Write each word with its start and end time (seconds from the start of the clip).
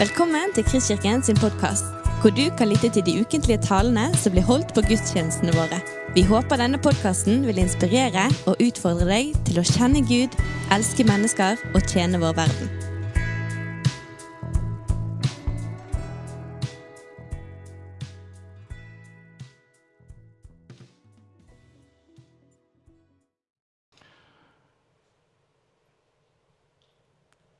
Velkommen 0.00 0.54
til 0.54 0.64
Kristkirken 0.64 1.20
sin 1.22 1.36
podkast, 1.36 1.84
hvor 2.20 2.30
du 2.32 2.46
kan 2.58 2.68
lytte 2.68 2.88
til 2.88 3.04
de 3.04 3.20
ukentlige 3.20 3.60
talene 3.60 4.06
som 4.16 4.32
blir 4.32 4.46
holdt 4.48 4.70
på 4.72 4.80
gudstjenestene 4.88 5.52
våre. 5.52 5.76
Vi 6.14 6.22
håper 6.24 6.56
denne 6.56 6.80
podkasten 6.80 7.44
vil 7.44 7.60
inspirere 7.60 8.22
og 8.48 8.56
utfordre 8.64 9.04
deg 9.10 9.34
til 9.44 9.60
å 9.60 9.66
kjenne 9.68 10.00
Gud, 10.08 10.38
elske 10.72 11.04
mennesker 11.04 11.60
og 11.74 11.84
tjene 11.84 12.16
vår 12.16 12.32
verden. 12.40 12.72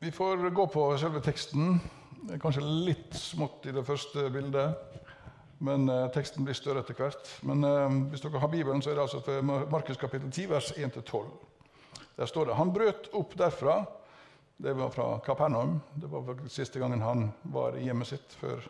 Vi 0.01 0.11
får 0.11 0.49
gå 0.57 0.71
på 0.73 0.91
selve 0.97 1.21
teksten. 1.21 1.83
Det 2.21 2.35
er 2.37 2.41
kanskje 2.43 2.63
litt 2.85 3.15
smått 3.17 3.65
i 3.71 3.73
det 3.73 3.83
første 3.87 4.27
bildet, 4.33 4.99
men 5.65 5.87
eh, 5.89 6.09
teksten 6.13 6.45
blir 6.45 6.57
større 6.57 6.83
etter 6.85 6.99
hvert. 6.99 7.31
Men 7.49 7.65
eh, 7.65 7.95
hvis 8.13 8.21
dere 8.25 8.43
har 8.43 8.51
Bibelen, 8.53 8.83
så 8.85 8.93
er 8.93 8.99
det 8.99 9.07
altså 9.07 9.23
for 9.25 9.47
Markus 9.73 10.01
kapittel 10.01 10.29
10, 10.29 10.51
vers 10.51 10.69
1-12. 10.77 11.31
Der 12.19 12.29
står 12.29 12.51
det 12.51 12.59
Han 12.59 12.73
brøt 12.75 13.09
opp 13.17 13.33
derfra. 13.41 13.79
Det 14.61 14.75
var 14.77 14.93
fra 14.93 15.07
Kapernaum. 15.25 15.79
Det 15.95 16.11
var 16.13 16.27
faktisk 16.27 16.59
siste 16.59 16.83
gangen 16.83 17.01
han 17.01 17.31
var 17.49 17.79
i 17.81 17.87
hjemmet 17.87 18.11
sitt 18.11 18.37
før 18.37 18.67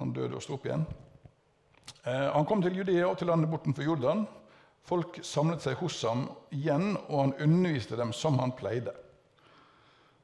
han 0.00 0.10
døde 0.16 0.34
og 0.34 0.42
sto 0.42 0.56
opp 0.58 0.66
igjen. 0.66 0.82
Eh, 2.02 2.26
han 2.34 2.48
kom 2.50 2.64
til 2.64 2.80
Judea 2.80 3.06
og 3.06 3.14
til 3.20 3.30
landet 3.30 3.52
bortenfor 3.52 3.86
Jordan. 3.86 4.24
Folk 4.90 5.20
samlet 5.22 5.62
seg 5.62 5.78
hos 5.78 6.00
ham 6.08 6.26
igjen, 6.50 6.96
og 7.06 7.28
han 7.28 7.36
underviste 7.46 7.98
dem 8.00 8.10
som 8.16 8.42
han 8.42 8.56
pleide. 8.58 8.96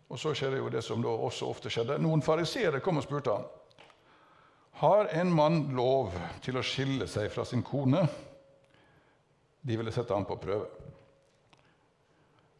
Og 0.06 0.20
så 0.20 0.32
skjedde 0.36 0.60
jo 0.60 0.70
det 0.70 0.82
som 0.86 1.02
da 1.02 1.10
også 1.10 1.48
ofte 1.50 1.70
skjedde. 1.72 1.98
Noen 2.02 2.22
fariseere 2.22 2.80
kom 2.84 3.00
og 3.00 3.06
spurte 3.06 3.34
han. 3.34 3.46
Har 4.76 5.08
en 5.16 5.32
mann 5.32 5.62
lov 5.76 6.12
til 6.44 6.58
å 6.58 6.64
skille 6.64 7.08
seg 7.08 7.30
fra 7.32 7.46
sin 7.48 7.64
kone? 7.64 8.04
De 9.66 9.78
ville 9.78 9.92
sette 9.94 10.14
ham 10.14 10.26
på 10.28 10.36
prøve. 10.38 10.68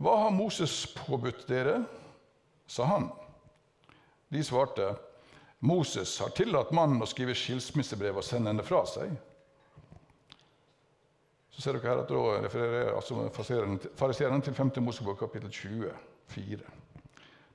Hva 0.03 0.17
har 0.25 0.35
Moses 0.35 0.85
påbudt 0.97 1.47
dere? 1.49 1.83
sa 2.67 2.85
han. 2.91 3.05
De 4.29 4.41
svarte, 4.45 4.89
Moses 5.59 6.17
har 6.21 6.33
tillatt 6.35 6.73
mannen 6.75 7.03
å 7.03 7.07
skrive 7.07 7.37
skilsmissebrev 7.39 8.19
og 8.19 8.27
sende 8.27 8.51
henne 8.51 8.65
fra 8.67 8.81
seg. 8.91 9.13
Så 11.55 11.63
ser 11.63 11.79
dere 11.79 11.93
her 11.93 12.03
at 12.03 12.11
da 12.11 12.25
refererer 12.43 12.91
altså 12.97 13.29
fariseeren 13.33 14.43
til 14.45 14.57
5. 14.57 14.75
Mosebok 14.83 15.23
kapittel 15.23 15.53
24. 15.55 16.67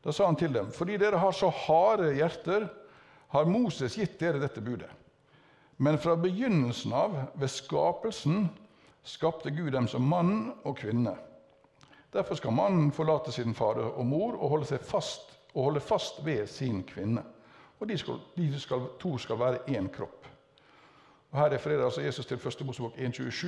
Da 0.03 0.11
sa 0.11 0.25
han 0.25 0.35
til 0.35 0.53
dem.: 0.53 0.71
Fordi 0.71 0.97
dere 0.97 1.19
har 1.21 1.31
så 1.31 1.49
harde 1.49 2.13
hjerter, 2.15 2.67
har 3.31 3.45
Moses 3.45 3.95
gitt 3.95 4.19
dere 4.19 4.41
dette 4.41 4.61
budet. 4.61 4.89
Men 5.77 5.97
fra 5.97 6.15
begynnelsen 6.15 6.93
av, 6.93 7.15
ved 7.35 7.49
skapelsen, 7.49 8.49
skapte 9.03 9.51
Gud 9.51 9.71
dem 9.71 9.87
som 9.87 10.05
mann 10.05 10.51
og 10.63 10.75
kvinne. 10.77 11.15
Derfor 12.13 12.35
skal 12.35 12.53
mannen 12.53 12.91
forlate 12.91 13.31
sin 13.31 13.55
far 13.55 13.79
og 13.79 14.05
mor 14.05 14.35
og 14.35 14.49
holde, 14.49 14.77
fast, 14.77 15.39
og 15.53 15.63
holde 15.63 15.79
fast 15.79 16.25
ved 16.25 16.47
sin 16.47 16.83
kvinne. 16.83 17.23
Og 17.79 17.89
de, 17.89 17.97
skal, 17.97 18.19
de 18.37 18.59
skal, 18.59 18.83
to 18.99 19.17
skal 19.17 19.39
være 19.39 19.63
én 19.69 19.87
kropp. 19.89 20.27
Og 21.31 21.39
Her 21.39 21.53
refererer 21.53 21.85
altså 21.85 22.01
Jesus 22.01 22.25
til 22.25 22.37
1. 22.37 22.65
Mosebok 22.65 22.93
1,27, 22.97 23.47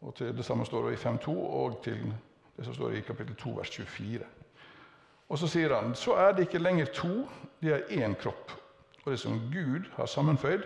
og 0.00 0.14
til 0.14 0.36
det 0.36 0.44
samme 0.44 0.66
står 0.66 0.88
det 0.88 0.92
i 0.92 1.08
5,2, 1.08 1.30
og 1.30 1.80
til 1.82 2.14
det 2.56 2.64
som 2.64 2.74
står 2.74 2.90
i 2.90 3.00
kapittel 3.00 3.36
2, 3.36 3.50
vers 3.50 3.70
24. 3.70 4.20
Og 5.28 5.40
så 5.40 5.48
sier 5.48 5.72
han 5.74 5.94
så 5.98 6.16
er 6.20 6.32
det 6.34 6.48
ikke 6.48 6.62
lenger 6.62 6.92
to, 6.94 7.12
de 7.62 7.72
er 7.72 7.86
én 7.96 8.16
kropp. 8.20 8.52
Og 9.04 9.12
det 9.12 9.20
som 9.20 9.40
Gud 9.52 9.88
har 9.96 10.06
sammenføyd, 10.06 10.64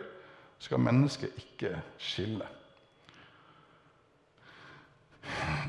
skal 0.58 0.80
mennesket 0.82 1.34
ikke 1.38 1.76
skille. 1.98 2.46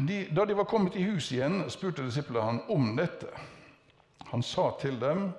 De, 0.07 0.23
da 0.35 0.45
de 0.45 0.55
var 0.57 0.65
kommet 0.69 0.95
i 0.95 1.03
hus 1.03 1.31
igjen, 1.31 1.61
spurte 1.69 2.05
disiplene 2.05 2.45
han 2.45 2.61
om 2.73 2.95
dette. 2.97 3.29
Han 4.31 4.43
sa 4.45 4.69
til 4.81 4.97
dem, 5.01 5.29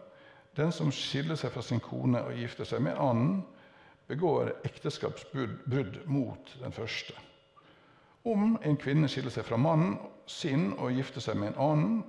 den 0.57 0.73
som 0.75 0.93
skiller 0.95 1.39
seg 1.39 1.55
fra 1.55 1.63
sin 1.65 1.81
kone 1.83 2.23
og 2.27 2.37
gifter 2.37 2.69
seg 2.69 2.83
med 2.85 2.95
en 2.95 3.03
annen, 3.07 3.35
begår 4.11 4.53
ekteskapsbrudd 4.67 6.01
mot 6.11 6.55
den 6.61 6.75
første. 6.75 7.15
Om 8.27 8.59
en 8.67 8.77
kvinne 8.77 9.09
skiller 9.09 9.33
seg 9.33 9.47
fra 9.47 9.57
mannen 9.57 9.97
sin 10.29 10.73
og 10.77 10.93
gifter 10.93 11.23
seg 11.25 11.39
med 11.39 11.53
en 11.53 11.63
annen, 11.65 12.01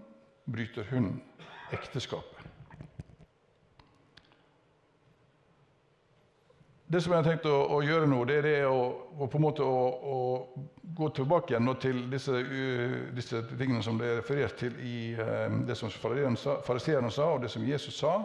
bryter 0.51 0.88
hun 0.91 1.13
ekteskapet. 1.72 2.41
Det 6.91 7.00
som 7.01 7.13
jeg 7.13 7.22
har 7.22 7.28
tenkt 7.29 7.45
å, 7.47 7.56
å 7.72 7.78
gjøre 7.88 8.07
nå, 8.09 8.17
det 8.28 8.41
er 8.41 8.44
det 8.44 8.56
å, 8.67 8.79
å 9.16 9.28
på 9.31 9.40
en 9.40 9.44
måte 9.45 9.63
å, 9.63 10.17
gå 10.91 11.07
tilbake 11.16 11.53
igjen 11.53 11.69
til 11.79 12.01
disse, 12.11 12.35
uh, 12.35 12.95
disse, 13.16 13.40
tingene 13.56 13.79
som 13.85 13.95
det 14.00 14.09
er 14.09 14.19
referert 14.19 14.57
til 14.59 14.75
i 14.84 14.95
uh, 15.16 15.47
det 15.67 15.78
som 15.79 15.94
fariseerne 15.94 17.11
sa, 17.13 17.29
og 17.31 17.45
det 17.45 17.51
som 17.53 17.63
Jesus 17.63 18.01
sa. 18.01 18.17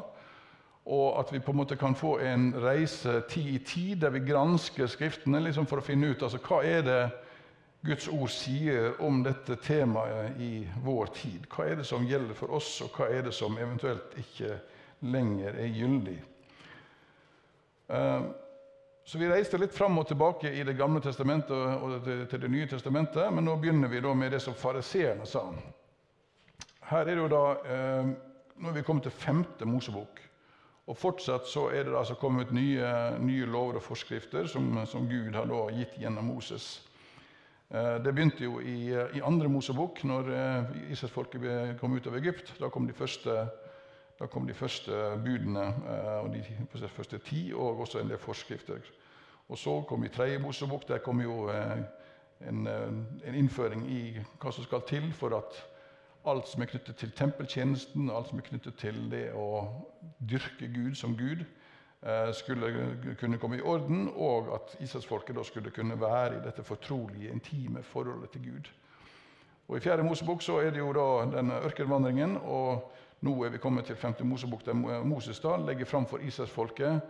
Og 0.86 1.06
at 1.20 1.30
vi 1.30 1.42
på 1.42 1.54
en 1.54 1.60
måte 1.60 1.78
kan 1.78 1.94
få 1.98 2.16
en 2.26 2.48
reise 2.62 3.20
tid 3.30 3.52
i 3.54 3.62
tid 3.62 4.02
der 4.02 4.14
vi 4.14 4.24
gransker 4.26 4.90
Skriftene 4.90 5.44
liksom 5.46 5.66
for 5.70 5.82
å 5.82 5.86
finne 5.86 6.10
ut 6.10 6.26
altså, 6.26 6.42
hva 6.42 6.60
er 6.66 6.82
det 6.86 7.00
Guds 7.86 8.08
ord 8.08 8.30
sier 8.30 8.96
om 9.02 9.22
dette 9.22 9.56
temaet 9.62 10.40
i 10.42 10.66
vår 10.84 11.12
tid. 11.14 11.46
Hva 11.50 11.68
er 11.70 11.78
det 11.80 11.86
som 11.86 12.06
gjelder 12.06 12.34
for 12.34 12.54
oss, 12.58 12.80
og 12.84 12.96
hva 12.96 13.10
er 13.12 13.28
det 13.28 13.34
som 13.34 13.58
eventuelt 13.58 14.16
ikke 14.20 14.56
lenger 15.06 15.60
er 15.62 15.70
gyldig? 15.74 16.16
Eh, 17.86 18.26
så 19.06 19.18
Vi 19.18 19.28
reiste 19.30 19.58
litt 19.58 19.74
fram 19.74 19.98
og 19.98 20.08
tilbake 20.08 20.50
i 20.50 20.64
Det 20.66 20.74
gamle 20.74 21.00
testamentet 21.00 21.52
og 21.54 22.02
til 22.04 22.40
Det 22.40 22.50
nye 22.50 22.66
testamentet, 22.66 23.32
men 23.32 23.44
nå 23.44 23.56
begynner 23.56 23.88
vi 23.88 24.00
da 24.00 24.14
med 24.14 24.32
det 24.34 24.42
som 24.42 24.54
fariseerne 24.54 25.26
sa. 25.26 25.44
Her 26.90 27.00
er 27.00 27.14
det 27.14 27.22
jo 27.22 27.28
da, 27.28 27.44
eh, 27.64 28.14
Nå 28.56 28.68
er 28.68 28.72
vi 28.72 28.82
kommet 28.82 29.02
til 29.02 29.12
femte 29.12 29.66
Mosebok. 29.66 30.20
Og 30.86 30.96
Fortsatt 30.96 31.46
så 31.46 31.68
er 31.68 31.84
det 31.84 31.92
da 31.92 31.98
altså 31.98 32.14
kommet 32.14 32.52
nye, 32.54 33.18
nye 33.18 33.46
lover 33.46 33.76
og 33.76 33.82
forskrifter 33.82 34.46
som, 34.46 34.86
som 34.86 35.08
Gud 35.08 35.34
har 35.34 35.44
da 35.50 35.66
gitt 35.74 35.98
gjennom 35.98 36.24
Moses. 36.24 36.80
Eh, 37.70 38.04
det 38.04 38.14
begynte 38.14 38.44
jo 38.44 38.60
i, 38.60 38.92
i 38.94 39.22
andre 39.26 39.48
Mosebok, 39.50 40.04
når 40.06 40.28
eh, 40.30 40.74
Israelsfolket 40.94 41.80
kom 41.80 41.96
ut 41.96 42.06
av 42.06 42.16
Egypt. 42.20 42.54
Da 42.60 42.70
kom 42.70 42.86
de 42.86 42.94
første, 42.94 43.34
kom 44.30 44.46
de 44.46 44.54
første 44.54 45.00
budene, 45.24 45.66
eh, 45.66 46.12
og 46.22 46.30
de 46.34 46.88
første 46.88 47.18
ti, 47.18 47.50
og 47.54 47.82
også 47.82 48.00
en 48.00 48.12
del 48.12 48.22
forskrifter. 48.22 48.86
Og 49.48 49.58
så 49.58 49.80
kom 49.88 50.04
i 50.04 50.12
tredje 50.14 50.38
Mosebok. 50.38 50.86
Der 50.88 51.02
kom 51.02 51.20
jo 51.20 51.50
en, 51.50 52.66
en, 52.66 53.34
innføring 53.34 53.86
i 53.90 54.00
hva 54.42 54.52
som 54.52 54.66
skal 54.66 54.86
til 54.86 55.10
for 55.14 55.34
at 55.38 55.58
alt 56.26 56.48
som 56.50 56.62
er 56.62 56.70
knyttet 56.70 56.98
til 56.98 57.12
tempeltjenesten, 57.14 58.10
alt 58.10 58.30
som 58.30 58.38
er 58.38 58.46
knyttet 58.46 58.78
til 58.78 58.98
det 59.10 59.28
å 59.34 59.62
dyrke 60.18 60.66
Gud 60.74 60.98
som 60.98 61.14
Gud, 61.18 61.46
Eh, 61.46 61.65
skulle 62.32 63.16
kunne 63.20 63.38
komme 63.38 63.56
i 63.56 63.60
orden, 63.60 64.08
og 64.14 64.54
at 64.54 64.76
Israelsfolket 64.80 65.36
da 65.36 65.42
skulle 65.42 65.70
kunne 65.70 66.00
være 66.00 66.36
i 66.36 66.42
dette 66.44 66.62
fortrolige, 66.62 67.32
intime 67.32 67.82
forholdet 67.82 68.30
til 68.30 68.44
Gud. 68.44 68.68
Og 69.68 69.76
I 69.76 69.80
4. 69.80 70.02
Mosebok 70.02 70.42
så 70.42 70.60
er 70.60 70.70
det 70.70 70.78
jo 70.78 70.92
da 70.94 71.36
denne 71.36 71.60
ørkenvandringen, 71.66 72.36
og 72.36 72.92
nå 73.20 73.32
er 73.44 73.50
vi 73.50 73.58
kommet 73.58 73.84
til 73.84 73.96
5. 73.96 74.14
Mosebok, 74.22 74.66
der 74.66 74.74
Moses 75.04 75.40
da 75.40 75.56
legger 75.56 75.84
fram 75.84 76.06
for 76.06 76.18
Israelsfolket 76.18 77.00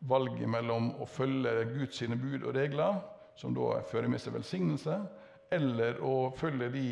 valget 0.00 0.48
mellom 0.48 0.90
å 1.00 1.06
følge 1.06 1.68
Guds 1.74 2.00
sine 2.00 2.16
bud 2.16 2.42
og 2.42 2.54
regler, 2.54 2.98
som 3.36 3.54
da 3.54 3.82
fører 3.86 4.08
med 4.08 4.18
seg 4.18 4.34
velsignelse, 4.34 4.98
eller 5.50 6.02
å 6.02 6.32
følge 6.36 6.72
de 6.74 6.88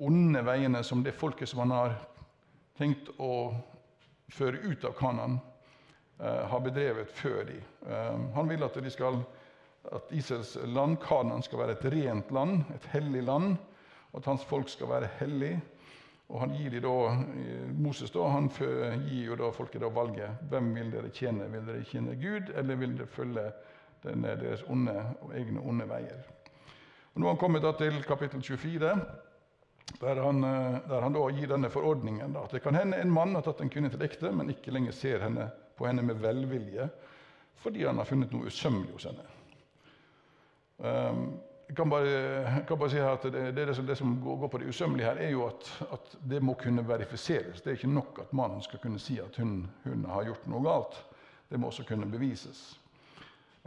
onde 0.00 0.44
veiene 0.44 0.82
som 0.84 1.04
det 1.04 1.14
folket 1.14 1.48
som 1.48 1.60
han 1.64 1.76
har 1.76 1.94
tenkt 2.78 3.12
å 3.18 3.52
føre 4.32 4.62
ut 4.64 4.84
av 4.84 4.96
Kanan, 4.96 5.40
Eh, 5.40 5.49
har 6.20 6.60
bedrevet 6.60 7.10
før 7.16 7.44
de. 7.48 7.58
Eh, 7.88 8.22
han 8.34 8.48
vil 8.48 8.64
at, 8.66 8.78
skal, 8.92 9.22
at 9.92 10.12
Israels 10.12 10.56
land, 10.64 10.98
Kanan, 11.00 11.42
skal 11.42 11.62
være 11.62 11.76
et 11.78 11.86
rent 11.94 12.32
land, 12.32 12.64
et 12.74 12.88
hellig 12.92 13.22
land, 13.22 13.54
og 14.12 14.18
at 14.20 14.28
hans 14.28 14.44
folk 14.44 14.68
skal 14.68 14.90
være 14.90 15.08
hellig. 15.20 15.54
Og 16.30 16.40
han 16.44 16.52
gir 16.54 16.70
de 16.70 16.80
da, 16.84 16.96
Moses 17.74 18.12
da, 18.14 18.28
han 18.30 18.46
gir 19.08 19.32
jo 19.32 19.38
da 19.40 19.48
folket 19.50 19.82
da 19.82 19.88
valget. 19.90 20.44
Hvem 20.50 20.68
vil 20.76 20.92
dere 20.92 21.08
tjene? 21.10 21.48
Vil 21.50 21.64
dere 21.66 21.86
tjene 21.88 22.14
Gud, 22.20 22.52
eller 22.54 22.78
vil 22.78 22.92
dere 22.98 23.10
følge 23.10 23.48
denne, 24.04 24.36
deres 24.38 24.62
onde, 24.70 24.94
egne 25.34 25.64
onde 25.66 25.88
veier? 25.90 26.20
Og 27.10 27.18
nå 27.18 27.26
har 27.26 27.34
han 27.34 27.40
kommet 27.40 27.64
da 27.66 27.72
til 27.74 27.98
kapittel 28.06 28.44
24, 28.46 28.92
der 29.98 30.22
han, 30.22 30.44
eh, 30.44 30.78
der 30.86 31.02
han 31.02 31.16
da 31.16 31.24
gir 31.34 31.50
denne 31.50 31.70
forordningen. 31.70 32.36
Da, 32.36 32.44
at 32.44 32.54
det 32.54 32.62
kan 32.62 32.78
hende 32.78 33.00
en 33.00 33.10
mann 33.10 33.34
har 33.34 33.42
tatt 33.42 33.64
en 33.64 33.72
kvinne 33.72 33.90
til 33.90 34.06
ekte, 34.06 34.30
men 34.30 34.52
ikke 34.54 34.70
lenger 34.76 34.94
ser 34.94 35.24
henne 35.26 35.48
på 35.80 35.88
henne 35.88 36.04
med 36.04 36.20
velvilje 36.20 36.90
fordi 37.60 37.84
han 37.84 38.00
har 38.00 38.08
funnet 38.08 38.32
noe 38.32 38.48
usømmelig 38.48 38.94
hos 38.94 39.06
henne. 39.08 39.24
Um, 40.80 41.24
jeg 41.68 41.76
kan 41.76 41.90
bare, 41.92 42.06
jeg 42.08 42.62
kan 42.66 42.78
bare 42.80 42.90
si 42.90 42.98
her 42.98 43.12
at 43.14 43.26
det, 43.30 43.42
det, 43.54 43.66
det, 43.88 43.96
som, 43.98 44.14
går, 44.24 44.48
på 44.48 44.58
det 44.58 44.70
usømmelige 44.72 45.06
her, 45.06 45.20
er 45.22 45.30
jo 45.30 45.44
at, 45.46 45.68
at, 45.92 46.16
det 46.30 46.40
må 46.42 46.54
kunne 46.58 46.82
verifiseres. 46.88 47.60
Det 47.60 47.70
er 47.70 47.76
ikke 47.78 47.92
nok 47.92 48.18
at 48.24 48.32
mannen 48.32 48.62
skal 48.64 48.80
kunne 48.82 48.98
si 48.98 49.20
at 49.22 49.36
hun, 49.36 49.68
hun 49.84 50.04
har 50.08 50.24
gjort 50.26 50.48
noe 50.50 50.64
galt. 50.64 50.98
Det 51.50 51.60
må 51.60 51.68
også 51.68 51.84
kunne 51.86 52.08
bevises. 52.10 52.80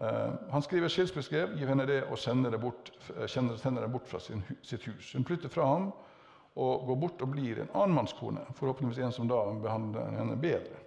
Uh, 0.01 0.33
han 0.51 0.65
skriver 0.65 0.91
skilsmissebrev, 0.91 1.53
gir 1.59 1.69
henne 1.69 1.85
det 1.87 2.01
og 2.09 2.19
sender 2.19 2.51
det 2.51 2.59
bort, 2.65 2.91
sender, 3.27 3.61
sender 3.61 3.85
det 3.85 3.93
bort 3.93 4.09
fra 4.09 4.19
sin, 4.19 4.43
sitt 4.65 4.89
hus. 4.89 5.13
Hun 5.13 5.25
flytter 5.29 5.53
fra 5.53 5.69
ham 5.69 5.91
og 6.59 6.87
går 6.89 6.99
bort 7.05 7.21
og 7.21 7.31
blir 7.37 7.61
en 7.61 7.71
annen 7.71 7.95
mannskone, 8.01 8.43
forhåpentligvis 8.57 9.05
en 9.05 9.15
som 9.15 9.29
da 9.29 9.45
behandler 9.63 10.17
henne 10.17 10.41
bedre. 10.41 10.82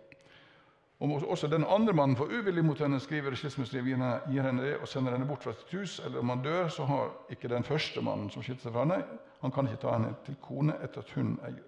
Om 0.98 1.12
også 1.12 1.46
den 1.46 1.64
andre 1.68 1.92
mannen 1.92 2.16
får 2.16 2.30
uvillig 2.32 2.64
mot 2.64 2.78
henne, 2.80 3.00
skriver 3.00 3.34
skilsmissebrevet, 3.36 4.22
gir 4.32 4.46
henne 4.46 4.62
det 4.64 4.76
og 4.80 4.88
sender 4.88 5.12
henne 5.12 5.26
bort 5.28 5.44
fra 5.44 5.52
sitt 5.52 5.74
hus, 5.76 5.98
eller 6.00 6.22
om 6.22 6.30
han 6.32 6.42
dør, 6.42 6.68
så 6.72 6.86
har 6.88 7.10
ikke 7.30 7.50
den 7.52 7.64
første 7.64 8.00
mannen 8.00 8.30
som 8.32 8.42
skilte 8.42 8.64
seg 8.64 8.72
fra 8.72 8.86
henne, 8.86 9.02
han 9.42 9.52
kan 9.52 9.68
ikke 9.68 9.82
ta 9.82 9.92
henne 9.92 10.14
til 10.24 10.38
kone 10.40 10.78
etter 10.80 11.04
at 11.04 11.12
hun 11.12 11.34
er, 11.44 11.58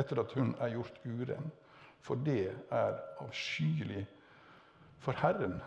at 0.00 0.32
hun 0.32 0.54
er 0.60 0.72
gjort 0.72 1.00
uren. 1.04 1.50
For 2.00 2.20
det 2.24 2.54
er 2.72 2.96
avskyelig 3.20 4.06
for 4.98 5.12
Herren. 5.20 5.60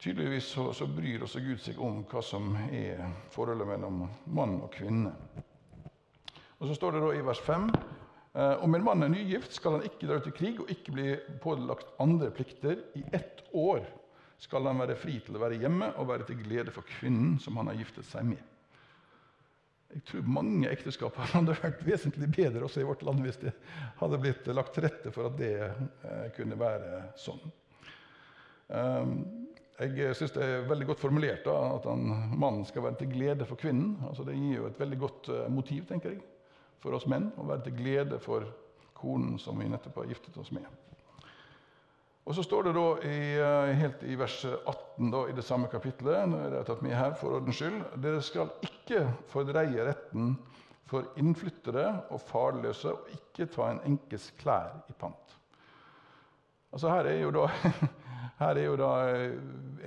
Tydeligvis 0.00 0.52
så, 0.52 0.72
så 0.72 0.86
bryr 0.86 1.24
også 1.24 1.40
Gud 1.44 1.64
seg 1.64 1.80
om 1.80 2.04
hva 2.08 2.22
som 2.24 2.52
er 2.72 3.08
forholdet 3.32 3.68
mellom 3.68 4.04
mann 4.26 4.60
og 4.60 4.70
kvinne. 4.76 5.12
Og 6.60 6.68
Så 6.68 6.76
står 6.76 6.92
det 6.92 7.02
da 7.04 7.10
i 7.16 7.24
vers 7.24 7.40
5 7.40 7.68
Eh, 7.68 7.99
om 8.32 8.74
en 8.74 8.84
mann 8.86 9.02
er 9.02 9.10
nygift, 9.10 9.52
skal 9.56 9.78
han 9.78 9.86
ikke 9.88 10.06
dra 10.06 10.20
ut 10.20 10.28
i 10.30 10.34
krig 10.34 10.60
og 10.62 10.68
ikke 10.70 10.92
bli 10.94 11.06
pålagt 11.42 11.88
andre 12.02 12.28
plikter. 12.30 12.84
I 12.94 13.02
ett 13.16 13.42
år 13.50 13.82
skal 14.40 14.68
han 14.70 14.80
være 14.80 14.96
fri 14.98 15.18
til 15.24 15.36
å 15.36 15.42
være 15.42 15.58
hjemme 15.60 15.90
og 16.00 16.08
være 16.08 16.28
til 16.28 16.38
glede 16.40 16.72
for 16.74 16.86
kvinnen 16.88 17.36
som 17.42 17.58
han 17.60 17.68
har 17.72 17.80
giftet 17.80 18.06
seg 18.08 18.28
med. 18.30 18.40
Jeg 19.90 20.04
tror 20.06 20.28
mange 20.30 20.70
ekteskap 20.70 21.16
hadde 21.32 21.56
vært 21.58 21.82
vesentlig 21.82 22.30
bedre 22.30 22.64
også 22.66 22.82
i 22.82 22.86
vårt 22.86 23.02
land 23.06 23.24
hvis 23.24 23.40
det 23.42 23.52
hadde 23.98 24.20
blitt 24.22 24.46
lagt 24.54 24.76
til 24.76 24.86
rette 24.86 25.12
for 25.14 25.32
at 25.32 25.38
det 25.40 25.54
eh, 25.66 26.26
kunne 26.36 26.58
være 26.58 27.02
sånn. 27.18 27.42
Um, 28.70 29.14
jeg 29.80 30.14
syns 30.14 30.34
det 30.36 30.44
er 30.44 30.68
veldig 30.68 30.86
godt 30.92 31.02
formulert 31.02 31.42
da, 31.48 31.56
at 31.74 31.88
han, 31.88 32.04
mannen 32.38 32.66
skal 32.68 32.84
være 32.84 33.00
til 33.00 33.10
glede 33.16 33.48
for 33.48 33.58
kvinnen. 33.58 33.96
Altså, 34.06 34.26
det 34.28 34.36
gir 34.36 34.60
jo 34.60 34.68
et 34.68 34.78
veldig 34.78 34.98
godt 35.00 35.30
uh, 35.32 35.46
motiv, 35.50 35.86
tenker 35.88 36.14
jeg 36.14 36.22
for 36.80 36.96
oss 36.96 37.08
menn 37.10 37.30
og 37.36 37.48
være 37.50 37.66
til 37.68 37.76
glede 37.78 38.20
for 38.22 38.46
konen 38.96 39.38
som 39.40 39.58
vi 39.60 39.68
nettopp 39.70 40.02
har 40.02 40.10
giftet 40.10 40.36
oss 40.40 40.52
med. 40.52 40.66
Og 42.28 42.34
Så 42.36 42.44
står 42.44 42.68
det 42.68 42.74
da 42.76 42.86
i, 43.08 43.20
eh, 43.40 43.74
helt 43.80 44.02
i 44.06 44.14
vers 44.14 44.44
18 44.44 45.10
da, 45.10 45.24
i 45.26 45.32
det 45.34 45.44
samme 45.44 45.70
kapittelet 45.72 46.28
nå 46.28 46.38
er 46.38 46.50
det 46.50 46.66
tatt 46.68 46.82
med 46.84 46.94
her 46.94 47.14
for 47.18 47.40
ordens 47.40 47.56
skyld, 47.58 47.80
dere 47.96 48.20
skal 48.22 48.52
ikke 48.62 49.06
fordreie 49.32 49.86
retten 49.88 50.36
for 50.86 51.08
innflyttere 51.18 52.04
og 52.10 52.20
farløse 52.20 52.92
og 52.92 53.10
ikke 53.14 53.48
ta 53.50 53.70
en 53.70 53.82
enkes 53.86 54.30
klær 54.38 54.82
i 54.90 54.92
pant. 54.92 55.36
Altså 56.72 56.92
Her 56.92 57.08
er 57.10 57.18
jo 57.22 57.32
da, 57.34 57.48
her 58.44 58.54
er 58.54 58.64
jo 58.64 58.76
da 58.78 58.92
eh, 59.08 59.34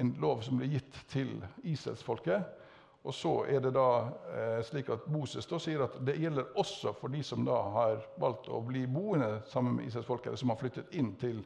en 0.01 0.15
lov 0.19 0.43
som 0.43 0.57
blir 0.57 0.73
gitt 0.73 0.99
til 1.13 1.37
Israelsfolket 1.63 2.62
og 3.03 3.13
så 3.13 3.33
er 3.51 3.59
det 3.59 3.73
da 3.75 3.87
eh, 4.31 4.59
slik 4.63 4.89
at 4.93 5.07
Moses 5.11 5.47
da 5.49 5.57
sier 5.59 5.83
at 5.83 5.97
det 6.07 6.15
gjelder 6.21 6.53
også 6.59 6.93
for 6.95 7.11
de 7.11 7.19
som 7.23 7.43
da 7.43 7.57
har 7.75 8.05
valgt 8.19 8.47
å 8.47 8.61
bli 8.63 8.85
boende 8.87 9.41
sammen 9.51 9.75
med 9.75 9.89
Israelsfolket, 9.89 10.29
eller 10.31 10.39
som 10.39 10.53
har 10.53 10.61
flyttet 10.61 10.95
inn 10.95 11.11
til 11.19 11.41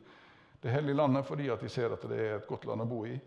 det 0.62 0.74
hellige 0.74 1.00
landet 1.00 1.26
fordi 1.26 1.50
at 1.50 1.64
de 1.66 1.70
ser 1.70 1.94
at 1.94 2.06
det 2.10 2.20
er 2.22 2.36
et 2.36 2.50
godt 2.50 2.68
land 2.70 2.86
å 2.86 2.90
bo 2.90 3.02
i. 3.10 3.18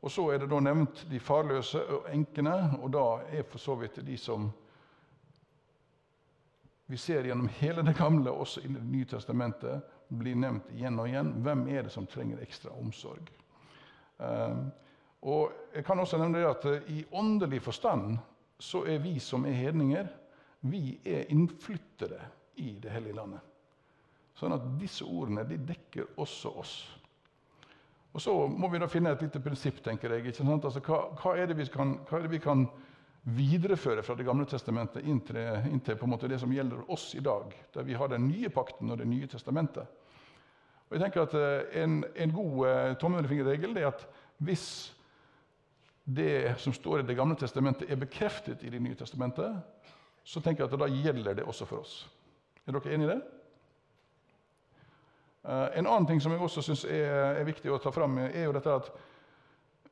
Og 0.00 0.12
så 0.14 0.30
er 0.32 0.40
det 0.40 0.48
da 0.48 0.62
nevnt 0.62 1.04
de 1.10 1.20
farløse 1.20 1.82
og 1.92 2.08
enkene, 2.12 2.56
og 2.80 2.92
da 2.94 3.04
er 3.34 3.44
for 3.44 3.60
så 3.60 3.76
vidt 3.80 4.00
de 4.06 4.16
som 4.16 4.48
vi 6.88 6.96
ser 6.96 7.26
gjennom 7.28 7.50
hele 7.58 7.82
det 7.84 7.98
gamle, 7.98 8.30
også 8.32 8.62
i 8.64 8.72
Det 8.72 8.80
nye 8.80 9.04
testamentet, 9.04 9.82
blir 10.08 10.36
nevnt 10.40 10.70
igjen 10.72 10.96
og 10.96 11.08
igjen. 11.10 11.34
Hvem 11.44 11.66
er 11.68 11.82
det 11.84 11.92
som 11.92 12.06
trenger 12.08 12.40
ekstra 12.40 12.72
omsorg? 12.72 13.28
Um, 14.16 14.70
og 15.22 15.52
jeg 15.74 15.84
kan 15.84 15.98
også 15.98 16.18
nevne 16.20 16.46
at 16.46 16.64
eh, 16.70 16.90
I 16.94 17.04
åndelig 17.12 17.62
forstand 17.62 18.18
så 18.58 18.84
er 18.86 18.98
vi 19.02 19.18
som 19.22 19.46
er 19.46 19.56
hedninger, 19.58 20.06
vi 20.60 20.98
er 21.06 21.30
innflyttere 21.30 22.20
i 22.56 22.72
det 22.82 22.90
hellige 22.90 23.14
landet. 23.14 23.42
Sånn 24.38 24.54
at 24.54 24.66
disse 24.78 25.06
ordene 25.06 25.44
de 25.46 25.58
dekker 25.66 26.18
også 26.18 26.52
oss. 26.58 26.74
Og 28.14 28.22
Så 28.22 28.34
må 28.48 28.70
vi 28.70 28.80
da 28.82 28.88
finne 28.90 29.12
et 29.14 29.22
lite 29.22 29.40
prinsipp. 29.40 29.82
tenker 29.84 30.10
jeg. 30.10 30.26
Altså, 30.40 30.80
hva, 30.80 31.10
hva, 31.14 31.36
er 31.36 31.54
kan, 31.70 31.98
hva, 32.08 32.18
er 32.18 32.22
det 32.22 32.30
vi 32.30 32.38
kan, 32.42 32.68
videreføre 33.28 34.02
fra 34.02 34.14
Det 34.14 34.24
gamle 34.24 34.46
testamentet 34.46 35.04
inn 35.04 35.20
til, 35.20 35.36
inn 35.68 35.80
til 35.80 36.28
det 36.28 36.38
som 36.40 36.52
gjelder 36.52 36.90
oss 36.90 37.14
i 37.14 37.20
dag, 37.20 37.52
der 37.74 37.82
vi 37.82 37.94
har 37.94 38.08
den 38.08 38.28
nye 38.28 38.48
pakten 38.48 38.90
og 38.90 38.98
Det 38.98 39.06
nye 39.06 39.26
testamentet? 39.26 39.86
Og 40.88 40.96
jeg 40.96 41.02
tenker 41.02 41.22
at 41.22 41.34
eh, 41.34 41.82
En, 41.82 42.04
en 42.16 42.32
god 42.32 42.68
eh, 42.68 42.96
tommelfingerregel 42.96 43.76
er 43.76 43.86
at 43.88 44.06
hvis 44.38 44.94
det 46.08 46.60
som 46.60 46.72
står 46.72 47.00
i 47.00 47.02
Det 47.02 47.14
gamle 47.14 47.36
testamentet, 47.36 47.90
er 47.90 47.96
bekreftet 48.00 48.62
i 48.64 48.70
Det 48.70 48.80
nye 48.80 48.96
testamentet, 48.96 49.56
så 50.24 50.40
tenker 50.40 50.64
jeg 50.64 50.72
at 50.72 50.80
da 50.80 50.88
gjelder 50.88 51.34
det 51.34 51.44
også 51.44 51.66
for 51.68 51.84
oss. 51.84 52.08
Er 52.66 52.72
dere 52.72 52.94
enig 52.94 53.08
i 53.08 53.10
det? 53.12 53.20
Uh, 55.44 55.68
en 55.78 55.86
annen 55.86 56.06
ting 56.08 56.20
som 56.20 56.32
jeg 56.32 56.40
også 56.44 56.64
syns 56.64 56.84
er, 56.84 57.38
er, 57.38 57.44
viktig 57.48 57.70
å 57.72 57.78
ta 57.80 57.92
fram, 57.94 58.18
er 58.26 58.44
jo 58.44 58.54
dette 58.56 58.74
at 58.74 58.88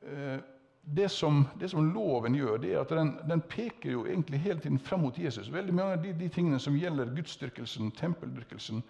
uh, 0.05 0.37
det, 0.81 1.07
som, 1.09 1.43
det, 1.57 1.69
som, 1.71 1.91
loven 1.93 2.37
gjør, 2.37 2.57
det 2.61 2.73
er 2.73 2.81
at 2.81 2.93
den, 2.93 3.13
den, 3.29 3.41
peker 3.41 3.93
jo 3.95 4.05
egentlig 4.05 4.41
hele 4.43 4.61
tiden 4.61 4.79
frem 4.79 5.01
mot 5.05 5.17
Jesus. 5.17 5.49
Veldig 5.53 5.73
mange 5.73 5.97
av 5.97 6.03
de, 6.05 6.13
de 6.17 6.29
tingene 6.33 6.59
som 6.61 6.77
gjelder 6.77 7.13
gudsdyrkelsen, 7.17 7.93
tempeldyrkelsen, 7.97 8.81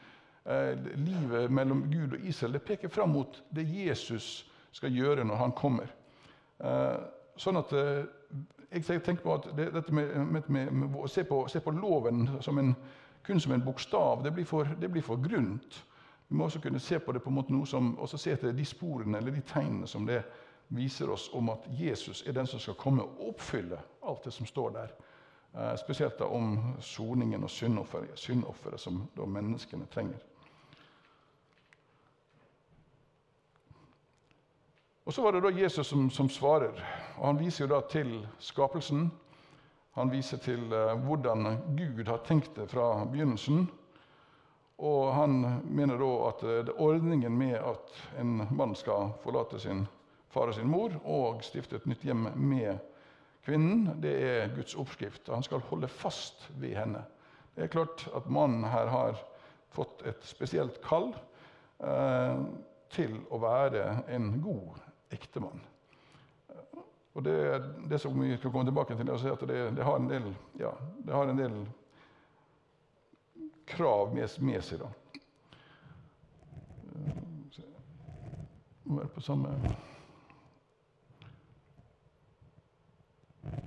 uh, 0.47 0.73
livet 0.95 1.51
mellom 1.51 1.85
Gud 1.91 2.17
og 2.17 2.27
Israel, 2.27 2.55
det 2.55 2.63
peker 2.67 2.91
frem 2.91 3.15
mot 3.15 3.39
det 3.55 3.67
Jesus 3.67 4.45
skal 4.75 4.95
gjøre 4.95 5.27
når 5.27 5.43
han 5.43 5.55
kommer. 5.55 5.91
Sånn 7.37 7.59
at 7.59 7.73
eh, 7.77 8.05
jeg 8.71 9.01
tenker 9.03 9.23
på 9.23 9.35
at 9.37 9.49
det, 9.57 9.69
dette 9.75 9.93
med, 9.95 10.15
med, 10.25 10.49
med, 10.49 10.71
med 10.71 10.97
å 10.99 11.07
se 11.11 11.23
på, 11.27 11.43
se 11.51 11.61
på, 11.63 11.71
loven 11.71 12.27
som 12.43 12.57
en, 12.59 12.73
kun 13.25 13.39
som 13.39 13.53
en 13.55 13.63
bokstav, 13.63 14.23
det 14.23 14.33
blir, 14.35 14.45
for, 14.45 14.67
det 14.79 14.89
blir 14.91 15.05
for 15.05 15.21
grunt. 15.21 15.83
Vi 16.27 16.35
må 16.35 16.47
også 16.47 16.59
kunne 16.63 16.79
se 16.83 16.99
på 16.99 17.15
det 17.15 17.21
på 17.23 17.31
en 17.31 17.37
måte 17.37 17.55
noe 17.55 17.67
som, 17.67 17.93
også 18.03 18.19
se 18.19 18.33
etter 18.35 18.55
de 18.55 18.65
sporene 18.67 19.21
eller 19.21 19.35
de 19.35 19.43
tegnene 19.47 19.87
som 19.87 20.05
det 20.07 20.21
viser 20.75 21.09
oss 21.09 21.29
om 21.33 21.49
at 21.53 21.63
Jesus 21.71 22.25
er 22.27 22.35
den 22.35 22.47
som 22.47 22.59
skal 22.59 22.75
komme 22.75 23.05
og 23.05 23.29
oppfylle 23.29 23.79
alt 24.03 24.27
det 24.27 24.33
som 24.35 24.49
står 24.49 24.73
der. 24.75 24.95
Eh, 25.53 25.75
spesielt 25.79 26.19
da 26.19 26.27
om 26.27 26.57
soningen 26.83 27.43
og 27.43 27.51
syndofferet 27.51 28.79
som 28.79 29.05
da 29.15 29.25
menneskene 29.25 29.87
trenger. 29.93 30.19
Og 35.07 35.13
Så 35.13 35.23
var 35.23 35.31
det 35.31 35.39
da 35.39 35.49
Jesus 35.55 35.87
som, 35.87 36.09
som 36.11 36.27
svarer. 36.29 36.75
og 37.15 37.25
Han 37.25 37.37
viser 37.39 37.63
jo 37.63 37.69
da 37.71 37.77
til 37.87 38.09
skapelsen. 38.43 39.05
Han 39.95 40.09
viser 40.11 40.37
til 40.43 40.65
uh, 40.67 40.97
hvordan 40.99 41.47
Gud 41.77 42.09
har 42.09 42.25
tenkt 42.27 42.57
det 42.57 42.65
fra 42.67 43.05
begynnelsen. 43.07 43.69
Og 44.83 45.13
han 45.15 45.61
mener 45.63 45.95
da 46.01 46.09
at 46.27 46.43
uh, 46.43 46.73
ordningen 46.83 47.37
med 47.39 47.55
at 47.55 47.93
en 48.19 48.41
mann 48.51 48.75
skal 48.75 49.13
forlate 49.23 49.61
sin 49.63 49.85
far 50.27 50.51
og 50.51 50.57
sin 50.57 50.67
mor 50.67 50.97
og 51.05 51.39
stifte 51.47 51.79
et 51.79 51.87
nytt 51.87 52.03
hjem 52.03 52.27
med 52.35 52.75
kvinnen, 53.47 54.01
det 54.03 54.11
er 54.27 54.51
Guds 54.57 54.75
oppskrift. 54.75 55.31
Han 55.31 55.43
skal 55.43 55.63
holde 55.69 55.87
fast 55.87 56.49
ved 56.59 56.75
henne. 56.75 57.05
Det 57.55 57.63
er 57.63 57.71
klart 57.71 58.09
at 58.11 58.27
mannen 58.27 58.67
her 58.67 58.91
har 58.91 59.23
fått 59.71 60.03
et 60.03 60.27
spesielt 60.27 60.81
kall 60.83 61.13
eh, 61.79 62.43
til 62.91 63.15
å 63.31 63.39
være 63.39 63.85
en 64.11 64.33
god 64.43 64.83
ektemann. 65.11 65.61
Og 67.17 67.23
det, 67.25 67.37
det, 67.89 67.99
som 67.99 68.21
vi 68.21 68.37
skal 68.37 68.51
komme 68.51 68.67
tilbake 68.67 68.95
til, 68.95 69.09
er 69.09 69.31
at 69.31 69.47
det, 69.49 69.61
det, 69.77 69.83
har, 69.83 69.95
en 69.97 70.09
del, 70.09 70.27
ja, 70.59 70.69
det 71.05 71.13
har 71.13 71.29
en 71.29 71.39
del 71.39 71.55
krav 73.65 74.13
med, 74.13 74.29
med 74.39 74.61
seg. 74.61 74.83
da. 74.83 74.91
Må 78.83 78.99
være 79.01 79.09
på 79.15 79.21
samme 79.21 79.55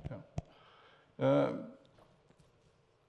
ja. 0.09 0.21
Eh, 1.17 1.49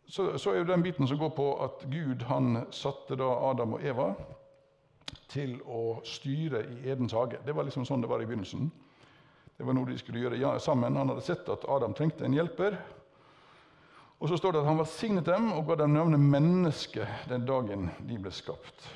så, 0.06 0.38
så, 0.38 0.50
er 0.50 0.58
jo 0.58 0.68
den 0.68 0.82
biten 0.82 1.08
som 1.08 1.18
går 1.18 1.30
på 1.38 1.48
at 1.64 1.86
Gud 1.88 2.26
han 2.28 2.66
satte 2.70 3.16
da 3.16 3.30
Adam 3.50 3.78
og 3.78 3.86
Eva 3.86 4.10
til 5.32 5.58
å 5.64 6.00
styre 6.06 6.62
i 6.68 6.90
Edens 6.92 7.14
hage. 7.16 7.40
Det 7.44 7.54
var 7.56 7.66
liksom 7.66 7.86
sånn 7.88 8.04
det 8.04 8.10
var 8.10 8.22
i 8.22 8.28
begynnelsen. 8.28 8.68
Det 9.56 9.66
var 9.66 9.76
noe 9.76 9.88
de 9.88 9.98
skulle 10.00 10.20
gjøre 10.22 10.58
sammen. 10.60 10.96
Han 10.96 11.12
hadde 11.12 11.24
sett 11.24 11.48
at 11.52 11.64
Adam 11.70 11.94
trengte 11.96 12.26
en 12.26 12.36
hjelper. 12.36 12.76
Og 14.22 14.28
så 14.30 14.36
står 14.38 14.54
det 14.54 14.60
at 14.62 14.68
han 14.70 14.78
velsignet 14.78 15.26
dem 15.26 15.48
og 15.56 15.66
ga 15.66 15.80
dem 15.80 15.96
navnet 15.96 16.20
menneske 16.22 17.06
den 17.30 17.46
dagen 17.48 17.88
de 18.06 18.18
ble 18.22 18.30
skapt. 18.34 18.86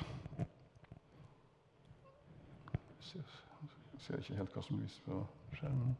Jeg 3.11 4.03
ser 4.05 4.21
ikke 4.21 4.37
helt 4.39 4.53
hva 4.55 4.61
som 4.63 4.79
vises 4.79 5.01
på 5.03 5.19
skjermen. 5.57 5.97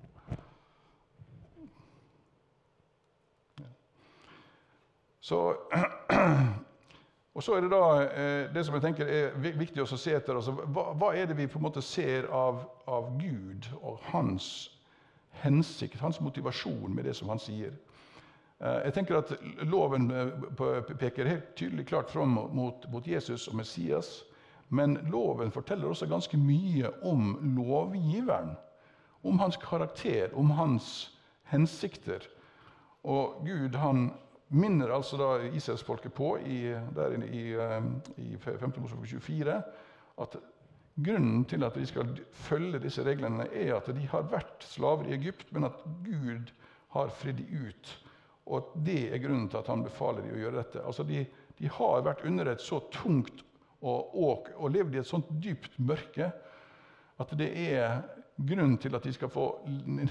Så 5.27 5.41
og 7.37 7.43
så 7.43 7.53
er 7.53 7.61
det 7.61 7.69
da 7.69 7.81
eh, 8.01 8.47
det 8.49 8.63
som 8.65 8.73
jeg 8.73 8.81
tenker 8.81 9.09
er 9.13 9.35
viktig 9.37 9.83
å 9.83 9.85
se 9.91 10.15
etter. 10.17 10.39
Altså, 10.39 10.55
hva, 10.57 10.87
hva, 10.97 11.11
er 11.13 11.27
det 11.29 11.35
vi 11.37 11.45
på 11.45 11.59
en 11.59 11.67
måte 11.67 11.83
ser 11.85 12.25
av, 12.33 12.63
av 12.89 13.11
Gud 13.21 13.67
og 13.77 13.99
hans 14.09 14.47
hensikt, 15.43 15.99
hans 16.01 16.17
motivasjon 16.17 16.95
med 16.95 17.05
det 17.05 17.13
som 17.19 17.29
han 17.29 17.41
sier? 17.41 17.75
Eh, 18.57 18.79
jeg 18.87 18.95
tenker 18.95 19.19
at 19.19 19.35
Loven 19.69 20.09
eh, 20.09 20.89
peker 20.97 21.29
helt 21.29 21.53
tydelig 21.53 21.85
klart 21.91 22.09
fram 22.09 22.33
mot, 22.57 22.89
mot 22.89 23.05
Jesus 23.05 23.45
og 23.51 23.59
Messias. 23.61 24.23
Men 24.73 24.97
loven 25.13 25.53
forteller 25.53 25.93
også 25.93 26.09
ganske 26.09 26.41
mye 26.41 26.89
om 27.05 27.37
lovgiveren. 27.53 28.55
Om 29.21 29.37
hans 29.39 29.61
karakter, 29.61 30.33
om 30.33 30.49
hans 30.57 31.11
hensikter. 31.53 32.25
Og 33.05 33.45
Gud 33.45 33.77
han 33.77 34.09
minner 34.47 34.93
altså 34.95 35.17
da 35.19 35.29
Israelsfolket 35.49 36.13
på 36.15 36.35
i, 36.39 36.61
der 36.95 37.17
i, 37.27 37.43
i 38.23 38.37
5. 38.39 38.77
Mosebok 38.77 39.07
24 39.07 39.57
at 40.23 40.37
grunnen 40.97 41.43
til 41.45 41.63
at 41.67 41.75
de 41.77 41.85
skal 41.85 42.13
følge 42.33 42.81
disse 42.81 43.03
reglene, 43.05 43.45
er 43.53 43.75
at 43.77 43.89
de 43.93 44.07
har 44.09 44.25
vært 44.31 44.65
slaver 44.65 45.09
i 45.09 45.17
Egypt, 45.17 45.51
men 45.53 45.67
at 45.69 45.83
Gud 46.05 46.53
har 46.95 47.11
fridd 47.19 47.43
dem 47.43 47.67
ut. 47.67 47.91
Og 48.47 48.57
at 48.61 48.71
det 48.87 49.01
er 49.11 49.21
grunnen 49.21 49.49
til 49.51 49.59
at 49.59 49.69
han 49.69 49.83
befaler 49.85 50.23
dem 50.23 50.37
å 50.37 50.41
gjøre 50.41 50.61
dette. 50.61 50.85
Altså 50.87 51.05
de, 51.05 51.25
de 51.59 51.69
har 51.77 52.05
vært 52.07 52.23
under 52.25 52.49
et 52.49 52.63
så 52.63 52.79
tungt 52.93 53.43
og, 53.81 54.15
og, 54.17 54.49
og 54.57 54.73
levd 54.73 54.95
i 54.95 55.01
et 55.03 55.09
sånt 55.09 55.27
dypt 55.43 55.75
mørke 55.77 56.31
at 57.17 57.33
det 57.37 57.49
er 57.67 57.99
grunn 58.37 58.77
til 58.77 58.95
at 58.95 59.03
de 59.03 59.13
skal 59.13 59.29
få 59.29 59.47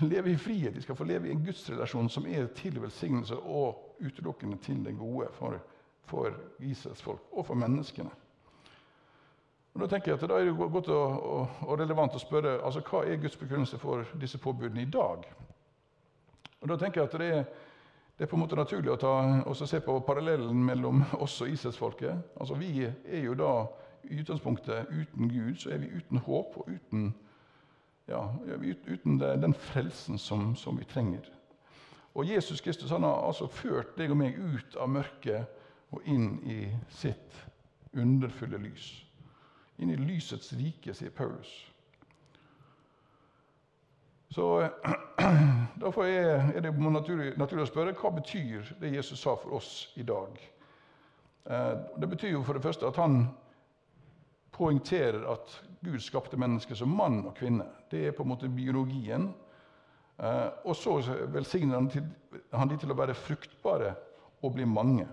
leve 0.02 0.32
i 0.32 0.36
frihet. 0.36 0.74
De 0.74 0.82
skal 0.82 0.96
få 0.96 1.04
leve 1.04 1.28
i 1.28 1.30
en 1.30 1.44
gudsrelasjon 1.44 2.08
som 2.08 2.26
er 2.26 2.46
til 2.46 2.80
velsignelse 2.82 3.36
og 3.36 3.96
utelukkende 4.00 4.56
til 4.62 4.84
det 4.84 4.96
gode 4.98 5.28
for, 5.32 5.58
for 6.04 6.30
Israels 6.58 7.02
folk 7.02 7.22
og 7.32 7.46
for 7.46 7.54
menneskene. 7.54 8.10
Og 9.74 9.82
da 9.82 9.86
tenker 9.86 10.12
jeg 10.12 10.22
at 10.22 10.28
Da 10.28 10.38
er 10.40 10.44
det 10.44 10.56
godt 10.56 10.88
og, 10.88 11.22
og, 11.22 11.48
og 11.60 11.78
relevant 11.78 12.14
å 12.16 12.18
spørre 12.18 12.58
altså, 12.64 12.80
hva 12.80 13.04
er 13.04 13.20
Guds 13.20 13.36
begrunnelse 13.36 13.78
for 13.78 14.04
disse 14.20 14.38
påbudene 14.38 14.82
i 14.82 14.90
dag. 14.90 15.26
Og 16.60 16.68
da 16.68 16.76
tenker 16.76 17.00
jeg 17.00 17.10
at 17.10 17.18
det 17.20 17.26
er, 17.34 17.42
det 18.16 18.24
er 18.24 18.30
på 18.30 18.36
en 18.36 18.40
måte 18.40 18.56
naturlig 18.56 18.94
å 18.94 18.96
ta, 18.96 19.12
se 19.66 19.80
på 19.84 19.98
parallellen 20.00 20.64
mellom 20.64 21.04
oss 21.20 21.36
og 21.44 21.52
Israelsfolket. 21.52 22.16
Altså, 22.40 22.56
vi 22.56 22.86
er 22.88 23.20
jo 23.20 23.36
da 23.36 23.52
i 24.08 24.20
utgangspunktet 24.22 24.88
uten 24.90 25.28
Gud, 25.28 25.54
så 25.60 25.74
er 25.74 25.82
vi 25.84 25.92
uten 25.92 26.24
håp 26.24 26.56
og 26.56 26.72
uten 26.72 27.10
ja, 28.06 28.22
uten 28.86 29.18
den 29.18 29.54
frelsen 29.54 30.18
som, 30.18 30.56
som, 30.56 30.78
vi 30.78 30.84
trenger. 30.84 31.26
Og 32.14 32.28
Jesus 32.28 32.60
Kristus 32.60 32.90
han 32.90 33.04
har 33.04 33.26
altså 33.26 33.46
ført 33.46 33.96
deg 33.98 34.10
og 34.10 34.20
meg 34.20 34.38
ut 34.38 34.76
av 34.80 34.88
mørket 34.88 35.92
og 35.94 36.06
inn 36.08 36.38
i 36.48 36.60
sitt 36.90 37.42
underfulle 37.96 38.58
lys. 38.62 38.88
Inn 39.78 39.92
i 39.92 39.98
lysets 40.00 40.52
rike, 40.56 40.94
sier 40.94 41.12
Paulus. 41.12 41.50
Så 44.32 44.68
Derfor 45.80 46.04
er 46.04 46.60
det 46.60 46.72
naturlig, 46.72 47.34
naturlig, 47.38 47.66
å 47.66 47.70
spørre 47.70 47.94
hva 47.96 48.10
betyr 48.16 48.72
det 48.80 48.94
Jesus 48.94 49.20
sa 49.20 49.36
for 49.36 49.58
oss 49.58 49.70
i 49.96 50.04
dag. 50.06 50.38
Eh, 51.44 51.74
det 52.00 52.08
betyr 52.08 52.32
jo 52.32 52.42
for 52.44 52.56
det 52.56 52.64
første 52.64 52.88
at 52.88 52.96
han 53.00 53.26
poengterer 54.56 55.26
at 55.32 55.58
Gud 55.84 56.00
skapte 56.00 56.38
mennesket 56.40 56.78
som 56.78 56.92
mann 56.92 57.24
og 57.26 57.34
kvinne. 57.36 57.66
Det 57.90 58.06
er 58.06 58.16
på 58.16 58.24
en 58.24 58.32
måte 58.32 58.48
biologien. 58.48 59.30
Eh, 60.18 60.48
og 60.64 60.76
så 60.76 60.96
velsigner 61.32 61.74
han, 61.74 61.90
til, 61.92 62.06
de 62.70 62.80
til 62.80 62.92
å 62.92 62.98
være 62.98 63.14
fruktbare 63.14 63.94
og 64.42 64.54
bli 64.56 64.64
mange. 64.64 65.06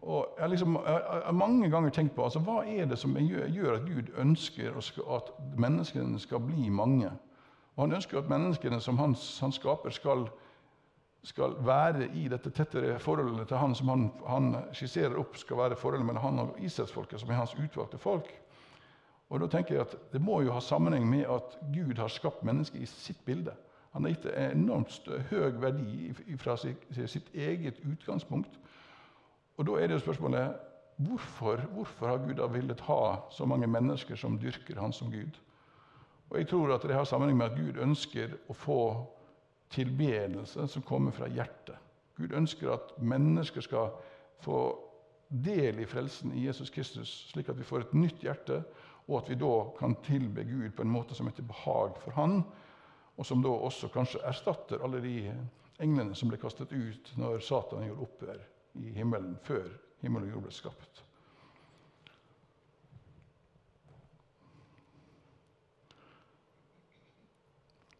Og 0.00 0.36
jeg, 0.38 0.48
liksom, 0.48 0.78
jeg 0.86 1.22
har 1.24 1.32
mange 1.36 1.70
ganger 1.70 1.90
tenkt 1.90 2.14
på 2.16 2.24
altså, 2.24 2.40
hva 2.40 2.62
er 2.64 2.86
det 2.88 2.96
som 2.98 3.16
gjør 3.20 3.74
at 3.76 3.88
Gud 3.88 4.14
ønsker 4.18 4.78
at 5.16 5.32
menneskene 5.60 6.20
skal 6.20 6.40
bli 6.40 6.70
mange. 6.72 7.10
Og 7.76 7.82
Han 7.84 7.92
ønsker 7.98 8.18
at 8.18 8.30
menneskene 8.30 8.80
som 8.80 8.98
han, 8.98 9.16
han 9.40 9.52
skaper, 9.52 9.90
skal, 9.90 10.24
skal, 11.22 11.58
være 11.66 12.08
i 12.16 12.28
dette 12.32 12.50
tettere 12.50 12.98
forholdet 12.98 13.48
til 13.48 13.60
han 13.60 13.74
som 13.74 13.92
han, 13.92 14.06
han 14.26 14.54
skisserer 14.72 15.18
opp 15.20 15.36
skal 15.36 15.60
være 15.60 15.76
forholdet 15.76 16.06
mellom 16.06 16.24
han 16.24 16.42
og 16.46 16.56
israelsfolket, 16.60 17.20
som 17.20 17.30
er 17.30 17.42
hans 17.42 17.54
utvalgte 17.58 18.00
folk. 18.00 18.32
Og 19.30 19.40
da 19.40 19.46
tenker 19.46 19.74
jeg 19.74 19.86
at 19.86 19.96
Det 20.12 20.20
må 20.20 20.40
jo 20.42 20.52
ha 20.52 20.60
sammenheng 20.60 21.06
med 21.08 21.28
at 21.30 21.58
Gud 21.74 21.98
har 21.98 22.08
skapt 22.08 22.44
mennesket 22.44 22.82
i 22.82 22.86
sitt 22.86 23.24
bilde. 23.24 23.54
Han 23.92 24.04
har 24.04 24.10
gitt 24.10 24.26
det 24.26 24.34
enormt 24.52 25.08
høy 25.30 25.60
verdi 25.62 26.12
fra 26.38 26.56
sitt 26.56 27.30
eget 27.34 27.78
utgangspunkt. 27.86 28.58
Og 29.56 29.66
Da 29.66 29.72
er 29.78 29.86
det 29.86 29.98
jo 29.98 30.04
spørsmålet 30.06 30.56
hvorfor, 30.96 31.56
hvorfor 31.74 32.06
har 32.06 32.18
Gud 32.18 32.34
da 32.34 32.46
villet 32.46 32.80
ha 32.80 33.16
så 33.30 33.46
mange 33.46 33.66
mennesker 33.66 34.16
som 34.16 34.38
dyrker 34.38 34.80
Han 34.80 34.92
som 34.92 35.10
Gud? 35.10 35.38
Og 36.30 36.38
Jeg 36.38 36.48
tror 36.48 36.74
at 36.74 36.82
det 36.82 36.94
har 36.94 37.04
sammenheng 37.04 37.38
med 37.38 37.50
at 37.50 37.58
Gud 37.58 37.82
ønsker 37.82 38.36
å 38.48 38.52
få 38.52 39.06
tilbedelse 39.70 40.68
som 40.68 40.82
kommer 40.82 41.10
fra 41.10 41.28
hjertet. 41.28 41.76
Gud 42.16 42.32
ønsker 42.32 42.72
at 42.72 42.94
mennesker 42.98 43.60
skal 43.60 43.90
få 44.40 44.78
del 45.28 45.78
i 45.78 45.86
frelsen 45.86 46.32
i 46.34 46.46
Jesus 46.46 46.70
Kristus, 46.70 47.30
slik 47.32 47.48
at 47.48 47.58
vi 47.58 47.64
får 47.66 47.80
et 47.80 47.94
nytt 47.94 48.22
hjerte 48.22 48.62
og 49.10 49.16
at 49.18 49.30
vi 49.32 49.38
da 49.40 49.54
kan 49.78 49.96
tilbe 50.06 50.44
Gud 50.46 50.70
på 50.76 50.86
en 50.86 50.92
måte 50.92 51.16
som 51.18 51.26
er 51.26 51.34
til 51.34 51.48
behag 51.48 51.98
for 51.98 52.14
Han, 52.14 52.44
og 53.18 53.26
som 53.26 53.42
da 53.42 53.50
også 53.50 53.90
kanskje 53.92 54.22
erstatter 54.24 54.82
alle 54.86 55.02
de 55.02 55.16
englene 55.82 56.14
som 56.14 56.30
ble 56.30 56.38
kastet 56.40 56.72
ut 56.72 57.12
når 57.18 57.42
Satan 57.42 57.84
gjorde 57.88 58.06
opphør 58.06 58.42
i 58.78 58.92
himmelen 58.94 59.34
før 59.44 59.66
himmel 60.00 60.28
og 60.28 60.36
jord 60.36 60.46
ble 60.46 60.54
skapt. 60.54 61.02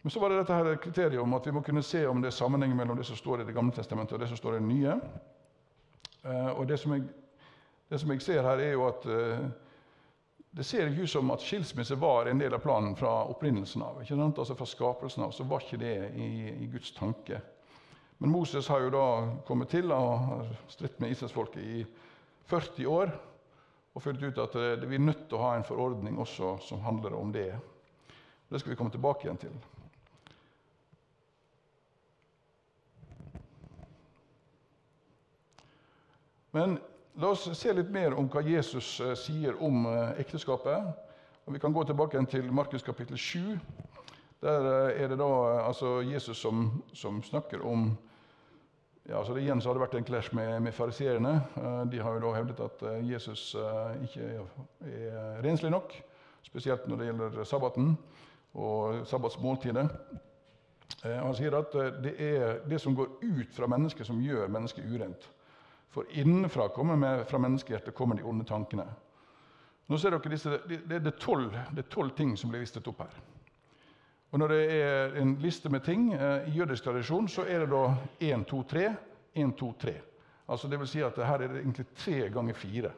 Men 0.03 0.11
så 0.11 0.21
var 0.21 0.31
det 0.31 0.39
dette 0.41 0.57
her 0.57 0.77
kriteriet 0.81 1.21
om 1.21 1.35
at 1.37 1.47
vi 1.47 1.53
må 1.53 1.61
kunne 1.65 1.83
se 1.85 2.07
om 2.09 2.23
det 2.23 2.31
er 2.31 2.37
sammenheng 2.39 2.73
mellom 2.77 2.97
det 2.97 3.05
som 3.05 3.19
står 3.19 3.43
i 3.43 3.49
Det 3.51 3.55
gamle 3.55 3.75
testamentet 3.77 4.17
og 4.17 4.23
det 4.23 4.31
som 4.31 4.39
står 4.39 4.57
i 4.57 4.61
Det 4.61 4.69
nye. 4.69 4.95
Eh, 6.25 6.51
og 6.55 6.69
det 6.69 6.79
som 6.81 6.95
jeg, 6.95 7.05
det 7.91 8.01
som 8.01 8.13
jeg 8.15 8.23
ser 8.23 8.43
her, 8.43 8.63
er 8.65 8.73
jo 8.73 8.87
at 8.89 9.05
eh, 9.07 9.45
det 10.51 10.65
ser 10.67 10.89
ikke 10.91 11.07
ut 11.07 11.13
som 11.13 11.31
at 11.31 11.45
skilsmisse 11.47 11.95
var 12.01 12.27
en 12.27 12.41
del 12.41 12.55
av 12.55 12.63
planen 12.65 12.97
fra 12.99 13.13
opprinnelsen 13.31 13.85
av. 13.87 14.01
ikke 14.03 14.19
sant? 14.19 14.39
Altså 14.43 14.57
Fra 14.59 14.67
skapelsen 14.67 15.23
av 15.23 15.35
så 15.35 15.47
var 15.47 15.63
ikke 15.63 15.79
det 15.79 15.95
i, 16.19 16.31
i 16.65 16.67
Guds 16.73 16.91
tanke. 16.97 17.39
Men 18.19 18.35
Moses 18.35 18.69
har 18.69 18.83
jo 18.83 18.91
da 18.93 19.05
kommet 19.47 19.71
til 19.71 19.93
og 19.95 20.11
har 20.27 20.51
stritt 20.69 20.99
med 21.01 21.15
israelsfolket 21.15 21.63
i 21.63 21.85
40 22.51 22.91
år 22.91 23.15
og 23.95 24.03
funnet 24.03 24.27
ut 24.27 24.43
at 24.43 24.59
eh, 24.59 24.89
vi 24.91 24.99
er 24.99 25.07
nødt 25.07 25.29
til 25.29 25.39
å 25.39 25.45
ha 25.47 25.55
en 25.57 25.67
forordning 25.67 26.19
også 26.19 26.57
som 26.67 26.83
handler 26.83 27.15
om 27.17 27.31
det. 27.33 27.53
Det 28.51 28.61
skal 28.61 28.75
vi 28.75 28.79
komme 28.79 28.91
tilbake 28.91 29.27
igjen 29.27 29.41
til. 29.41 29.55
Men 36.51 36.81
La 37.19 37.33
oss 37.35 37.49
se 37.59 37.73
litt 37.75 37.89
mer 37.91 38.15
om 38.15 38.29
hva 38.31 38.41
Jesus 38.47 39.01
eh, 39.03 39.17
sier 39.19 39.57
om 39.67 39.83
eh, 39.91 40.21
ekteskapet. 40.23 41.09
Og 41.45 41.57
vi 41.57 41.59
kan 41.59 41.73
gå 41.75 41.83
tilbake 41.85 42.21
til 42.31 42.53
Markus 42.55 42.85
kapittel 42.87 43.19
7. 43.19 43.57
Der 44.45 44.69
eh, 44.71 45.01
er 45.03 45.11
det 45.11 45.19
da 45.19 45.31
altså 45.65 45.99
Jesus 46.07 46.39
som, 46.39 46.69
som 46.95 47.19
snakker 47.27 47.65
om 47.67 47.91
ja, 49.09 49.19
altså 49.19 49.35
det, 49.35 49.43
Igjen 49.43 49.61
så 49.61 49.73
har 49.73 49.81
det 49.81 49.83
vært 49.83 49.97
en 49.99 50.07
clash 50.07 50.31
med, 50.37 50.61
med 50.63 50.77
fariseerne. 50.77 51.33
De 51.91 51.99
har 51.99 52.15
jo 52.15 52.23
da 52.23 52.31
hevdet 52.37 52.61
at 52.63 52.83
Jesus 53.03 53.57
ikke 54.05 54.29
er 54.87 55.41
renslig 55.43 55.73
nok, 55.73 55.97
spesielt 56.47 56.87
når 56.87 57.01
det 57.01 57.09
gjelder 57.09 57.41
sabbaten 57.49 57.89
og 58.55 59.01
sabbatsmåltidet. 59.11 59.89
Han 61.03 61.35
sier 61.35 61.59
at 61.59 61.75
det 62.05 62.15
er 62.23 62.61
det 62.71 62.79
som 62.85 62.95
går 62.95 63.17
ut 63.25 63.57
fra 63.57 63.67
mennesket, 63.73 64.07
som 64.07 64.21
gjør 64.23 64.53
mennesket 64.53 64.87
urent. 64.87 65.27
For 65.91 66.07
innenfra 66.11 66.69
kommer 66.69 67.25
fra 67.25 67.39
menneskehjertet 67.39 67.95
kommer 67.95 68.17
de 68.17 68.23
onde 68.23 68.47
tankene. 68.47 68.87
Nå 69.91 69.99
ser 69.99 70.15
dere 70.15 70.31
disse, 70.31 70.61
Det 70.69 71.01
er 71.01 71.89
tolv 71.91 72.15
ting 72.17 72.37
som 72.39 72.51
blir 72.51 72.63
listet 72.63 72.87
opp 72.87 73.03
her. 73.03 73.15
Og 74.31 74.39
Når 74.39 74.49
det 74.49 74.61
er 74.71 75.17
en 75.19 75.35
liste 75.43 75.69
med 75.69 75.83
ting 75.83 76.13
eh, 76.15 76.47
i 76.49 76.55
jødisk 76.55 76.85
tradisjon, 76.85 77.29
så 77.29 77.43
er 77.43 77.65
det 77.65 77.73
da 77.73 77.97
1, 78.21 78.45
2, 78.47 78.63
3, 78.63 78.85
1, 79.35 79.55
2, 79.59 79.73
3. 79.81 79.95
Altså 80.51 80.69
det 80.69 80.79
vil 80.79 80.89
si 80.91 81.03
at 81.03 81.19
her 81.19 81.43
er 81.43 81.49
det 81.49 81.61
egentlig 81.61 81.87
tre 81.95 82.29
ganger 82.31 82.55
fire. 82.55 82.93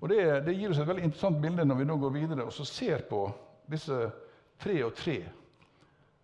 Og 0.00 0.08
det, 0.08 0.22
det, 0.46 0.54
gir 0.54 0.70
oss 0.70 0.78
et 0.78 0.86
veldig 0.86 1.04
interessant 1.04 1.40
bilde 1.42 1.66
når 1.66 1.78
vi 1.80 1.86
nå 1.86 1.96
går 1.98 2.14
videre 2.14 2.46
og 2.46 2.54
så 2.54 2.66
ser 2.66 3.02
på 3.10 3.24
disse 3.70 3.98
tre 4.62 4.76
og 4.86 4.94
tre. 4.94 5.18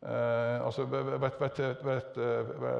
Eh, 0.05 0.67
altså, 0.67 0.85
hvert, 0.85 1.39
hvert, 1.39 1.61
hvert, 1.83 2.19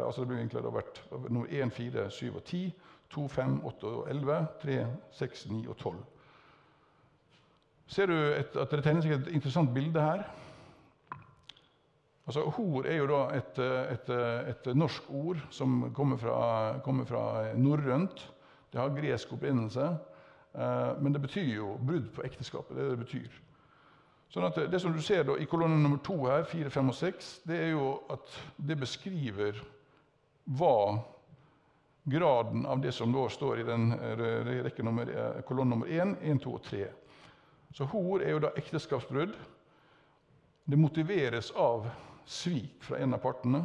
altså, 0.07 0.21
det 0.21 0.29
blir 0.29 0.39
egentlig 0.39 0.65
vært 0.75 1.05
nummer 1.29 1.47
1, 1.51 1.73
4, 1.73 2.11
7 2.11 2.35
og 2.35 2.43
10. 2.45 2.73
2, 3.15 3.29
5, 3.29 3.61
8 3.65 3.87
og 3.87 4.11
11, 4.11 4.47
3, 4.63 4.87
6, 5.13 5.47
9 5.51 5.69
og 5.69 5.77
12. 5.77 5.97
Ser 7.87 8.07
du 8.07 8.15
et, 8.17 8.57
at 8.57 8.73
det 8.73 8.83
tegner 8.83 9.05
seg 9.05 9.15
et 9.19 9.31
interessant 9.37 9.71
bilde 9.75 10.03
her? 10.03 10.25
Altså, 12.27 12.47
Hor 12.57 12.89
er 12.89 12.97
jo 12.97 13.09
da 13.11 13.21
et, 13.37 13.61
et, 13.93 14.11
et 14.51 14.71
norsk 14.77 15.11
ord 15.13 15.43
som 15.53 15.91
kommer 15.95 16.17
fra, 16.21 16.39
kommer 16.85 17.05
fra 17.05 17.53
norrønt. 17.55 18.25
Det 18.73 18.81
har 18.81 18.95
gresk 18.97 19.37
opprinnelse. 19.37 19.91
Eh, 20.55 21.03
men 21.03 21.15
det 21.15 21.23
betyr 21.23 21.53
jo 21.55 21.75
brudd 21.87 22.09
på 22.17 22.25
ekteskapet. 22.25 22.77
det, 22.77 22.91
det 22.91 22.99
betyr. 22.99 23.41
Sånn 24.35 24.49
at 24.49 24.57
det, 24.67 24.81
som 24.83 24.91
du 24.91 24.99
ser 24.99 25.23
da 25.29 25.37
i 25.39 25.47
kolonne 25.47 25.77
nummer 25.79 26.01
to 26.03 26.17
her, 26.27 26.43
fire, 26.51 26.71
fem 26.75 26.89
og 26.91 26.97
6, 26.99 27.27
det 27.47 27.59
er 27.69 27.69
jo 27.77 27.93
at 28.11 28.33
det 28.59 28.75
beskriver 28.81 29.61
hva 30.59 30.99
graden 32.11 32.67
av 32.67 32.83
det 32.83 32.91
som 32.97 33.15
da 33.15 33.29
står 33.31 33.63
i 33.63 33.67
den 33.69 33.93
nummer, 34.83 35.13
kolonne 35.47 35.71
nummer 35.77 35.87
én, 35.87 36.17
én, 36.19 36.43
to 36.43 36.57
og 36.59 36.67
3. 36.67 36.89
Så 37.79 37.87
hor 37.95 38.27
er 38.27 38.35
jo 38.35 38.43
da 38.43 38.51
ekteskapsbrudd. 38.59 39.39
Det 40.67 40.83
motiveres 40.83 41.53
av 41.55 41.87
svik 42.27 42.83
fra 42.83 42.99
en 42.99 43.15
av 43.15 43.23
partene. 43.23 43.63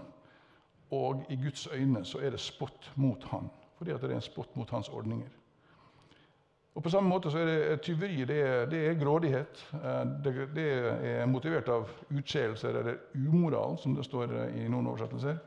Og 0.94 1.26
i 1.34 1.38
Guds 1.42 1.66
øyne 1.74 2.06
så 2.06 2.22
er 2.22 2.38
det 2.38 2.46
spott 2.46 2.92
mot 2.94 3.26
han, 3.34 3.50
fordi 3.82 3.98
det 3.98 4.12
er 4.12 4.20
en 4.20 4.30
spott 4.30 4.54
mot 4.58 4.70
hans 4.70 4.94
ordninger. 4.94 5.34
Og 6.74 6.84
På 6.84 6.90
samme 6.90 7.10
måte 7.10 7.32
så 7.32 7.42
er 7.42 7.46
det 7.46 7.82
tyveri 7.82 8.26
det 8.26 8.42
er, 8.42 8.66
det 8.70 8.80
er 8.88 9.00
grådighet. 9.00 9.64
Eh, 9.74 10.04
det, 10.24 10.34
det, 10.56 10.68
er 11.02 11.26
motivert 11.26 11.70
av 11.70 11.90
utskeielser 12.10 12.70
eller 12.80 13.00
umoral, 13.16 13.78
som 13.78 13.96
det 13.96 14.06
står 14.06 14.36
i 14.56 14.68
noen 14.70 14.88
oversettelser. 14.88 15.40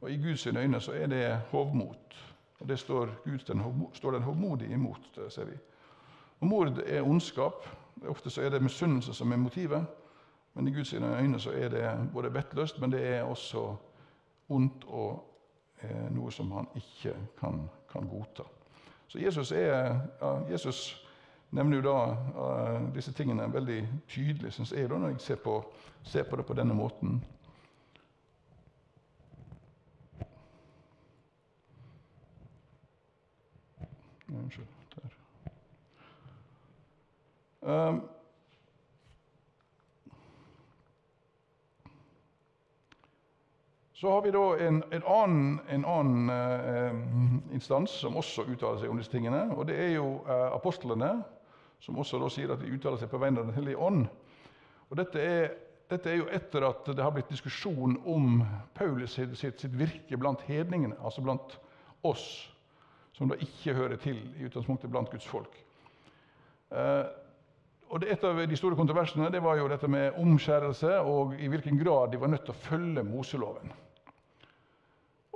Og 0.00 0.10
I 0.10 0.18
Guds 0.20 0.46
øyne 0.46 0.80
så 0.80 0.92
er 0.92 1.06
det 1.06 1.38
hovmot. 1.50 2.16
Og 2.60 2.68
Det 2.68 2.78
står, 2.78 3.08
Gud, 3.24 3.38
den, 3.38 3.62
står 3.92 4.10
den 4.10 4.22
hovmodige 4.22 4.72
imot. 4.72 5.00
det 5.14 5.32
ser 5.32 5.44
vi. 5.44 5.56
Og 6.40 6.46
Mord 6.46 6.78
er 6.86 7.02
ondskap. 7.02 7.68
Ofte 8.08 8.30
så 8.30 8.42
er 8.42 8.50
det 8.50 8.62
misunnelse 8.62 9.14
som 9.14 9.32
er 9.32 9.36
motivet. 9.36 9.86
Men 10.54 10.68
i 10.68 10.72
Guds 10.72 10.94
øyne 10.94 11.40
så 11.40 11.50
er 11.50 11.68
det 11.68 12.10
både 12.12 12.34
vettløst, 12.34 12.80
men 12.80 12.92
det 12.92 13.06
er 13.06 13.22
også 13.22 13.76
ondt 14.48 14.84
og 14.88 15.24
eh, 15.82 16.10
noe 16.10 16.30
som 16.32 16.52
han 16.52 16.68
ikke 16.74 17.16
kan, 17.40 17.70
kan 17.92 18.08
godta. 18.08 18.42
Så 19.08 19.18
Jesus, 19.18 19.52
er, 19.52 20.00
ja, 20.20 20.32
Jesus 20.50 21.06
nevner 21.50 21.76
jo 21.76 21.82
da 21.82 22.16
uh, 22.40 22.94
disse 22.94 23.12
tingene 23.12 23.52
veldig 23.52 23.88
tydelig, 24.08 24.52
syns 24.52 24.72
jeg, 24.72 24.90
da, 24.90 24.98
når 24.98 25.14
jeg 25.14 25.20
ser 25.20 25.36
på, 25.36 25.60
ser 26.02 26.22
på 26.22 26.36
det 26.36 26.46
på 26.46 26.54
denne 26.54 26.74
måten. 26.74 27.24
Unnskyld. 34.28 34.66
Der. 34.96 35.08
Um, 37.88 38.15
Så 43.96 44.10
har 44.10 44.22
vi 44.22 44.30
da 44.30 44.58
en, 44.60 44.82
en 44.92 45.04
annen, 45.08 45.60
en 45.68 45.84
annen 45.88 46.30
eh, 46.30 46.96
instans 47.56 47.94
som 48.02 48.18
også 48.20 48.42
uttaler 48.44 48.82
seg 48.82 48.90
om 48.92 48.98
disse 49.00 49.08
tingene. 49.08 49.46
og 49.56 49.70
Det 49.70 49.76
er 49.80 49.94
jo 49.94 50.18
eh, 50.28 50.50
apostlene, 50.52 51.14
som 51.80 51.96
også 51.96 52.20
da 52.20 52.28
sier 52.28 52.52
at 52.52 52.60
de 52.60 52.74
uttaler 52.74 53.00
seg 53.00 53.08
på 53.08 53.20
vegne 53.22 53.40
av 53.40 53.48
Den 53.48 53.56
hellige 53.56 53.80
ånd. 53.80 54.02
Og 54.90 55.00
dette 55.00 55.22
er, 55.22 55.54
dette 55.88 56.12
er, 56.12 56.18
jo 56.20 56.26
etter 56.28 56.66
at 56.68 56.90
det 56.90 57.06
har 57.06 57.14
blitt 57.14 57.32
diskusjon 57.32 57.96
om 58.04 58.42
Paulus 58.76 59.14
sitt, 59.16 59.32
sitt, 59.40 59.64
sitt 59.64 59.78
virke 59.80 60.20
blant 60.20 60.44
hedningene, 60.44 60.98
altså 61.00 61.24
blant 61.24 61.56
oss, 62.04 62.26
som 63.16 63.32
da 63.32 63.40
ikke 63.40 63.78
hører 63.80 63.96
til 63.96 64.20
i 64.36 64.44
utgangspunktet 64.50 64.92
blant 64.92 65.08
Guds 65.14 65.30
folk. 65.30 65.56
Eh, 66.68 67.08
og 67.88 68.04
Et 68.04 68.28
av 68.28 68.44
de 68.44 68.60
store 68.60 68.76
kontroversene 68.76 69.32
det 69.32 69.40
var 69.40 69.56
jo 69.56 69.72
dette 69.72 69.88
med 69.88 70.20
omskjærelse 70.20 71.00
og 71.00 71.32
i 71.40 71.48
hvilken 71.48 71.80
grad 71.80 72.12
de 72.12 72.20
var 72.20 72.34
nødt 72.34 72.44
til 72.44 72.52
å 72.52 72.60
følge 72.68 73.08
Moseloven. 73.08 73.72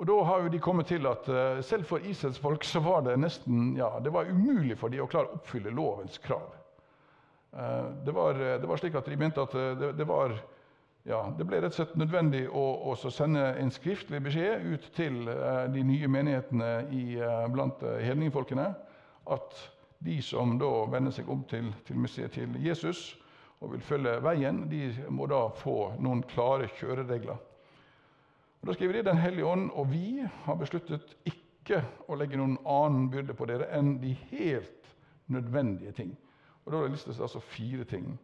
Og 0.01 0.07
Da 0.07 0.15
har 0.25 0.41
jo 0.41 0.49
de 0.49 0.59
kommet 0.65 0.89
til 0.89 1.05
at 1.05 1.27
uh, 1.29 1.59
selv 1.61 1.85
for 1.85 2.01
Israels 2.09 2.39
folk 2.41 2.65
så 2.65 2.81
var 2.81 3.03
det 3.05 3.19
nesten 3.21 3.75
ja, 3.77 3.91
det 4.01 4.13
var 4.15 4.31
umulig 4.33 4.79
for 4.81 4.89
dem 4.89 5.05
å 5.05 5.09
klare 5.11 5.29
å 5.29 5.37
oppfylle 5.37 5.75
lovens 5.77 6.17
krav. 6.25 6.55
Uh, 7.53 7.91
det, 8.07 8.15
var, 8.17 8.41
det, 8.41 8.65
var, 8.65 8.81
slik 8.81 8.97
at 8.97 9.11
de 9.11 9.19
mente 9.21 9.45
at 9.45 9.57
eh, 9.59 9.75
det, 9.77 9.91
det, 9.99 10.07
var, 10.09 10.33
ja, 11.05 11.19
det 11.37 11.45
ble 11.45 11.61
rett 11.61 11.75
og 11.75 11.83
slett 11.83 11.99
nødvendig 12.01 12.47
å, 12.49 12.95
sende 12.97 13.43
en 13.61 13.75
skriftlig 13.75 14.23
beskjed 14.25 14.65
ut 14.71 14.89
til 14.97 15.29
de 15.75 15.85
nye 15.85 16.09
menighetene 16.09 16.71
i, 16.97 17.05
blant 17.53 17.85
hedningfolkene 18.01 18.71
at 19.37 19.61
de 20.01 20.17
som 20.25 20.57
da 20.63 20.71
vender 20.89 21.13
seg 21.13 21.29
om 21.29 21.45
til, 21.51 21.69
til, 21.85 22.09
til 22.33 22.57
Jesus 22.65 23.03
og 23.61 23.75
vil 23.75 23.85
følge 23.85 24.17
veien, 24.25 24.65
de 24.71 24.87
må 25.13 25.29
da 25.29 25.45
få 25.61 25.93
noen 26.01 26.25
klare 26.31 26.71
kjøreregler. 26.79 27.50
Og 28.61 28.69
Da 28.69 28.75
skriver 28.77 28.93
de 28.93 29.03
Den 29.11 29.17
hellige 29.19 29.47
ånd 29.47 29.71
og 29.71 29.93
vi 29.93 30.25
har 30.45 30.59
besluttet 30.61 31.15
ikke 31.25 31.83
å 32.09 32.17
legge 32.19 32.37
noen 32.37 32.59
annen 32.67 33.09
byrde 33.11 33.35
på 33.37 33.47
dere 33.49 33.71
enn 33.77 33.99
de 34.03 34.13
helt 34.31 34.91
nødvendige 35.27 35.93
ting. 35.93 36.17
Og 36.65 36.73
Da 36.73 36.87
listes 36.87 37.17
det 37.17 37.23
altså 37.23 37.41
fire 37.41 37.85
ting. 37.85 38.19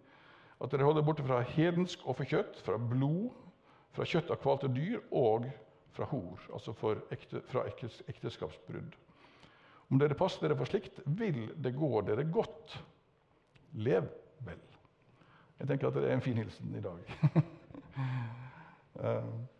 At 0.60 0.72
dere 0.72 0.84
holder 0.84 1.04
borte 1.04 1.24
fra 1.24 1.40
hedensk 1.40 2.04
og 2.04 2.16
for 2.16 2.28
kjøtt, 2.28 2.60
fra 2.64 2.76
blod, 2.80 3.30
fra 3.92 4.04
kjøtt 4.04 4.30
av 4.30 4.40
kvalte 4.40 4.68
dyr 4.72 5.00
og 5.10 5.48
fra 5.96 6.04
hor, 6.10 6.40
altså 6.52 6.74
ekte, 7.10 7.40
fra 7.48 7.64
ekteskapsbrudd. 8.08 8.96
Om 9.88 10.00
dere 10.00 10.18
passer 10.18 10.44
dere 10.44 10.56
for 10.58 10.68
slikt, 10.68 11.00
vil 11.06 11.46
det 11.62 11.76
gå 11.76 12.00
dere 12.04 12.24
godt. 12.28 12.76
Lev 13.72 14.08
vel. 14.44 14.62
Jeg 15.60 15.68
tenker 15.70 15.88
at 15.88 15.96
det 15.96 16.08
er 16.08 16.16
en 16.16 16.24
fin 16.24 16.36
hilsen 16.36 16.74
i 16.76 16.82
dag. 16.84 17.12
uh, 19.00 19.28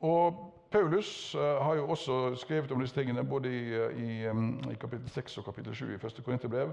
Og 0.00 0.54
Paulus 0.70 1.34
uh, 1.34 1.40
har 1.40 1.74
jo 1.74 1.90
også 1.90 2.34
skrevet 2.36 2.72
om 2.72 2.80
disse 2.80 2.94
tingene 2.94 3.24
både 3.24 3.48
i, 3.48 3.74
eh, 3.74 4.02
i, 4.04 4.28
um, 4.28 4.60
i 4.70 4.74
kapittel 4.74 5.10
6 5.10 5.38
og 5.38 5.44
kapittel 5.44 5.74
7 5.74 5.90
i 5.90 5.94
1. 5.94 6.22
Korinterbrev. 6.24 6.72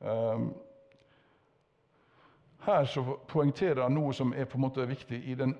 Um, 0.00 0.54
her 2.62 2.84
så 2.84 3.16
poengterer 3.28 3.82
han 3.82 3.94
noe 3.94 4.12
som 4.14 4.34
er 4.36 4.44
på 4.44 4.58
en 4.58 4.66
måte 4.66 4.86
viktig 4.86 5.22
i 5.24 5.34
den 5.34 5.56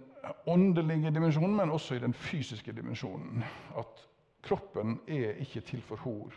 åndelige 0.47 1.11
dimensjonen, 1.11 1.57
men 1.57 1.71
også 1.71 1.95
i 1.95 2.03
den 2.03 2.15
fysiske 2.15 2.73
dimensjonen. 2.73 3.45
At 3.79 4.07
kroppen 4.43 5.01
er 5.09 5.39
ikke 5.43 5.61
til 5.61 5.83
for 5.83 5.97
hor. 5.97 6.35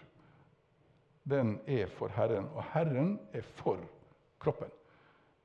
Den 1.30 1.60
er 1.68 1.88
for 1.88 2.08
Herren, 2.08 2.50
og 2.54 2.64
Herren 2.74 3.20
er 3.34 3.42
for 3.42 3.78
kroppen. 4.40 4.70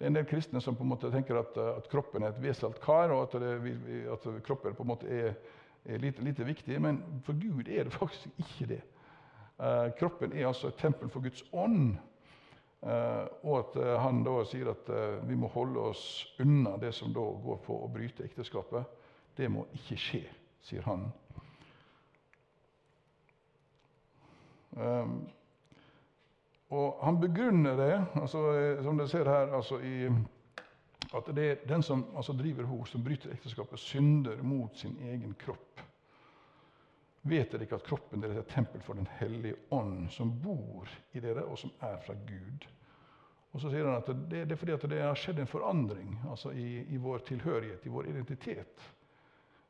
Det 0.01 0.07
er 0.07 0.15
en 0.15 0.17
del 0.17 0.29
kristne 0.31 0.61
som 0.65 0.77
på 0.79 0.81
en 0.81 0.89
måte 0.95 1.11
tenker 1.13 1.37
at, 1.37 1.57
eh, 1.61 1.75
at 1.77 1.89
kroppen 1.93 2.25
er 2.25 2.33
et 2.33 2.39
veselt 2.41 2.79
kar, 2.81 3.13
og 3.13 3.27
at, 3.27 3.35
det, 3.43 3.73
at 4.09 4.23
kroppen 4.47 4.73
på 4.73 4.87
en 4.87 4.89
måte 4.89 5.09
er, 5.13 5.35
er 5.85 6.01
lite, 6.01 6.23
lite, 6.25 6.45
viktig. 6.49 6.79
Men 6.81 7.03
for 7.27 7.37
Gud 7.37 7.69
er 7.69 7.85
det 7.85 7.93
faktisk 7.93 8.31
ikke 8.41 8.69
det. 8.71 8.79
Uh, 9.61 9.91
kroppen 9.99 10.33
er 10.33 10.47
altså 10.49 10.71
et 10.71 10.79
tempel 10.81 11.11
for 11.13 11.21
Guds 11.21 11.45
ånd. 11.53 11.99
Uh, 12.81 13.29
og 13.45 13.59
at 13.59 13.77
uh, 13.77 13.91
han 14.01 14.23
da 14.25 14.39
sier 14.49 14.71
at 14.73 14.89
vi 15.29 15.37
må 15.37 15.51
holde 15.53 15.83
oss 15.91 16.05
unna 16.41 16.79
det 16.81 16.95
som 16.97 17.13
da 17.13 17.27
går 17.45 17.61
på 17.67 17.77
å 17.85 17.91
bryte 17.93 18.25
ekteskapet. 18.25 18.89
Det 19.37 19.51
må 19.53 19.67
ikke 19.77 19.99
skje, 20.01 20.23
sier 20.65 20.89
han. 20.89 21.11
Um, 24.81 25.21
og 26.71 27.01
han 27.03 27.19
begrunner 27.21 27.77
det, 27.77 27.95
altså, 28.21 28.45
eh, 28.55 28.83
som 28.85 28.99
dere 28.99 29.11
ser 29.11 29.31
her, 29.31 29.55
altså 29.59 29.81
i, 29.83 30.09
at 31.11 31.31
det 31.35 31.47
er 31.47 31.63
den 31.69 31.83
som 31.83 32.05
altså, 32.15 32.35
driver 32.39 32.69
hor, 32.71 32.85
som 32.87 33.03
bryter 33.05 33.33
ekteskapet, 33.35 33.83
synder 33.83 34.43
mot 34.47 34.77
sin 34.79 34.95
egen 35.03 35.35
kropp. 35.41 35.83
Vet 37.23 37.51
dere 37.53 37.67
ikke 37.67 37.81
at 37.81 37.89
kroppen 37.89 38.23
deres 38.23 38.39
er 38.39 38.45
et 38.45 38.53
tempel 38.55 38.81
for 38.81 38.97
Den 38.97 39.09
hellige 39.19 39.59
ånd, 39.75 40.09
som 40.15 40.31
bor 40.43 40.89
i 41.13 41.21
dere, 41.21 41.45
og 41.45 41.59
som 41.59 41.73
er 41.85 41.99
fra 42.07 42.15
Gud? 42.15 42.69
Og 43.51 43.61
så 43.61 43.73
sier 43.73 43.89
han 43.89 43.99
at 43.99 44.09
det, 44.31 44.45
det 44.47 44.55
er 44.55 44.61
fordi 44.61 44.77
det 44.95 45.03
har 45.03 45.19
skjedd 45.19 45.43
en 45.43 45.51
forandring 45.51 46.15
altså 46.31 46.53
i, 46.55 46.85
i 46.87 47.01
vår 47.03 47.25
tilhørighet, 47.27 47.83
i 47.87 47.93
vår 47.93 48.09
identitet. 48.13 48.87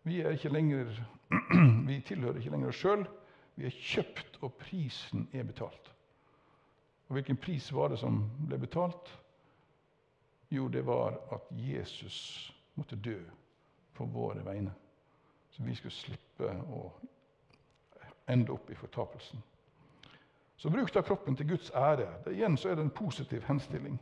Vi, 0.05 0.21
er 0.21 0.37
ikke 0.37 0.53
lenger, 0.53 0.93
vi 1.89 2.01
tilhører 2.05 2.39
ikke 2.41 2.53
lenger 2.53 2.75
oss 2.75 2.83
sjøl. 2.85 3.07
Vi 3.57 3.67
er 3.69 3.75
kjøpt, 3.77 4.39
og 4.45 4.55
prisen 4.61 5.27
er 5.33 5.49
betalt. 5.49 5.90
Og 7.11 7.17
hvilken 7.19 7.37
pris 7.37 7.73
var 7.75 7.91
det 7.91 7.99
som 7.99 8.21
ble 8.47 8.55
betalt? 8.63 9.09
Jo, 10.51 10.69
det 10.69 10.85
var 10.87 11.17
at 11.35 11.49
Jesus 11.51 12.53
måtte 12.79 12.97
dø 12.97 13.19
på 13.99 14.05
våre 14.07 14.45
vegne. 14.47 14.71
Så 15.51 15.67
vi 15.67 15.75
skulle 15.75 15.95
slippe 15.95 16.53
å 16.71 16.85
ende 18.31 18.55
opp 18.55 18.71
i 18.71 18.79
fortapelsen. 18.79 19.43
Så 20.57 20.71
bruk 20.71 20.93
da 20.95 21.03
kroppen 21.03 21.35
til 21.35 21.49
Guds 21.51 21.73
ære. 21.75 22.07
Det, 22.25 22.37
igjen 22.37 22.55
så 22.57 22.71
er 22.71 22.79
det 22.79 22.87
en 22.87 22.95
positiv 22.95 23.43
henstilling. 23.49 23.99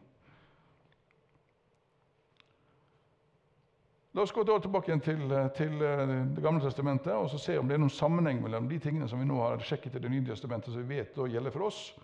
La 4.12 4.24
oss 4.26 4.34
gå 4.36 4.44
tilbake 4.44 5.00
til, 5.00 5.32
til, 5.56 5.80
eh, 5.80 6.04
Det 6.36 6.44
gamle 6.44 6.60
testamentet 6.60 7.14
og 7.14 7.40
se 7.40 7.56
om 7.56 7.68
det 7.68 7.78
er 7.78 7.80
noen 7.80 7.94
sammenheng 7.94 8.42
mellom 8.42 8.68
de 8.68 8.78
tingene 8.78 9.08
som 9.08 9.20
vi 9.20 9.28
nå 9.28 9.40
har 9.40 9.64
sjekket 9.64 9.96
i 9.96 10.04
Det 10.04 10.10
nye 10.10 10.26
testamentet, 10.28 10.72
som 10.74 10.82
vi 10.84 10.96
vet 10.98 11.16
da 11.16 11.24
gjelder 11.24 11.56
for 11.56 11.70
oss, 11.70 11.94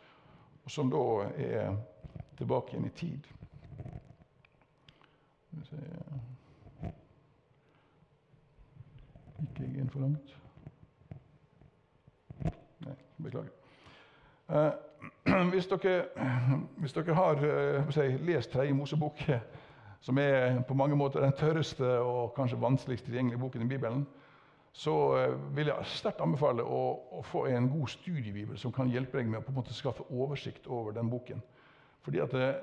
og 0.64 0.70
som 0.70 0.90
da 0.90 1.03
er 1.37 1.77
tilbake 2.38 2.72
igjen 2.72 2.87
i 2.87 2.94
tid. 2.96 3.27
Gikk 9.38 9.61
jeg 9.61 9.83
inn 9.83 9.90
for 9.92 10.00
langt? 10.00 10.33
Nei, 12.85 12.96
beklager. 13.22 13.53
Eh, 14.48 14.72
hvis, 15.53 15.68
dere, 15.68 15.94
hvis, 16.81 16.92
dere, 16.96 17.14
har 17.14 17.44
eh, 17.44 17.92
si, 17.94 18.09
lest 18.24 18.53
Tredje 18.53 18.74
Mosebok, 18.74 19.20
som 20.05 20.18
er 20.18 20.62
på 20.68 20.74
mange 20.74 20.96
måter 20.96 21.20
den 21.24 21.37
tørreste 21.38 21.98
og 22.00 22.35
kanskje 22.37 22.61
vanskeligst 22.61 23.05
tilgjengelige 23.05 23.40
boken 23.40 23.62
i 23.62 23.68
Bibelen, 23.68 24.07
så 24.75 24.95
eh, 25.19 25.35
vil 25.57 25.71
jeg 25.71 25.87
sterkt 25.95 26.23
anbefale 26.25 26.65
å, 26.67 26.81
å, 27.15 27.23
få 27.23 27.45
en 27.47 27.69
god 27.71 27.93
studiebibel 27.93 28.59
som 28.59 28.73
kan 28.75 28.91
hjelpe 28.91 29.21
deg 29.21 29.31
med 29.31 29.39
å 29.39 29.45
på 29.47 29.53
en 29.53 29.61
måte 29.61 29.77
skaffe 29.77 30.07
oversikt 30.11 30.67
over 30.67 30.97
den 30.97 31.11
boken. 31.13 31.43
Fordi 32.03 32.23
at 32.25 32.35
eh, 32.35 32.57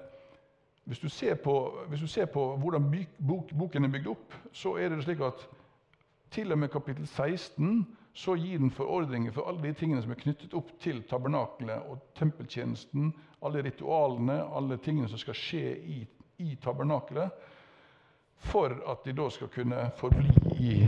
hvis 0.84 1.00
du, 1.00 1.08
på, 1.44 1.56
hvis 1.88 2.04
du 2.04 2.08
ser 2.12 2.28
på, 2.34 2.44
hvordan 2.60 2.90
bok, 3.18 3.54
boken 3.56 3.88
er 3.88 3.94
bygd 3.94 4.12
opp, 4.12 4.36
så 4.52 4.76
er 4.76 4.92
det 4.92 5.06
slik 5.06 5.24
at 5.24 5.48
til 6.32 6.52
og 6.52 6.60
med 6.60 6.72
kapittel 6.74 7.08
16 7.08 7.86
så 8.14 8.36
gir 8.36 8.60
den 8.60 8.72
forordringer 8.76 9.32
for 9.32 9.48
alle 9.48 9.64
de 9.64 9.74
tingene 9.80 10.04
som 10.04 10.12
er 10.12 10.20
knyttet 10.20 10.54
opp 10.58 10.74
til 10.84 11.04
tabernakelet 11.08 11.88
og 11.88 12.02
tempeltjenesten, 12.20 13.14
alle 13.46 13.64
ritualene, 13.64 14.42
alle 14.52 14.80
tingene 14.84 15.08
som 15.08 15.22
skal 15.22 15.38
skje 15.38 15.64
i, 15.80 16.02
i 16.44 16.58
tabernakelet 16.60 17.32
for 18.52 18.76
at 18.92 19.06
de 19.06 19.16
da 19.16 19.30
skal 19.32 19.52
kunne 19.54 19.86
forbli 20.02 20.41
i 20.62 20.88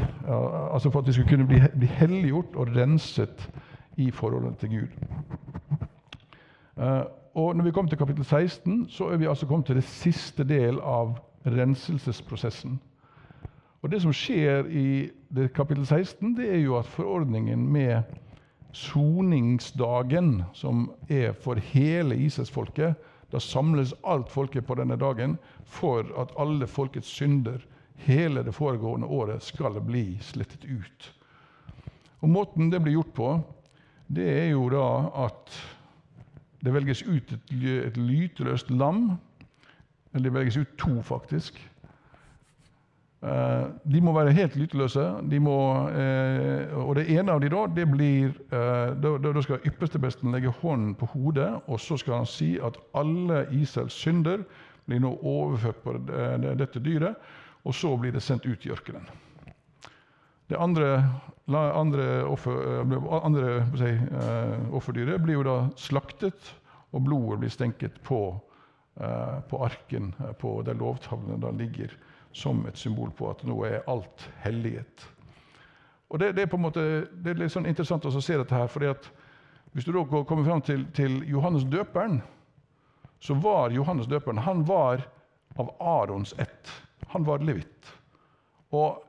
Altså 0.74 0.90
for 0.90 1.00
at 1.00 1.08
vi 1.08 1.14
skulle 1.14 1.30
kunne 1.30 1.48
bli, 1.48 1.60
bli 1.78 1.88
helliggjort 1.88 2.56
og 2.56 2.76
renset 2.76 3.50
i 3.98 4.12
forholdet 4.12 4.58
til 4.58 4.70
Gud. 4.70 4.88
Uh, 6.78 7.06
og 7.34 7.56
når 7.56 7.64
vi 7.64 7.72
kommer 7.72 7.90
til 7.90 7.98
kapittel 7.98 8.26
16, 8.26 8.90
så 8.90 9.08
er 9.10 9.18
vi 9.18 9.26
altså 9.26 9.46
kommet 9.46 9.66
til 9.66 9.76
det 9.76 9.84
siste 9.84 10.44
del 10.44 10.80
av 10.80 11.18
renselsesprosessen. 11.46 12.80
Og 13.82 13.92
Det 13.92 14.02
som 14.02 14.14
skjer 14.14 14.70
i 14.70 15.10
kapittel 15.56 15.86
16, 15.86 16.38
det 16.38 16.54
er 16.54 16.62
jo 16.62 16.78
at 16.78 16.86
forordningen 16.86 17.68
med 17.68 18.02
soningsdagen, 18.72 20.44
som 20.54 20.92
er 21.10 21.34
for 21.34 21.56
hele 21.56 22.18
Israelsfolket, 22.18 22.96
da 23.32 23.40
samles 23.40 23.94
alt 24.06 24.30
folket 24.30 24.66
på 24.66 24.76
denne 24.76 24.96
dagen 24.96 25.38
for 25.66 26.06
at 26.22 26.32
alle 26.40 26.68
folkets 26.68 27.08
synder 27.08 27.58
hele 28.06 28.44
det 28.44 28.56
foregående 28.56 29.08
året 29.08 29.44
skal 29.44 29.80
bli 29.84 30.18
slettet 30.22 30.66
ut. 30.66 31.10
Og 32.24 32.30
Måten 32.30 32.72
det 32.72 32.82
blir 32.84 32.98
gjort 33.00 33.13
på, 33.13 33.30
det 34.08 34.28
er 34.44 34.50
jo 34.54 34.70
da 34.72 34.88
at 35.26 35.56
det 36.63 36.74
velges 36.74 37.04
ut 37.04 37.32
et, 37.36 37.54
et 37.88 37.98
lyteløst 37.98 38.72
lam. 38.72 39.18
Eller 40.13 40.30
det 40.30 40.34
velges 40.38 40.58
ut 40.58 40.78
to, 40.78 41.02
faktisk. 41.02 41.60
Eh, 43.24 43.66
de 43.94 44.02
må 44.04 44.12
være 44.12 44.34
helt 44.36 44.56
lyteløse. 44.60 45.04
Må, 45.39 45.58
eh, 45.89 46.74
og 46.76 46.96
det 46.96 47.08
ene 47.08 47.32
av 47.32 47.39
de 47.42 47.52
da, 47.52 47.63
det 47.72 47.86
blir 47.88 48.34
eh, 48.52 48.92
da 49.00 49.44
skal 49.46 49.63
ypperstepresten 49.63 50.32
legge 50.36 50.52
hånden 50.60 50.96
på 51.00 51.08
hodet, 51.13 51.50
og 51.68 51.80
så 51.80 51.98
skal 51.98 52.22
han 52.22 52.28
si 52.28 52.58
at 52.60 52.78
alle 52.94 53.46
Israels 53.52 53.96
synder 53.96 54.44
blir 54.86 55.00
nå 55.00 55.13
overført 55.22 55.80
på 55.86 55.96
dette 56.60 56.82
dyret, 56.84 57.16
og 57.63 57.76
så 57.76 57.93
blir 57.97 58.12
det 58.15 58.23
sendt 58.23 58.45
ut 58.45 58.65
i 58.65 58.71
ørkenen. 58.73 59.06
Det 60.52 60.60
andre, 60.60 60.89
andre, 61.47 62.08
offer, 62.28 62.84
andre 63.23 63.54
si, 63.80 63.91
offerdyret 64.76 65.23
blir 65.23 65.39
jo 65.39 65.45
da 65.47 65.58
slaktet, 65.80 66.52
og 66.93 67.06
blodet 67.08 67.39
blir 67.41 67.54
stenket 67.54 67.95
på, 68.06 68.19
på 69.49 69.62
arken 69.65 70.12
på 70.39 70.60
der 70.67 70.78
lovtavlene 70.78 71.39
da 71.41 71.49
ligger 71.56 71.95
som 72.34 72.65
et 72.67 72.78
symbol 72.78 73.12
på 73.17 73.32
at 73.32 73.43
nå 73.47 73.56
er 73.65 73.86
alt 73.89 74.28
hellighet. 74.43 75.08
Og 76.13 76.19
Det, 76.19 76.36
det 76.36 76.43
er 76.43 76.52
på 76.52 76.58
en 76.60 76.67
måte, 76.67 76.82
det 77.10 77.34
er 77.34 77.39
litt 77.41 77.54
sånn 77.54 77.65
interessant 77.69 78.06
å 78.06 78.13
se 78.13 78.38
dette 78.38 78.54
her. 78.54 78.67
fordi 78.67 78.91
at 78.91 79.10
Hvis 79.73 79.86
du 79.86 79.91
da 79.91 80.04
kommer 80.06 80.45
fram 80.45 80.62
til, 80.62 80.86
til, 80.93 81.23
Johannes 81.26 81.63
døperen, 81.65 82.21
så 83.19 83.34
var 83.34 83.73
Johannes 83.73 84.08
døperen 84.08 84.38
han 84.38 84.62
var 84.67 85.08
av 85.58 85.71
Arons 85.82 86.36
ett. 86.38 86.69
Han 87.13 87.26
var 87.28 87.43
levitt. 87.45 87.89
Og 88.73 89.04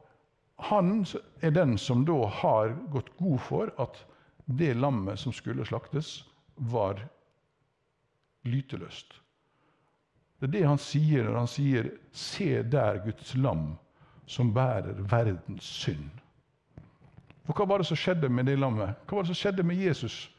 han 0.57 1.07
er 1.41 1.55
den 1.57 1.79
som 1.81 2.05
da 2.05 2.27
har 2.29 2.77
gått 2.93 3.11
god 3.19 3.41
for 3.41 3.73
at 3.81 4.05
det 4.45 4.75
lammet 4.77 5.19
som 5.19 5.33
skulle 5.33 5.65
slaktes, 5.67 6.23
var 6.55 7.01
lyteløst. 8.45 9.17
Det 10.39 10.47
er 10.51 10.53
det 10.53 10.67
han 10.69 10.79
sier 10.79 11.25
når 11.25 11.39
han 11.39 11.49
sier 11.49 11.91
'Se 12.13 12.63
der 12.63 13.01
Guds 13.05 13.35
lam 13.35 13.79
som 14.27 14.53
bærer 14.55 15.01
verdens 15.11 15.65
synd'. 15.65 16.21
For 17.47 17.53
Hva 17.53 17.67
var 17.67 17.79
det 17.79 17.87
som 17.87 17.97
skjedde 17.97 18.29
med 18.29 18.47
det 18.47 18.59
lammet? 18.59 18.95
Hva 19.07 19.17
var 19.17 19.23
det 19.23 19.33
som 19.33 19.41
skjedde 19.41 19.63
med 19.63 19.77
Jesus 19.77 20.31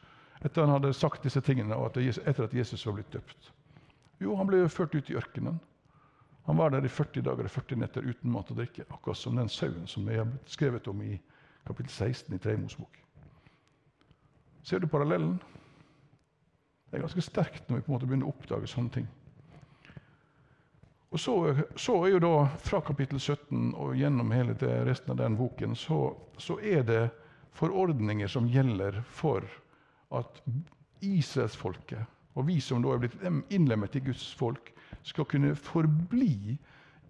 etter 0.44 0.62
han 0.62 0.70
hadde 0.70 0.94
sagt 0.94 1.22
disse 1.22 1.40
tingene, 1.40 1.74
og 1.74 1.96
etter 1.96 2.44
at 2.44 2.54
Jesus 2.54 2.86
var 2.86 2.92
blitt 2.92 3.12
døpt? 3.12 3.52
Jo, 4.20 4.36
han 4.36 4.46
ble 4.46 4.68
ført 4.68 4.94
ut 4.94 5.10
i 5.10 5.16
ørkenen. 5.16 5.60
Han 6.46 6.56
var 6.56 6.70
der 6.70 6.84
i 6.86 6.88
40 6.88 7.24
dager 7.26 7.48
og 7.48 7.50
40 7.50 7.80
netter 7.82 8.06
uten 8.06 8.30
mat 8.30 8.50
og 8.50 8.60
drikke. 8.60 8.86
Akkurat 8.90 9.18
som 9.18 9.36
den 9.36 9.50
sauen 9.50 9.86
som 9.90 10.06
jeg 10.08 10.22
har 10.22 10.30
skrevet 10.46 10.86
om 10.88 11.02
i 11.02 11.16
kapittel 11.66 11.90
16 11.90 12.34
i 12.34 12.38
Tredje 12.38 12.78
bok. 12.78 12.98
Ser 14.62 14.78
du 14.78 14.86
parallellen? 14.86 15.40
Det 16.90 16.98
er 16.98 17.02
ganske 17.02 17.22
sterkt 17.22 17.68
når 17.68 17.80
vi 17.80 17.82
på 17.86 17.90
en 17.90 17.96
måte 17.96 18.06
begynner 18.06 18.28
å 18.28 18.34
oppdage 18.34 18.70
sånne 18.70 18.94
ting. 18.94 19.08
Og 21.10 21.20
så, 21.20 21.34
så, 21.78 21.94
er 22.04 22.16
jo 22.16 22.22
da 22.22 22.32
Fra 22.62 22.80
kapittel 22.84 23.20
17 23.20 23.74
og 23.74 23.94
gjennom 23.98 24.32
hele 24.34 24.56
resten 24.86 25.14
av 25.14 25.20
den 25.20 25.38
boken 25.38 25.76
så, 25.78 26.00
så, 26.38 26.58
er 26.60 26.82
det 26.86 27.02
forordninger 27.56 28.28
som 28.28 28.48
gjelder 28.50 29.00
for 29.08 29.46
at 30.14 30.42
Israelsfolket, 31.02 32.02
og 32.36 32.46
vi 32.46 32.60
som 32.60 32.82
da 32.84 32.92
er 32.92 33.00
blitt 33.02 33.16
innlemmet 33.52 33.96
i 33.96 34.02
Guds 34.04 34.28
folk, 34.36 34.70
skal 35.06 35.24
kunne 35.30 35.54
forbli 35.56 36.56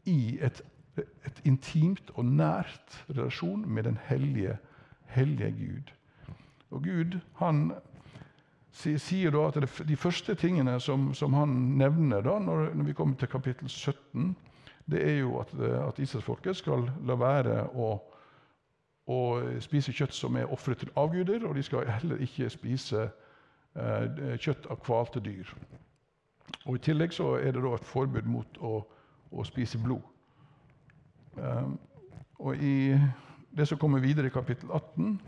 i 0.06 0.38
et, 0.44 0.62
et 1.00 1.42
intimt 1.48 2.12
og 2.14 2.28
nært 2.28 3.04
relasjon 3.08 3.64
med 3.68 3.88
den 3.88 3.98
hellige, 4.08 4.58
hellige 5.16 5.50
Gud. 5.58 5.92
Og 6.70 6.82
Gud 6.84 7.18
han 7.40 7.70
sier 8.76 9.32
da 9.32 9.46
at 9.48 9.86
de 9.88 9.96
første 9.96 10.34
tingene 10.36 10.76
som, 10.80 11.08
som 11.14 11.34
han 11.34 11.54
nevner 11.80 12.20
da, 12.24 12.36
når, 12.38 12.74
når, 12.74 12.84
vi 12.90 12.96
kommer 12.96 13.16
til 13.16 13.28
kapittel 13.32 13.68
17, 13.68 14.36
det 14.90 15.00
er 15.02 15.16
jo 15.18 15.38
at, 15.40 15.54
at 15.88 15.98
Israelsfolket 15.98 16.56
skal 16.60 16.84
la 17.08 17.16
være 17.18 17.62
å, 17.74 17.88
å, 19.08 19.18
spise 19.64 19.94
kjøtt 19.96 20.14
som 20.14 20.36
er 20.36 20.52
ofret 20.52 20.84
til 20.84 20.92
avguder, 20.96 21.46
og 21.48 21.56
de 21.56 21.64
skal 21.64 21.88
heller 21.88 22.20
ikke 22.22 22.50
spise 22.52 23.08
eh, 23.08 24.36
kjøtt 24.36 24.68
av 24.70 24.78
kvalte 24.84 25.24
dyr. 25.24 25.50
Og 26.66 26.76
I 26.76 26.82
tillegg 26.82 27.14
så 27.14 27.36
er 27.38 27.54
det 27.54 27.62
da 27.62 27.74
et 27.76 27.86
forbud 27.86 28.28
mot 28.30 28.58
å, 28.64 28.78
å 29.32 29.46
spise 29.46 29.78
blod. 29.82 30.02
Um, 31.36 31.76
og 32.38 32.62
I 32.62 32.96
det 33.56 33.66
som 33.68 33.78
kommer 33.78 34.02
videre 34.04 34.28
i 34.28 34.34
kapittel 34.34 34.70
18, 34.70 35.18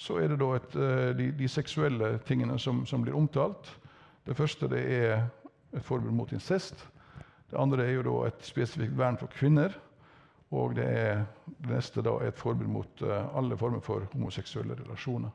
så 0.00 0.16
er 0.20 0.32
det 0.32 0.40
da 0.40 0.54
et, 0.56 0.76
eh, 0.76 1.10
de, 1.16 1.26
de, 1.36 1.48
seksuelle 1.48 2.14
tingene 2.28 2.58
som, 2.58 2.84
som, 2.86 3.02
blir 3.04 3.16
omtalt. 3.16 3.68
Det 4.24 4.36
første 4.36 4.68
det 4.68 4.80
er 4.80 5.26
et 5.76 5.84
forbud 5.84 6.12
mot 6.16 6.32
incest. 6.32 6.86
Det 7.50 7.58
andre 7.60 7.84
er 7.84 7.98
jo 7.98 8.06
da 8.06 8.16
et 8.28 8.44
spesifikt 8.44 8.96
vern 8.96 9.18
for 9.20 9.32
kvinner. 9.32 9.76
Og 10.50 10.74
det, 10.76 10.84
er, 10.84 11.24
det 11.46 11.72
neste 11.72 12.02
da 12.02 12.16
er 12.18 12.32
et 12.32 12.40
forbud 12.40 12.68
mot 12.68 13.04
uh, 13.04 13.28
alle 13.38 13.56
former 13.60 13.84
for 13.84 14.08
homoseksuelle 14.12 14.76
relasjoner. 14.80 15.30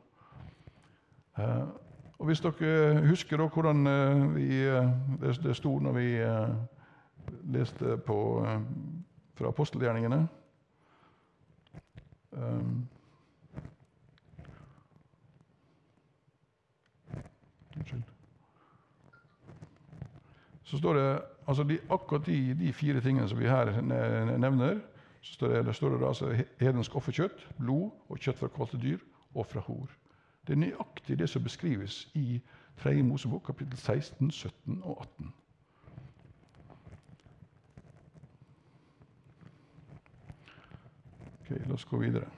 Uh, 1.38 1.70
og 2.18 2.26
Hvis 2.26 2.40
dere 2.40 3.06
husker 3.08 3.36
da 3.36 3.46
hvordan 3.52 3.86
uh, 3.86 4.34
vi, 4.34 4.48
det, 5.20 5.36
det 5.42 5.56
sto 5.56 5.78
når 5.78 5.92
vi 5.92 6.06
leste 7.52 7.96
på, 8.06 8.18
fra 9.34 9.48
apostelgjerningene 9.48 10.28
um, 12.32 12.86
Så 20.66 20.78
står 20.78 20.94
det 20.94 21.20
altså 21.46 21.62
de, 21.62 21.78
akkurat 21.90 22.26
de, 22.26 22.54
de, 22.54 22.72
fire 22.72 23.00
tingene 23.00 23.28
som 23.28 23.38
vi 23.38 23.46
her 23.46 23.70
nevner. 24.38 24.80
Så 25.20 25.32
står 25.32 25.48
det, 25.48 25.66
det, 25.66 25.74
står 25.74 25.90
det 25.90 26.06
altså 26.06 26.32
hedensk 26.60 26.96
offerkjøtt, 26.96 27.46
blod 27.58 27.90
og 28.08 28.18
kjøtt 28.18 28.38
fra 28.40 28.50
kvalte 28.50 28.80
dyr 28.82 28.98
og 29.34 29.46
fra 29.46 29.60
hor. 29.60 29.86
Det 30.46 30.52
er 30.52 30.62
nøyaktig 30.62 31.18
det 31.18 31.28
som 31.30 31.42
beskrives 31.44 32.08
i 32.14 32.40
3. 32.82 33.02
Mosebok 33.02 33.42
kapittel 33.46 33.78
16, 33.78 34.30
17 34.30 34.82
og 34.82 35.00
18. 35.00 35.34
Ok, 41.40 41.50
La 41.66 41.74
oss 41.74 41.84
gå 41.84 41.98
videre. 41.98 42.30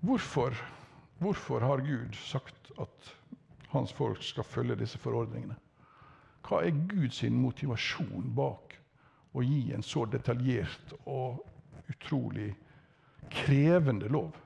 Hvorfor 0.00 0.54
Hvorfor 1.18 1.58
har 1.58 1.76
Gud 1.76 2.12
sagt 2.14 2.70
at 2.80 3.14
hans 3.68 3.92
folk 3.92 4.22
skal 4.22 4.44
følge 4.44 4.76
disse 4.78 4.98
forordningene? 4.98 5.56
Hva 6.46 6.60
er 6.62 6.76
Guds 6.88 7.22
motivasjon 7.34 8.28
bak 8.36 8.76
å 9.34 9.44
gi 9.44 9.72
en 9.74 9.84
så 9.84 10.04
detaljert 10.08 10.94
og 11.04 11.42
utrolig 11.88 12.52
krevende 13.32 14.08
lov? 14.12 14.36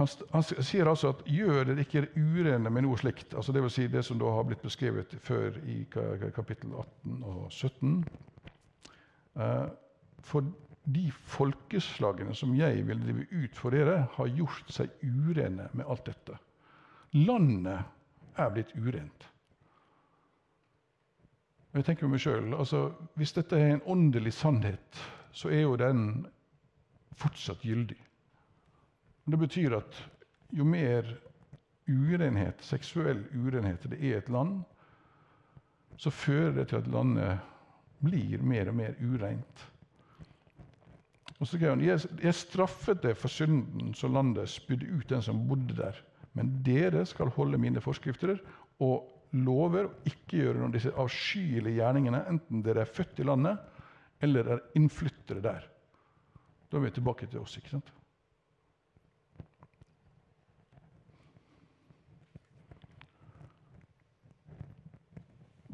Han, 0.00 0.42
sier 0.42 0.88
altså 0.88 1.10
at 1.12 1.26
'gjør 1.28 1.66
dere 1.68 1.84
ikke 1.84 2.06
urene 2.16 2.70
med 2.72 2.86
noe 2.86 2.96
slikt'. 2.96 3.34
altså 3.36 3.52
Dvs. 3.52 3.74
Si 3.74 3.86
det 3.86 4.04
som 4.04 4.18
da 4.18 4.30
har 4.32 4.46
blitt 4.48 4.62
beskrevet 4.64 5.12
før 5.20 5.58
i 5.68 5.82
kapittel 5.92 6.72
18 6.72 7.22
og 7.22 7.52
17. 7.52 8.04
Eh, 9.36 9.66
for 10.24 10.46
de 10.94 11.10
folkeslagene 11.12 12.34
som 12.34 12.54
jeg 12.56 12.86
vil 12.86 13.02
drive 13.02 13.26
ut 13.30 13.56
for 13.56 13.76
dere, 13.76 14.06
har 14.14 14.32
gjort 14.40 14.72
seg 14.72 14.90
urene 15.02 15.68
med 15.72 15.84
alt 15.86 16.06
dette. 16.06 16.38
Landet 17.12 17.84
er 18.38 18.54
blitt 18.54 18.72
urent. 18.78 19.28
Jeg 21.70 21.86
tenker 21.86 22.10
meg 22.10 22.20
selv, 22.22 22.54
altså, 22.58 22.90
Hvis 23.14 23.32
dette 23.36 23.58
er 23.58 23.74
en 23.74 23.86
åndelig 23.86 24.32
sannhet, 24.34 25.02
så 25.32 25.48
er 25.48 25.62
jo 25.62 25.76
den 25.78 26.26
fortsatt 27.14 27.62
gyldig. 27.62 27.98
Det 29.30 29.38
betyr 29.38 29.76
at 29.78 30.00
jo 30.50 30.64
mer 30.66 31.06
urenhet, 31.86 32.62
seksuell 32.64 33.22
urenhet 33.34 33.86
det 33.90 33.98
er 34.00 34.08
i 34.08 34.16
et 34.18 34.30
land, 34.32 34.62
så 36.00 36.10
fører 36.10 36.56
det 36.56 36.68
til 36.70 36.80
at 36.80 36.90
landet 36.90 37.38
blir 38.00 38.42
mer 38.42 38.70
og 38.72 38.78
mer 38.80 38.96
ureint. 39.04 39.66
Og 41.38 41.46
så 41.46 41.56
skrev 41.56 41.76
han, 41.76 41.84
jeg 41.84 42.34
straffet 42.34 43.02
det 43.04 43.14
for 43.16 43.32
synden 43.32 43.94
så 43.94 44.08
landet 44.08 44.50
spydde 44.50 44.88
ut 44.90 45.08
den 45.08 45.22
som 45.22 45.46
bodde 45.48 45.76
der. 45.76 45.96
Men 46.36 46.52
dere 46.64 47.04
skal 47.08 47.32
holde 47.34 47.58
mine 47.58 47.80
forskrifter 47.80 48.40
og 48.80 49.19
lover 49.32 49.86
og 49.88 50.08
ikke 50.08 50.40
gjøre 50.40 50.58
noen 50.58 50.70
av 50.72 50.76
disse 50.76 50.92
avskyelige 50.98 51.78
gjerningene, 51.78 52.24
enten 52.30 52.64
dere 52.66 52.84
er 52.84 52.90
født 52.90 53.22
i 53.22 53.26
landet 53.26 53.58
eller 54.20 54.56
er 54.56 54.66
innflyttere 54.76 55.42
der. 55.44 55.66
Da 56.70 56.76
er 56.78 56.84
vi 56.86 56.90
tilbake 56.94 57.26
til 57.26 57.40
oss. 57.40 57.56
ikke 57.56 57.70
sant? 57.70 57.92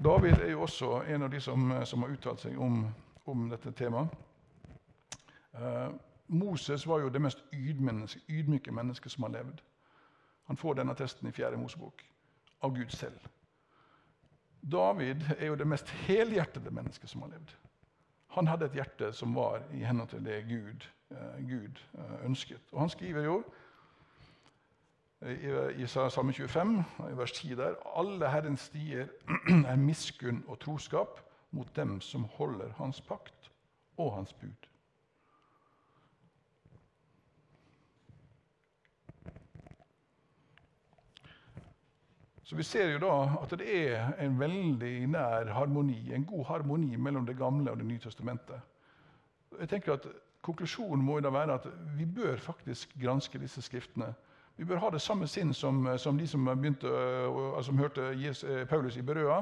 David 0.04 0.32
er 0.32 0.50
jo 0.50 0.62
også 0.62 1.02
en 1.08 1.22
av 1.22 1.30
de 1.30 1.40
som, 1.40 1.72
som 1.84 2.02
har 2.04 2.12
uttalt 2.12 2.40
seg 2.44 2.58
om, 2.60 2.82
om 3.26 3.46
dette 3.50 3.72
temaet. 3.72 4.12
Eh, 5.56 5.88
Moses 6.28 6.84
var 6.86 7.00
jo 7.00 7.08
det 7.08 7.22
mest 7.22 7.42
ydmyke 7.52 8.72
mennesket 8.72 9.12
som 9.12 9.26
har 9.26 9.32
levd. 9.38 9.62
Han 10.46 10.56
får 10.56 10.78
denne 10.78 10.94
testen 10.94 11.28
i 11.28 11.32
4. 11.32 11.56
Mosebok 11.58 12.04
av 12.62 12.76
Gud 12.76 12.92
selv. 12.94 13.18
David 14.72 15.22
er 15.38 15.46
jo 15.46 15.55
det 15.55 15.66
mest 15.66 15.90
helhjertede 16.07 16.70
mennesket 16.74 17.11
som 17.11 17.22
har 17.22 17.35
levd. 17.37 17.55
Han 18.37 18.46
hadde 18.50 18.66
et 18.66 18.79
hjerte 18.81 19.12
som 19.16 19.35
var 19.35 19.62
i 19.72 19.85
henhold 19.87 20.09
til 20.09 20.24
det 20.24 20.42
Gud, 20.48 20.88
eh, 21.11 21.38
Gud 21.48 21.79
eh, 21.98 22.24
ønsket. 22.26 22.62
Og 22.72 22.81
han 22.81 22.90
skriver 22.90 23.24
jo 23.24 23.44
i, 25.22 25.83
i 25.83 25.87
Salme 25.87 26.33
25, 26.33 26.85
i 27.11 27.16
vers 27.16 27.33
10 27.33 27.55
der, 27.57 27.79
alle 27.96 28.31
Herrens 28.31 28.61
stier 28.68 29.09
er 29.70 29.76
miskunn 29.76 30.44
og 30.46 30.59
troskap 30.61 31.22
mot 31.50 31.70
dem 31.76 32.00
som 32.00 32.26
holder 32.37 32.74
Hans 32.79 33.00
pakt 33.00 33.50
og 33.96 34.14
Hans 34.16 34.33
bud. 34.33 34.68
Så 42.46 42.56
vi 42.56 42.62
ser 42.62 42.92
jo 42.92 43.00
da 43.02 43.14
at 43.42 43.52
det 43.59 43.66
er 43.66 44.12
en 44.22 44.37
veldig 44.38 45.09
nær 45.11 45.48
harmoni, 45.50 46.12
en 46.14 46.26
god 46.28 46.44
harmoni 46.46 46.94
mellom 46.96 47.26
Det 47.26 47.35
gamle 47.38 47.72
og 47.72 47.78
Det 47.78 47.87
nye 47.87 47.98
testamentet. 47.98 48.61
Jeg 49.59 49.68
tenker 49.68 49.96
at 49.96 50.06
Konklusjonen 50.46 51.02
må 51.02 51.18
da 51.20 51.32
være 51.35 51.56
at 51.59 51.66
vi 51.98 52.06
bør 52.06 52.37
faktisk 52.38 52.92
granske 53.02 53.38
disse 53.42 53.62
skriftene. 53.66 54.12
Vi 54.56 54.64
bør 54.64 54.78
ha 54.85 54.90
det 54.94 55.02
samme 55.02 55.26
sinn 55.26 55.50
som, 55.54 55.82
som 55.98 56.18
de 56.18 56.26
som, 56.30 56.46
begynte, 56.46 56.87
som 57.66 57.80
hørte 57.82 58.12
eh, 58.14 58.62
Paulus 58.70 58.96
i 58.96 59.02
Berøa. 59.02 59.40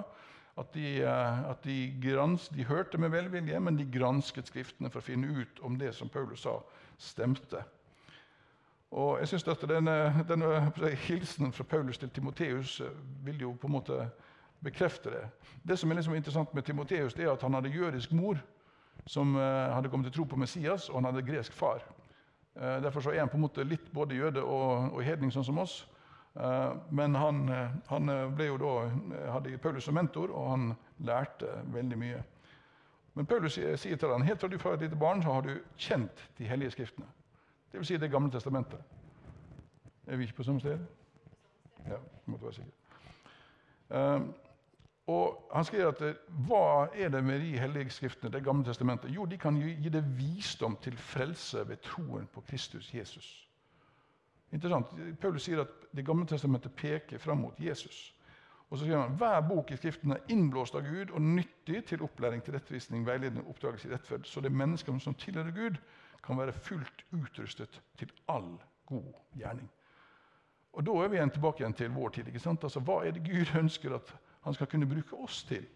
At, 0.56 0.72
de, 0.72 1.02
eh, 1.02 1.44
at 1.50 1.60
de, 1.66 1.76
grans, 2.02 2.48
de, 2.48 2.64
hørte 2.64 2.98
med 2.98 3.12
velvilje, 3.12 3.60
men 3.60 3.76
de 3.76 3.84
gransket 3.84 4.48
Skriftene 4.48 4.88
for 4.90 5.02
å 5.02 5.04
finne 5.04 5.28
ut 5.42 5.60
om 5.66 5.76
det 5.78 5.92
som 5.94 6.08
Paulus 6.08 6.46
sa, 6.46 6.56
stemte. 6.96 7.60
Og 8.94 9.18
jeg 9.18 9.28
synes 9.28 9.48
at 9.48 9.62
denne, 9.68 10.24
denne 10.28 10.88
Hilsenen 10.94 11.52
fra 11.52 11.64
Paulus 11.66 11.98
til 11.98 12.10
Timoteus 12.10 12.80
eh, 12.80 12.90
vil 13.26 13.40
jo 13.40 13.56
på 13.60 13.66
en 13.66 13.72
måte 13.72 13.96
bekrefte 14.62 15.10
det. 15.10 15.24
Det 15.68 15.78
som 15.78 15.90
er 15.90 15.98
liksom 15.98 16.14
interessant 16.14 16.54
med 16.54 16.62
Timoteus, 16.62 17.14
er 17.14 17.32
at 17.32 17.42
han 17.42 17.54
hadde 17.54 17.72
jødisk 17.74 18.12
mor 18.12 18.38
som 19.06 19.34
eh, 19.36 19.74
hadde 19.74 19.90
kommet 19.90 20.06
til 20.06 20.14
tro 20.20 20.24
på 20.24 20.36
Messias, 20.36 20.88
og 20.88 21.00
han 21.00 21.10
hadde 21.10 21.26
gresk 21.26 21.52
far. 21.52 21.82
Eh, 22.54 22.82
derfor 22.82 23.10
er 23.10 23.18
han 23.18 23.28
på 23.28 23.36
en 23.36 23.42
måte 23.48 23.66
litt 23.66 23.90
både 23.92 24.14
jøde 24.14 24.42
og, 24.42 24.94
og 24.94 25.02
hedning, 25.02 25.34
sånn 25.34 25.48
som 25.50 25.58
oss. 25.58 25.86
Men 26.90 27.14
han, 27.14 27.44
han 27.86 28.10
da, 28.10 28.46
hadde 29.30 29.58
Paulus 29.62 29.84
som 29.86 29.94
mentor, 29.94 30.32
og 30.34 30.48
han 30.50 30.72
lærte 31.06 31.46
veldig 31.70 31.98
mye. 31.98 32.22
Men 33.14 33.26
Paulus 33.30 33.54
sier 33.54 33.78
til 33.96 34.10
ham 34.10 34.26
helt 34.26 34.42
fra 34.42 34.50
du 34.50 34.56
var 34.58 34.74
et 34.74 34.82
lite 34.82 34.98
barn, 34.98 35.22
så 35.22 35.36
har 35.36 35.46
du 35.46 35.52
kjent 35.78 36.24
de 36.38 36.48
hellige 36.50 36.74
skriftene. 36.74 37.06
Dvs. 37.74 37.86
Si 37.86 37.96
Det 37.96 38.10
gamle 38.10 38.30
testamentet. 38.32 38.78
Er 40.06 40.16
vi 40.16 40.22
ikke 40.22 40.36
på 40.36 40.42
samme 40.42 40.60
sted? 40.60 40.78
Ja, 41.88 41.96
måtte 42.26 42.44
være 42.44 42.52
sikker. 42.52 42.72
Um, 43.90 44.34
og 45.06 45.50
Han 45.54 45.64
skriver 45.64 45.88
at 45.88 46.16
hva 46.46 46.88
er 46.94 47.08
det 47.08 47.24
med 47.24 47.40
de 47.40 47.58
hellige 47.58 47.90
skriftene, 47.90 48.32
Det 48.32 48.44
gamle 48.44 48.64
testamentet? 48.64 49.14
Jo, 49.14 49.24
de 49.24 49.38
kan 49.38 49.56
gi 49.56 49.88
deg 49.88 50.04
visdom 50.16 50.76
til 50.76 50.96
frelse 50.96 51.68
ved 51.68 51.76
troen 51.76 52.26
på 52.26 52.40
Kristus 52.40 52.94
Jesus. 52.94 53.48
Interessant. 54.52 54.86
Paulus 55.20 55.42
sier 55.42 55.60
at 55.60 55.68
Det 55.96 56.06
gamle 56.06 56.26
testamentet 56.26 56.72
peker 56.72 57.18
fram 57.18 57.38
mot 57.38 57.60
Jesus. 57.60 58.14
Og 58.70 58.78
så 58.78 58.84
sier 58.84 58.98
han, 58.98 59.16
Hver 59.16 59.40
bok 59.40 59.70
i 59.70 59.76
Skriften 59.76 60.10
er 60.12 60.24
innblåst 60.28 60.74
av 60.74 60.82
Gud 60.82 61.10
og 61.10 61.22
nyttig 61.22 61.84
til 61.84 62.02
opplæring, 62.02 62.42
til 62.42 62.54
rettvisning, 62.54 63.06
veiledning 63.06 63.46
oppdragelse 63.48 63.88
i 63.88 63.92
rettferd. 63.92 64.24
Så 64.24 64.40
det 64.40 64.50
er 64.50 64.56
mennesker 64.56 64.98
som 64.98 65.14
tilhører 65.14 65.50
Gud, 65.50 65.76
kan 66.24 66.38
være 66.38 66.52
fullt 66.52 67.04
utrustet 67.12 67.82
til 67.98 68.12
all 68.28 68.56
god 68.86 69.12
gjerning. 69.36 69.70
Og 70.72 70.86
Da 70.86 70.90
er 70.90 71.08
vi 71.08 71.16
igjen 71.16 71.30
tilbake 71.30 71.62
igjen 71.62 71.74
til 71.74 71.90
vår 71.90 72.08
tid. 72.08 72.26
ikke 72.26 72.38
sant? 72.38 72.64
Altså, 72.64 72.80
Hva 72.80 73.04
er 73.04 73.10
det 73.10 73.24
Gud 73.24 73.58
ønsker 73.58 73.94
at 73.94 74.14
han 74.42 74.54
skal 74.54 74.66
kunne 74.66 74.86
bruke 74.86 75.16
oss 75.16 75.44
til? 75.44 75.66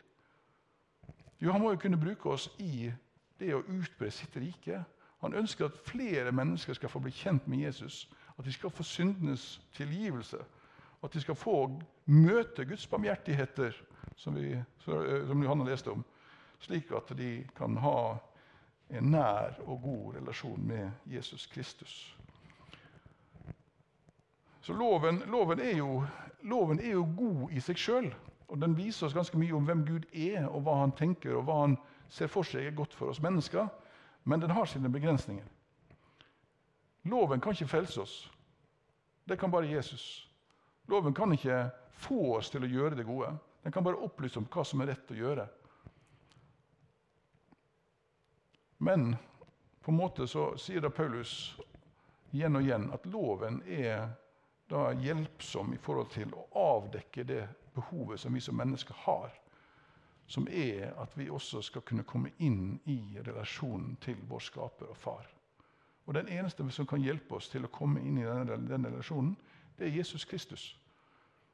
Jo, 1.40 1.52
Han 1.52 1.60
må 1.60 1.70
jo 1.70 1.76
kunne 1.76 2.00
bruke 2.00 2.30
oss 2.30 2.50
i 2.58 2.92
det 3.38 3.54
å 3.54 3.62
utbre 3.62 4.10
sitt 4.10 4.36
rike. 4.36 4.84
Han 5.20 5.34
ønsker 5.34 5.64
at 5.64 5.78
flere 5.86 6.32
mennesker 6.32 6.74
skal 6.74 6.88
få 6.88 6.98
bli 6.98 7.10
kjent 7.10 7.48
med 7.48 7.58
Jesus. 7.58 8.08
At 8.38 8.44
de 8.44 8.52
skal 8.52 8.70
få 8.70 8.82
syndenes 8.82 9.60
tilgivelse. 9.74 10.38
At 11.02 11.12
de 11.12 11.20
skal 11.20 11.34
få 11.34 11.80
møte 12.06 12.64
Guds 12.64 12.86
barmhjertigheter, 12.86 13.74
som, 14.16 14.34
vi, 14.34 14.62
som 14.78 15.42
Johanne 15.42 15.64
leste 15.64 15.90
om. 15.90 16.04
Slik 16.58 16.90
at 16.90 17.18
de 17.18 17.46
kan 17.56 17.76
ha 17.76 18.18
en 18.90 19.10
nær 19.12 19.58
og 19.66 19.82
god 19.82 20.14
relasjon 20.16 20.62
med 20.66 20.90
Jesus 21.06 21.46
Kristus. 21.46 22.16
Så 24.60 24.72
loven, 24.72 25.22
loven, 25.26 25.60
er, 25.60 25.76
jo, 25.76 26.04
loven 26.42 26.80
er, 26.80 26.90
jo, 26.90 27.06
god 27.16 27.52
i 27.52 27.60
seg 27.60 27.78
sjøl. 27.80 28.08
Og 28.48 28.60
den 28.60 28.76
viser 28.76 29.06
oss 29.06 29.16
ganske 29.16 29.38
mye 29.40 29.54
om 29.56 29.64
hvem 29.68 29.84
Gud 29.86 30.08
er, 30.12 30.46
og 30.48 30.64
hva 30.64 30.78
han 30.82 30.92
tenker 30.96 31.36
og 31.36 31.44
hva 31.48 31.60
han 31.62 31.76
ser 32.12 32.30
for 32.32 32.44
seg 32.48 32.66
er 32.66 32.76
godt 32.76 32.96
for 32.96 33.12
oss 33.12 33.20
mennesker. 33.24 33.68
Men 34.28 34.40
den 34.40 34.52
har 34.52 34.68
sine 34.68 34.90
begrensninger. 34.92 35.44
Loven 37.08 37.40
kan 37.40 37.56
ikke 37.56 37.68
frelse 37.68 38.00
oss. 38.02 38.16
Det 39.28 39.38
kan 39.40 39.52
bare 39.52 39.68
Jesus. 39.68 40.28
Loven 40.88 41.14
kan 41.14 41.32
ikke 41.32 41.68
få 42.00 42.36
oss 42.38 42.50
til 42.52 42.64
å 42.64 42.72
gjøre 42.72 42.96
det 42.96 43.06
gode. 43.08 43.34
Den 43.64 43.72
kan 43.72 43.84
bare 43.84 44.00
opplyse 44.04 44.40
om 44.40 44.48
hva 44.52 44.64
som 44.64 44.80
er 44.80 44.92
rett 44.92 45.12
å 45.12 45.16
gjøre. 45.16 45.48
Men 48.88 49.16
på 49.80 49.90
en 49.90 49.96
måte 49.96 50.26
så 50.26 50.56
sier 50.56 50.80
da 50.80 50.88
Paulus 50.88 51.58
igjen 52.32 52.56
og 52.56 52.62
igjen 52.64 52.86
at 52.96 53.04
loven 53.12 53.58
er 53.68 54.06
da 54.68 54.86
hjelpsom 54.96 55.74
i 55.76 55.80
forhold 55.84 56.08
til 56.14 56.32
å 56.32 56.46
avdekke 56.56 57.26
det 57.28 57.42
behovet 57.74 58.22
som 58.22 58.32
vi 58.32 58.40
som 58.40 58.56
mennesker 58.56 58.96
har. 59.02 59.34
Som 60.24 60.48
er 60.48 60.94
at 61.04 61.12
vi 61.20 61.28
også 61.28 61.60
skal 61.68 61.84
kunne 61.84 62.06
komme 62.08 62.32
inn 62.38 62.78
i 62.88 62.96
relasjonen 63.26 63.98
til 64.00 64.24
vår 64.30 64.46
skaper 64.46 64.88
og 64.88 64.96
far. 64.96 65.28
Og 66.06 66.14
Den 66.16 66.32
eneste 66.32 66.64
som 66.72 66.88
kan 66.88 67.04
hjelpe 67.04 67.36
oss 67.36 67.52
til 67.52 67.68
å 67.68 67.72
komme 67.72 68.00
inn 68.00 68.22
i 68.22 68.24
denne, 68.24 68.56
denne 68.72 68.94
relasjonen, 68.94 69.36
det 69.76 69.90
er 69.90 69.96
Jesus 70.00 70.24
Kristus. 70.24 70.64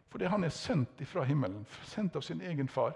Fordi 0.06 0.30
han 0.30 0.46
er 0.46 0.54
sendt 0.54 1.02
ifra 1.02 1.26
himmelen, 1.26 1.66
sendt 1.82 2.14
av 2.14 2.22
sin 2.22 2.46
egen 2.46 2.70
far, 2.70 2.94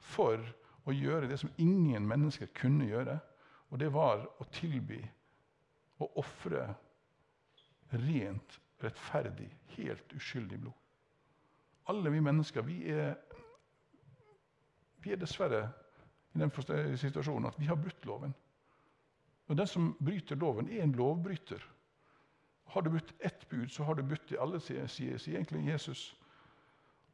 for 0.00 0.44
å 0.84 0.92
gjøre 0.92 1.32
det 1.32 1.40
som 1.40 1.56
ingen 1.56 2.04
mennesker 2.04 2.52
kunne 2.60 2.92
gjøre 2.92 3.16
og 3.70 3.78
det 3.78 3.90
var 3.94 4.24
å 4.42 4.46
tilby 4.52 5.00
å 6.00 6.08
ofre 6.20 6.66
rent, 7.92 8.60
rettferdig, 8.82 9.48
helt 9.76 10.14
uskyldig 10.16 10.60
blod. 10.60 10.76
Alle 11.90 12.10
vi 12.10 12.22
mennesker 12.22 12.64
vi 12.66 12.78
er, 12.90 13.16
vi 15.02 15.12
er 15.12 15.20
dessverre 15.20 15.64
i 16.34 16.38
den 16.38 16.52
situasjonen 16.98 17.50
at 17.50 17.58
vi 17.58 17.66
har 17.66 17.78
brutt 17.78 18.06
loven. 18.06 18.34
Og 19.50 19.56
Den 19.56 19.66
som 19.66 19.96
bryter 19.98 20.38
loven, 20.38 20.68
er 20.70 20.82
en 20.82 20.92
lovbryter. 20.94 21.62
Har 22.70 22.82
du 22.82 22.90
brutt 22.90 23.12
ett 23.18 23.48
bud, 23.48 23.70
så 23.70 23.84
har 23.84 23.94
du 23.94 24.02
brutt 24.02 24.32
i 24.32 24.38
alle, 24.38 24.60
sier, 24.60 24.86
sier, 24.86 25.18
egentlig 25.18 25.66
Jesus. 25.66 26.16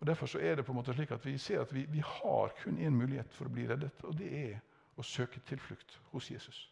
Og 0.01 0.07
Derfor 0.07 0.27
så 0.27 0.39
er 0.39 0.57
det 0.57 0.67
på 0.67 0.73
en 0.73 0.77
måte 0.77 0.93
slik 0.93 1.11
at 1.17 1.25
vi 1.25 1.39
ser 1.39 1.63
at 1.65 1.73
vi, 1.73 1.87
vi 1.89 2.03
har 2.05 2.53
kun 2.61 2.77
én 2.79 2.93
mulighet 2.93 3.33
for 3.33 3.49
å 3.49 3.55
bli 3.55 3.65
reddet, 3.69 4.05
og 4.05 4.19
det 4.19 4.29
er 4.43 4.59
å 4.97 5.05
søke 5.05 5.41
tilflukt 5.49 5.99
hos 6.13 6.31
Jesus. 6.31 6.71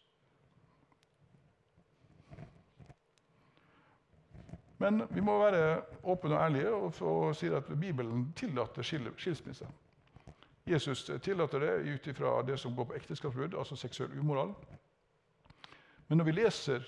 Men 4.77 5.05
vi 5.09 5.21
må 5.23 5.37
være 5.39 5.81
åpne 6.03 6.35
og 6.35 6.41
ærlige 6.41 6.71
og, 6.75 7.01
og 7.01 7.35
si 7.35 7.47
at 7.47 7.69
Bibelen 7.79 8.31
tillater 8.35 8.83
skilsmisse. 8.83 9.67
Jesus 10.65 11.05
tillater 11.21 11.59
det 11.59 11.93
ut 11.93 12.07
ifra 12.07 12.41
det 12.41 12.57
som 12.59 12.75
går 12.75 12.89
på 12.89 12.95
ekteskapsbrudd, 12.97 13.53
altså 13.53 13.75
seksuell 13.75 14.19
umoral. 14.19 14.55
Men 16.07 16.17
når 16.17 16.25
vi 16.25 16.31
leser, 16.31 16.87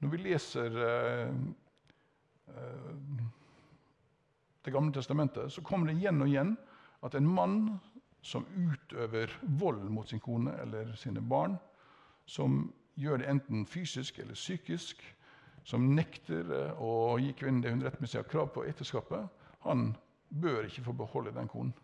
når 0.00 0.08
vi 0.08 0.22
leser 0.22 0.78
eh, 0.88 1.34
eh, 2.48 2.94
Det 4.64 4.72
gamle 4.72 4.92
testamentet, 4.92 5.52
så 5.52 5.62
kommer 5.62 5.86
det 5.86 5.96
igjen 5.96 6.20
og 6.20 6.28
igjen 6.28 6.56
at 7.02 7.14
en 7.14 7.28
mann 7.28 7.78
som 8.22 8.44
utøver 8.88 9.38
vold 9.42 9.88
mot 9.90 10.08
sin 10.08 10.20
kone 10.20 10.54
eller 10.62 10.94
sine 10.96 11.20
barn, 11.20 11.58
som 12.26 12.72
gjør 12.96 13.18
det 13.18 13.28
enten 13.30 13.66
fysisk 13.66 14.18
eller 14.18 14.34
psykisk, 14.34 15.02
som 15.64 15.94
nekter 15.94 16.48
eh, 16.54 16.80
å 16.80 17.18
gi 17.20 17.32
kvinnen 17.36 17.60
det 17.62 17.72
hun 17.72 17.84
rettmessig 17.84 18.20
har 18.22 18.28
krav 18.28 18.48
på 18.54 18.64
i 18.64 18.70
ekteskapet, 18.72 19.28
han 19.66 19.92
bør 20.28 20.66
ikke 20.66 20.84
få 20.86 20.94
beholde 20.96 21.34
den 21.36 21.48
konen. 21.48 21.74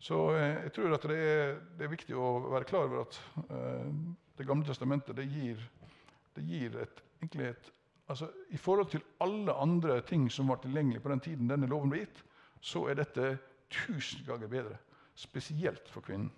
Så 0.00 0.36
eh, 0.36 0.62
jeg 0.66 0.72
tror 0.76 0.96
at 0.96 1.08
det 1.08 1.16
er, 1.16 1.56
det 1.76 1.86
er, 1.86 1.92
viktig 1.92 2.16
å 2.16 2.30
være 2.48 2.68
klar 2.68 2.88
over 2.88 3.04
at 3.06 3.20
uh, 3.50 3.88
Det 4.36 4.44
gamle 4.44 4.66
testamentet 4.68 5.16
det 5.16 5.24
gir, 5.32 5.60
det 6.36 6.44
gir 6.44 6.74
et, 6.82 6.98
egentlig 7.22 7.46
et 7.48 7.70
altså, 8.12 8.28
I 8.52 8.58
forhold 8.60 8.90
til 8.92 9.04
alle 9.24 9.54
andre 9.56 10.00
ting 10.04 10.28
som 10.30 10.48
var 10.52 10.60
tilgjengelige 10.60 11.00
på 11.00 11.12
den 11.12 11.24
tiden 11.24 11.48
denne 11.48 11.68
loven 11.70 11.92
ble 11.92 12.02
gitt, 12.04 12.20
så 12.60 12.84
er 12.90 13.00
dette 13.00 13.38
tusen 13.72 14.24
ganger 14.26 14.52
bedre. 14.52 14.76
Spesielt 15.16 15.88
for 15.88 16.04
kvinnen. 16.04 16.32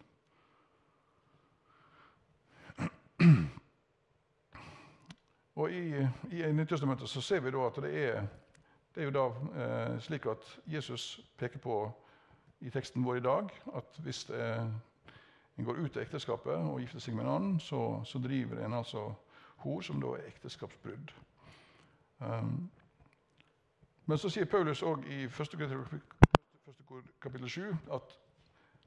Og 5.59 5.73
I, 5.73 6.07
i 6.31 6.53
Nyttestamentet 6.53 7.11
ser 7.11 7.41
vi 7.43 7.51
da 7.51 7.65
at 7.67 7.81
det 7.83 7.91
er, 7.99 8.27
det 8.95 9.05
er 9.05 9.11
da 9.11 9.25
eh, 9.63 9.97
slik 10.01 10.27
at 10.31 10.45
Jesus 10.71 11.21
peker 11.39 11.59
på 11.59 11.79
i 12.61 12.71
teksten 12.71 13.05
vår 13.05 13.19
i 13.19 13.25
dag 13.27 13.51
at 13.75 13.99
hvis 14.03 14.31
eh, 14.31 14.63
en 15.59 15.65
går 15.67 15.81
ut 15.83 15.97
av 15.97 16.03
ekteskapet 16.03 16.55
og 16.55 16.79
gifter 16.81 17.03
seg 17.03 17.17
med 17.19 17.27
en 17.27 17.33
annen, 17.33 17.59
så, 17.61 18.05
så 18.07 18.23
driver 18.23 18.63
en 18.63 18.79
altså 18.79 19.09
hor, 19.65 19.81
som 19.83 19.99
da 20.01 20.15
er 20.15 20.31
ekteskapsbrudd. 20.31 21.11
Um, 22.19 22.71
men 24.07 24.19
så 24.19 24.31
sier 24.31 24.47
Paulus 24.47 24.83
òg 24.87 25.03
i 25.11 25.25
1. 25.27 25.59
kapittel 27.21 27.51
7 27.51 27.75
at 27.95 28.15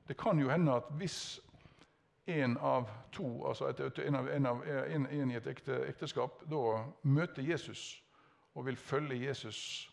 det 0.07 0.17
kan 0.17 0.39
jo 0.39 0.49
hende 0.49 0.75
at 0.75 0.89
hvis 0.97 1.39
en 2.25 2.57
av 2.57 2.89
to, 3.11 3.47
altså 3.47 3.69
et, 3.69 3.99
en, 3.99 4.15
av, 4.15 4.29
en, 4.29 4.45
av, 4.45 4.63
en, 4.67 5.07
en, 5.07 5.31
i 5.31 5.35
et 5.35 5.47
ekte, 5.47 5.81
ekteskap, 5.89 6.43
da 6.49 6.83
møter 7.03 7.43
Jesus 7.43 8.03
og 8.55 8.65
vil 8.67 8.77
følge 8.77 9.19
Jesus 9.25 9.87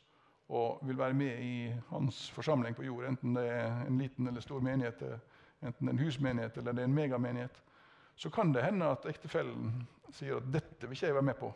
og 0.48 0.80
vil 0.86 0.98
være 0.98 1.16
med 1.16 1.40
i 1.44 1.54
hans 1.90 2.30
forsamling 2.32 2.76
på 2.76 2.86
jord, 2.86 3.04
enten 3.04 3.36
det 3.36 3.46
er 3.52 3.86
en 3.86 3.98
liten 4.00 4.28
eller 4.28 4.40
stor 4.40 4.60
menighet, 4.64 5.02
enten 5.62 5.86
det 5.86 5.92
er 5.92 5.96
en 5.98 6.04
husmenighet 6.04 6.56
eller 6.56 6.76
det 6.76 6.84
er 6.84 6.88
en 6.88 6.94
megamenighet, 6.94 7.62
så 8.16 8.30
kan 8.30 8.52
det 8.54 8.64
hende 8.64 8.88
at 8.88 9.06
ektefellen 9.06 9.86
sier 10.12 10.40
at 10.40 10.48
'dette 10.52 10.88
vil 10.88 10.96
ikke 10.96 11.06
jeg 11.06 11.14
være 11.14 11.22
med 11.22 11.34
på'. 11.34 11.52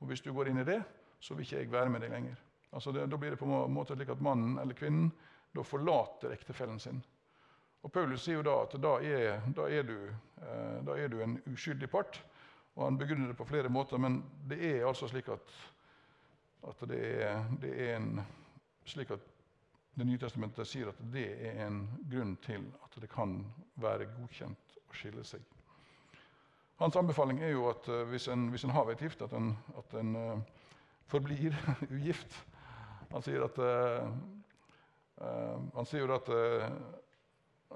Og 0.00 0.06
hvis 0.06 0.20
du 0.20 0.32
går 0.32 0.48
inn 0.48 0.60
i 0.60 0.64
det, 0.64 0.82
så 1.20 1.34
vil 1.34 1.42
ikke 1.42 1.56
jeg 1.56 1.72
være 1.72 1.90
med 1.90 2.00
deg 2.00 2.10
lenger. 2.10 2.36
Altså 2.72 2.92
det, 2.92 3.10
Da 3.10 3.16
blir 3.16 3.30
det 3.30 3.38
på 3.38 3.44
en 3.44 3.72
måte 3.72 3.94
slik 3.94 4.08
at 4.08 4.20
mannen 4.20 4.58
eller 4.58 4.74
kvinnen 4.74 5.12
da 5.54 5.62
forlater 5.62 6.32
ektefellen 6.32 6.78
sin. 6.78 7.02
Og 7.84 7.92
Paulus 7.92 8.22
sier 8.24 8.38
jo 8.38 8.44
da 8.46 8.54
at 8.64 8.74
da 8.80 8.94
er, 9.04 9.42
da 9.56 9.66
er, 9.68 9.84
du, 9.84 9.98
eh, 10.40 10.78
da 10.86 10.96
er 10.96 11.10
du, 11.12 11.18
en 11.20 11.36
uskyldig 11.52 11.90
part. 11.92 12.16
Og 12.74 12.86
Han 12.86 12.98
begrunner 12.98 13.28
det 13.28 13.36
på 13.36 13.44
flere 13.44 13.68
måter, 13.68 14.00
men 14.00 14.22
det 14.48 14.58
er 14.70 14.86
altså 14.88 15.08
slik 15.08 15.28
at, 15.28 15.52
at 16.68 16.88
det, 16.88 17.00
er, 17.22 17.44
det, 17.60 17.74
er, 17.76 17.96
en 17.96 18.24
slik 18.84 19.10
at 19.10 19.30
Det 19.94 20.02
nye 20.06 20.18
testamentet 20.18 20.66
sier 20.66 20.88
at 20.90 20.98
det 21.14 21.28
er 21.46 21.60
en 21.68 21.84
grunn 22.10 22.32
til 22.42 22.64
at 22.82 22.96
det 22.98 23.06
kan 23.12 23.36
være 23.78 24.08
godkjent 24.16 24.72
å 24.80 24.96
skille 24.96 25.22
seg. 25.22 25.44
Hans 26.80 26.96
anbefaling 26.98 27.38
er 27.38 27.52
jo 27.52 27.68
at 27.70 27.86
uh, 27.86 28.00
hvis, 28.10 28.26
en, 28.28 28.48
hvis 28.50 28.64
en 28.66 28.74
har 28.74 28.88
vært 28.88 29.04
gift, 29.06 29.22
at 29.22 29.36
en, 29.38 29.52
at 29.78 29.94
en 30.00 30.16
uh, 30.18 30.64
forblir 31.06 31.54
ugift. 31.94 32.40
Han 33.12 33.22
sier 33.22 33.46
at 33.46 33.60
uh, 33.62 34.10
han 35.78 35.86
sier 35.86 36.02
jo 36.02 36.10
at 36.10 36.32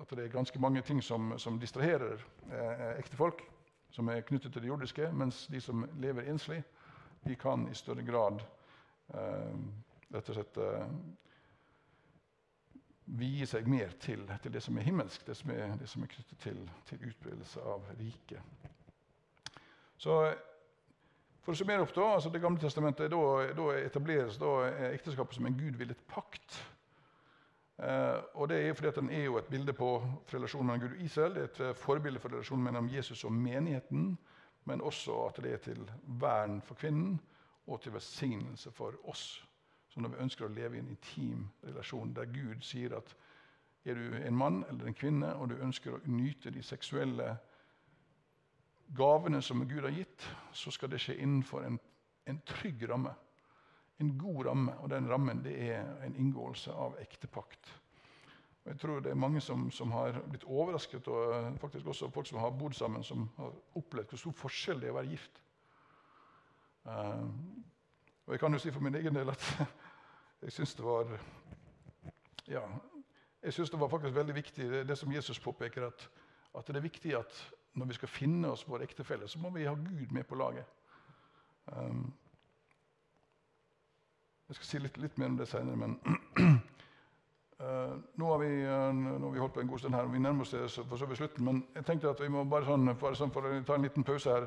at 0.01 0.11
det 0.11 0.25
er 0.25 0.33
ganske 0.33 0.61
mange 0.61 0.83
ting 0.83 1.03
som, 1.05 1.33
som 1.39 1.59
distraherer 1.61 2.21
eh, 2.53 2.99
ektefolk, 2.99 3.43
som 3.91 4.09
er 4.09 4.21
knyttet 4.21 4.53
til 4.53 4.63
det 4.63 4.69
jordiske, 4.69 5.13
mens 5.13 5.47
de 5.47 5.61
som 5.61 5.87
lever 6.01 6.29
enslig, 6.31 6.63
de 7.27 7.37
kan 7.37 7.67
i 7.71 7.75
større 7.75 8.05
grad 8.07 8.43
eh, 9.15 9.57
rett 10.15 10.31
og 10.31 10.39
slett 10.39 10.61
eh, 10.63 10.85
vie 13.19 13.47
seg 13.49 13.69
mer 13.69 13.95
til, 14.01 14.27
til, 14.43 14.53
det 14.53 14.63
som 14.63 14.79
er 14.79 14.87
himmelsk, 14.87 15.27
det 15.27 15.37
som 15.37 15.51
er, 15.51 15.75
det 15.81 15.89
som 15.89 16.05
er 16.05 16.13
knyttet 16.13 16.39
til, 16.45 16.61
til 16.89 17.09
utbredelse 17.11 17.65
av 17.65 17.89
riket. 17.99 18.69
Så 19.99 20.21
for 21.43 21.55
å 21.55 21.59
summere 21.59 21.83
opp 21.83 21.95
da, 21.97 22.05
altså 22.15 22.31
Det 22.31 22.43
gamle 22.43 22.61
testamentet, 22.61 23.11
da, 23.11 23.53
da 23.57 23.71
etableres 23.81 24.37
da 24.39 24.69
ekteskapet 24.93 25.39
som 25.39 25.49
en 25.49 25.57
gudvillet 25.57 26.03
pakt 26.13 26.59
Eh, 26.59 26.78
og 27.79 28.49
det 28.49 28.57
er 28.59 28.73
fordi 28.75 28.91
Den 28.91 29.11
er 29.11 29.25
jo 29.25 29.38
et 29.38 29.45
bilde 29.45 29.73
på 29.73 30.03
relasjonen 30.35 30.67
mellom 30.67 30.81
Gud 30.81 30.97
og 30.97 31.05
Israel. 31.05 31.35
Det 31.35 31.43
er 31.43 31.45
et 31.45 31.61
eh, 31.61 31.75
forbilde 31.77 32.19
for 32.19 32.29
relasjonen 32.29 32.64
mellom 32.64 32.88
Jesus 32.95 33.25
og 33.25 33.33
menigheten, 33.33 34.19
men 34.64 34.81
også 34.81 35.27
at 35.27 35.37
det 35.43 35.53
er 35.53 35.57
til 35.57 35.91
vern 36.03 36.62
for 36.62 36.75
kvinnen 36.75 37.21
og 37.67 37.81
til 37.81 37.93
velsignelse 37.93 38.71
for 38.71 38.93
oss. 39.05 39.45
Så 39.88 40.01
når 40.01 40.09
vi 40.09 40.23
ønsker 40.23 40.45
å 40.45 40.49
leve 40.49 40.77
i 40.77 40.79
en 40.79 40.88
intim 40.88 41.49
relasjon 41.64 42.14
der 42.14 42.25
Gud 42.25 42.61
sier 42.61 42.97
at 42.97 43.17
er 43.85 43.95
du 43.95 44.17
en 44.17 44.37
mann 44.37 44.64
eller 44.69 44.87
en 44.87 44.95
kvinne 44.95 45.35
og 45.35 45.49
du 45.49 45.55
ønsker 45.62 45.95
å 45.95 46.01
nyte 46.05 46.51
de 46.51 46.62
seksuelle 46.62 47.37
gavene 48.97 49.43
som 49.43 49.69
Gud 49.69 49.83
har 49.83 49.95
gitt, 49.95 50.27
så 50.53 50.71
skal 50.71 50.91
det 50.91 51.01
skje 51.01 51.17
innenfor 51.17 51.64
en, 51.64 51.79
en 52.27 52.41
trygg 52.45 52.88
ramme 52.91 53.14
en 53.99 54.19
god 54.19 54.47
ramme, 54.47 54.79
og 54.79 54.91
den 54.91 55.11
rammen 55.11 55.43
det 55.45 55.55
er 55.71 55.87
en 56.07 56.17
inngåelse 56.17 56.73
av 56.73 56.97
ektepakt. 57.03 57.71
Og 58.65 58.71
jeg 58.71 58.81
tror 58.81 59.01
det 59.01 59.11
er 59.11 59.19
mange 59.19 59.41
som, 59.41 59.71
som, 59.71 59.91
har 59.91 60.21
blitt 60.29 60.45
overrasket, 60.45 61.09
og 61.09 61.35
eh, 61.35 61.57
faktisk 61.59 61.87
også 61.87 62.11
folk 62.15 62.27
som 62.27 62.39
har 62.39 62.51
bodd 62.51 62.77
sammen, 62.77 63.05
som 63.05 63.29
har 63.37 63.55
opplevd 63.81 64.13
hvor 64.13 64.23
stor 64.23 64.37
forskjell 64.45 64.81
det 64.81 64.91
er 64.91 64.95
å 64.95 64.99
være 65.01 65.13
gift. 65.15 65.43
Uh, 66.89 67.27
og 68.27 68.33
jeg 68.33 68.41
kan 68.41 68.55
jo 68.55 68.61
si 68.63 68.71
for 68.73 68.85
min 68.85 68.95
egen 68.97 69.17
del 69.17 69.29
at 69.29 69.49
jeg 70.45 70.55
syns 70.55 70.77
det 70.79 70.85
var 70.87 71.11
ja, 72.49 72.63
jeg 73.43 73.53
synes 73.53 73.71
det 73.71 73.81
var 73.81 73.91
faktisk 73.93 74.15
veldig 74.15 74.35
viktig, 74.35 74.71
det, 74.71 74.85
det 74.89 74.97
som 74.99 75.13
Jesus 75.13 75.41
påpeker, 75.41 75.87
at, 75.87 76.09
at, 76.55 76.67
det 76.67 76.77
er 76.77 76.87
viktig 76.87 77.17
at 77.19 77.43
når 77.75 77.91
vi 77.91 77.99
skal 77.99 78.09
finne 78.09 78.53
oss 78.53 78.65
vår 78.69 78.87
ektefelle, 78.87 79.29
så 79.29 79.39
må 79.39 79.51
vi 79.51 79.67
ha 79.69 79.75
Gud 79.75 80.13
med 80.13 80.25
på 80.25 80.39
laget. 80.39 80.65
Um, 81.67 82.13
jeg 84.49 84.57
skal 84.57 84.69
si 84.69 84.79
litt, 84.81 84.96
litt 84.96 85.19
mer 85.21 85.29
om 85.29 85.37
det 85.37 85.46
senere, 85.49 85.77
men 85.77 85.96
uh, 87.61 87.96
nå, 88.21 88.29
har 88.31 88.38
vi, 88.40 88.53
uh, 88.65 88.87
nå, 88.96 89.27
har 89.27 89.35
vi, 89.35 89.42
holdt 89.42 89.57
på 89.59 89.61
en 89.61 89.69
god 89.69 89.83
stund 89.83 89.96
her, 89.99 90.07
og 90.09 90.15
vi 90.15 90.23
nærmer 90.25 90.46
oss 90.46 90.79
for 90.79 90.96
så 90.96 91.09
vidt 91.09 91.21
slutten. 91.21 91.44
Men 91.44 91.59
jeg 91.77 91.85
tenkte 91.85 92.15
at 92.15 92.23
vi 92.25 92.31
må 92.33 92.46
bare, 92.49 92.65
sånn, 92.65 92.88
bare 92.96 93.19
sånn 93.19 93.35
for 93.35 93.44
å 93.44 93.59
ta 93.69 93.77
en 93.77 93.85
liten 93.85 94.07
pause 94.09 94.33
her. 94.33 94.46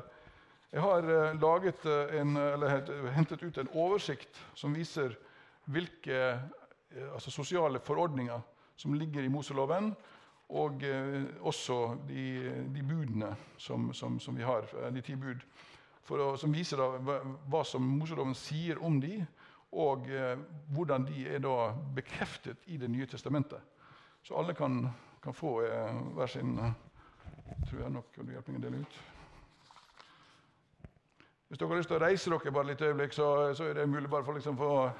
Jeg 0.72 0.82
har 0.82 1.06
uh, 1.06 1.36
laget 1.38 1.86
en, 2.18 2.34
eller 2.40 3.12
hentet 3.14 3.44
ut 3.44 3.60
en 3.62 3.70
oversikt 3.78 4.40
som 4.58 4.74
viser 4.74 5.14
hvilke 5.70 6.18
altså 7.12 7.30
sosiale 7.32 7.78
forordninger 7.80 8.40
som 8.76 8.96
ligger 8.98 9.22
i 9.22 9.30
Moseloven, 9.32 9.92
og 10.52 10.82
også 11.48 11.76
de, 12.04 12.24
de 12.74 12.82
budene 12.84 13.30
som, 13.56 13.86
som, 13.96 14.18
som, 14.20 14.36
vi 14.36 14.44
har, 14.44 14.66
de 14.92 15.04
ti 15.04 15.14
bud, 15.16 15.40
å, 16.12 16.34
som 16.36 16.52
viser 16.52 16.82
da, 16.82 16.88
hva, 17.06 17.16
hva 17.48 17.62
som 17.64 17.86
Moseloven 18.02 18.36
sier 18.36 18.82
om 18.84 18.98
de, 19.00 19.22
og 19.72 20.10
eh, 20.10 20.38
hvordan 20.74 21.06
de 21.08 21.28
er 21.28 21.38
da 21.40 21.72
bekreftet 21.94 22.56
i 22.66 22.76
Det 22.76 22.90
nye 22.90 23.06
testamentet. 23.06 23.60
Så 24.22 24.38
alle 24.38 24.54
kan, 24.54 24.88
kan 25.22 25.34
få 25.34 25.62
eh, 25.62 25.94
hver 26.14 26.26
sin 26.26 26.58
eh, 26.58 26.72
tror 27.68 27.80
jeg 27.80 27.90
nok, 27.90 28.06
og 28.18 28.26
du 28.26 28.32
hjelper 28.32 28.52
meg 28.52 28.60
å 28.60 28.64
dele 28.66 28.76
ut. 28.82 29.00
Hvis 31.48 31.58
dere 31.58 31.68
har 31.68 31.76
lyst 31.76 31.88
til 31.88 31.98
å 31.98 32.04
reise 32.04 32.30
dere 32.30 32.52
bare 32.52 32.70
litt 32.70 32.82
øyeblikk, 32.82 33.12
så, 33.12 33.54
så 33.54 33.64
er 33.68 33.74
det 33.74 33.88
mulig 33.88 34.10
bare 34.10 34.24
for 34.24 34.32
liksom 34.32 34.56
få 34.56 34.86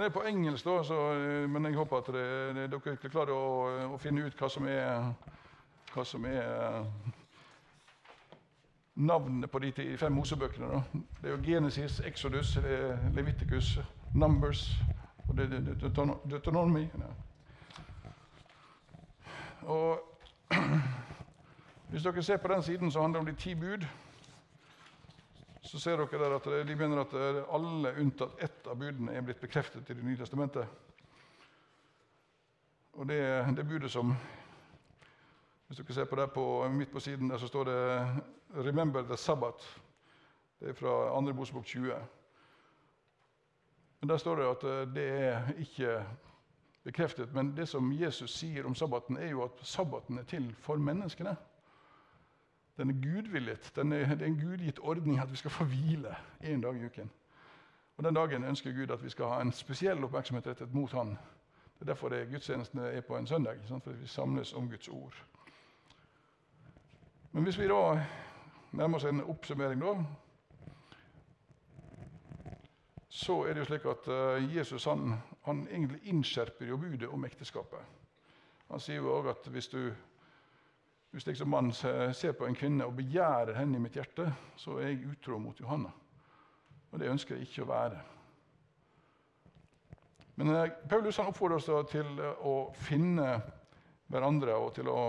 Den 0.00 0.06
er 0.06 0.10
på 0.10 0.22
engelsk, 0.22 0.64
da, 0.64 0.82
så, 0.82 0.94
men 1.48 1.64
jeg 1.64 1.74
håper 1.74 1.96
at 1.96 2.06
det, 2.06 2.54
det, 2.56 2.62
dere 2.72 3.10
klarer 3.12 3.34
å, 3.36 3.48
å, 3.92 3.98
finne 4.00 4.22
ut 4.24 4.38
hva 4.40 4.48
som 4.48 4.64
er, 4.64 5.10
hva 5.92 6.04
som 6.08 6.24
er 6.24 6.86
navnene 8.96 9.50
på 9.52 9.60
de 9.60 9.74
fem 10.00 10.16
Mosebøkene. 10.16 10.70
Da. 10.72 11.02
Det 11.20 11.28
er 11.28 11.34
jo 11.34 11.42
Genesis, 11.44 11.98
Exodus, 12.08 12.54
Leviticus, 13.12 13.74
Numbers 14.14 14.64
og 15.28 15.36
Deutonomy. 15.36 16.86
Og 19.68 20.00
Hvis 21.90 22.08
dere 22.08 22.22
ser 22.22 22.40
på 22.40 22.48
den 22.48 22.62
siden, 22.62 22.90
så 22.90 23.02
handler 23.04 23.20
det 23.20 23.28
om 23.28 23.34
de 23.34 23.42
ti 23.42 23.54
bud 23.54 23.84
så 25.70 25.78
ser 25.78 26.00
dere 26.02 26.34
at 26.34 26.46
de 26.66 26.76
mener 26.76 26.98
at 26.98 27.12
alle 27.54 27.92
unntatt 28.02 28.40
ett 28.42 28.66
av 28.66 28.78
budene 28.78 29.12
er 29.14 29.22
blitt 29.22 29.40
bekreftet 29.40 29.90
i 29.90 29.94
Det 29.94 30.02
nye 30.02 30.18
testamentet. 30.18 30.66
Og 32.98 33.06
det, 33.06 33.20
det 33.56 33.66
budet 33.68 33.90
som 33.90 34.16
Hvis 35.68 35.78
dere 35.78 35.94
ser 35.94 36.08
på 36.10 36.16
det 36.18 36.26
på, 36.34 36.68
midt 36.74 36.90
på 36.90 37.00
siden, 37.00 37.30
der 37.30 37.38
så 37.38 37.46
står 37.46 37.64
det 37.64 38.06
'Remember 38.50 39.02
the 39.02 39.14
Sabbath'. 39.14 39.78
Det 40.60 40.68
er 40.68 40.72
fra 40.72 41.20
2. 41.20 41.20
Mosebok 41.32 41.64
20. 41.64 41.94
Men 44.00 44.08
Der 44.08 44.16
står 44.16 44.36
det 44.36 44.44
at 44.44 44.94
det 44.94 45.08
er 45.08 45.52
ikke 45.58 46.04
bekreftet. 46.82 47.34
Men 47.34 47.56
det 47.56 47.68
som 47.68 47.92
Jesus 47.92 48.30
sier 48.30 48.66
om 48.66 48.74
sabbaten, 48.74 49.16
er 49.16 49.28
jo 49.30 49.42
at 49.42 49.50
sabbaten 49.62 50.18
er 50.18 50.22
til 50.22 50.54
for 50.58 50.76
menneskene. 50.76 51.36
Den 52.80 52.90
er 52.90 53.12
gudvillet. 53.12 53.72
Den 53.76 53.92
er, 53.92 54.14
det 54.14 54.22
er 54.22 54.26
en 54.26 54.40
gudgitt 54.40 54.78
ordning 54.78 55.18
at 55.20 55.32
vi 55.32 55.36
skal 55.36 55.50
få 55.50 55.64
hvile 55.64 56.16
én 56.42 56.62
dag 56.62 56.76
i 56.76 56.84
uken. 56.84 57.10
Og 57.96 58.04
Den 58.04 58.14
dagen 58.14 58.44
ønsker 58.44 58.72
Gud 58.72 58.90
at 58.90 59.04
vi 59.04 59.10
skal 59.10 59.26
ha 59.26 59.40
en 59.40 59.52
spesiell 59.52 60.04
oppmerksomhet 60.04 60.46
rettet 60.46 60.74
mot 60.74 60.92
Han. 60.92 61.08
Det 61.08 61.80
er 61.80 61.84
derfor 61.84 62.08
det 62.08 62.28
gudstjenestene 62.30 62.82
er 62.82 63.00
på 63.00 63.16
en 63.16 63.26
søndag, 63.26 63.56
for 63.68 63.92
vi 63.92 64.06
samles 64.06 64.52
om 64.52 64.70
Guds 64.70 64.88
ord. 64.88 65.24
Men 67.32 67.42
hvis 67.42 67.58
vi 67.58 67.68
da 67.68 68.00
nærmer 68.72 68.96
oss 68.96 69.04
en 69.04 69.24
oppsummering, 69.24 69.80
da, 69.80 69.94
så 73.08 73.42
er 73.44 73.52
det 73.52 73.58
jo 73.58 73.64
slik 73.64 73.84
at 73.84 74.08
eh, 74.08 74.56
Jesus 74.56 74.84
han, 74.84 75.18
han 75.44 75.68
egentlig 75.70 76.00
innskjerper 76.04 76.66
jo 76.66 76.76
budet 76.76 77.08
om 77.08 77.24
ekteskapet. 77.24 77.78
Han 78.70 78.80
sier 78.80 78.96
jo 78.96 79.12
òg 79.18 79.28
at 79.34 79.52
hvis 79.52 79.68
du 79.68 79.92
hvis 81.10 81.26
jeg 81.26 81.36
som 81.40 81.50
mann 81.50 81.72
ser 81.74 82.32
på 82.38 82.46
en 82.46 82.54
kvinne 82.54 82.86
og 82.86 82.94
begjærer 82.96 83.56
henne 83.58 83.78
i 83.78 83.82
mitt 83.82 83.96
hjerte, 83.98 84.28
så 84.56 84.78
er 84.78 84.92
jeg 84.92 85.10
utro 85.10 85.38
mot 85.42 85.60
Johanna. 85.60 85.90
Og 86.90 87.00
det 87.00 87.10
ønsker 87.10 87.36
jeg 87.36 87.48
ikke 87.48 87.64
å 87.64 87.70
være. 87.70 88.02
Men 90.40 90.54
eh, 90.54 90.76
Paulus 90.88 91.18
han 91.20 91.30
oppfordrer 91.30 91.58
oss 91.58 91.90
til 91.90 92.20
å 92.46 92.54
finne 92.86 93.32
hverandre 94.10 94.54
og 94.58 94.72
til 94.74 94.88
å 94.90 95.00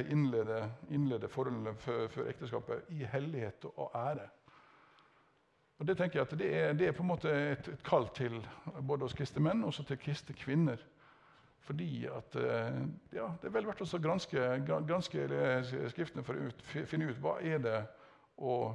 innlede, 0.00 0.62
innlede 0.90 1.28
forholdene 1.30 1.74
for, 1.78 2.06
før, 2.10 2.30
ekteskapet 2.32 2.88
i 2.96 3.04
hellighet 3.06 3.66
og 3.74 3.90
ære. 3.94 4.26
Og 5.80 5.86
Det 5.86 5.96
tenker 5.96 6.18
jeg 6.18 6.26
at 6.26 6.38
det 6.38 6.48
er, 6.54 6.72
det 6.76 6.88
er 6.88 6.96
på 6.96 7.04
en 7.04 7.10
måte 7.12 7.30
et, 7.32 7.68
et 7.72 7.84
kall 7.86 8.08
til 8.16 8.34
både 8.80 9.06
hos 9.06 9.14
kristne 9.16 9.42
menn 9.44 9.62
og 9.64 9.76
til 9.78 10.00
kristne 10.00 10.34
kvinner 10.36 10.82
fordi 11.66 12.06
at, 12.06 12.36
eh, 12.36 12.80
ja, 13.12 13.28
Det 13.40 13.48
er 13.48 13.54
vel 13.54 13.66
verdt 13.66 13.82
å 13.82 13.98
granske, 14.02 14.46
granske 14.66 15.26
Skriftene 15.90 16.24
for 16.24 16.34
å 16.34 16.86
finne 16.86 17.10
ut 17.10 17.20
hva 17.20 17.38
er 17.40 17.58
det 17.58 17.80
å 18.38 18.74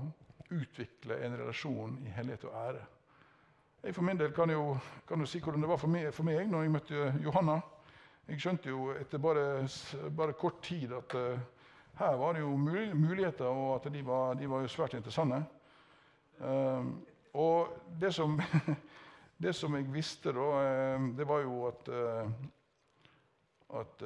utvikle 0.53 1.17
en 1.25 1.37
relasjon 1.37 1.97
i 2.05 2.09
hellighet 2.13 2.45
og 2.45 2.53
ære. 2.53 2.83
Jeg 3.85 3.95
for 3.95 4.01
min 4.01 4.17
del 4.17 4.31
kan 4.33 4.49
jo, 4.49 4.77
kan 5.07 5.19
jo 5.19 5.25
si 5.29 5.39
hvordan 5.39 5.61
det 5.61 5.69
var 5.69 5.77
for 5.77 5.87
meg, 5.87 6.13
for 6.13 6.25
meg 6.25 6.47
når 6.49 6.63
jeg 6.63 6.71
møtte 6.73 7.09
Johanna. 7.21 7.59
Jeg 8.27 8.41
skjønte 8.41 8.69
jo 8.69 8.87
etter 8.97 9.21
bare, 9.21 9.67
bare 10.17 10.33
kort 10.33 10.63
tid 10.65 10.93
at 10.97 11.13
uh, 11.13 11.37
her 11.99 12.15
var 12.17 12.33
det 12.33 12.41
jo 12.41 12.55
muligheter, 12.57 13.45
og 13.45 13.75
at 13.75 13.93
de 13.93 14.01
var, 14.05 14.33
de 14.33 14.49
var 14.49 14.63
jo 14.65 14.71
svært 14.73 14.95
interessante. 14.97 15.43
Um, 16.39 17.05
og 17.33 17.75
det 18.01 18.13
som, 18.13 18.39
det 19.43 19.53
som, 19.55 19.75
jeg 19.77 19.93
visste, 19.93 20.33
da, 20.33 20.47
uh, 20.97 21.05
det 21.17 21.27
var 21.29 21.45
jo 21.45 21.67
at, 21.69 21.93
uh, 21.93 22.31
at, 23.73 24.03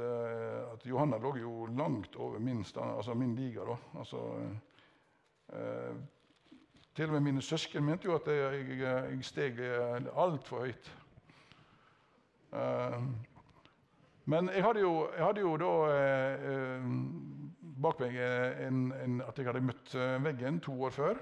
Johanna 0.85 1.17
lå 1.17 1.35
jo 1.37 1.65
langt 1.65 2.15
over 2.15 2.39
min, 2.39 2.63
stand, 2.63 2.95
altså 2.97 3.13
min 3.13 3.35
liga. 3.35 3.61
Altså, 3.97 4.17
uh, 5.53 5.95
til 6.95 7.05
og 7.05 7.11
med 7.11 7.19
mine 7.19 7.41
søsken 7.41 7.83
mente 7.83 8.05
jo 8.05 8.15
at 8.15 8.27
jeg, 8.27 8.69
jeg, 8.69 9.11
jeg 9.11 9.23
steg 9.23 9.59
altfor 10.15 10.65
høyt. 10.65 10.91
Uh, 12.51 13.03
men 14.25 14.49
jeg 14.55 14.63
hadde 14.63 14.79
jo, 14.79 15.09
jeg 15.17 15.25
hadde 15.25 15.41
jo 15.41 15.57
da 15.57 15.73
bak 17.81 17.99
meg 17.99 18.17
en, 18.67 18.81
en, 18.93 19.21
at 19.25 19.37
jeg 19.37 19.47
hadde 19.47 19.63
møtt 19.65 19.95
veggen 20.23 20.59
to 20.61 20.75
år 20.83 20.93
før. 20.93 21.21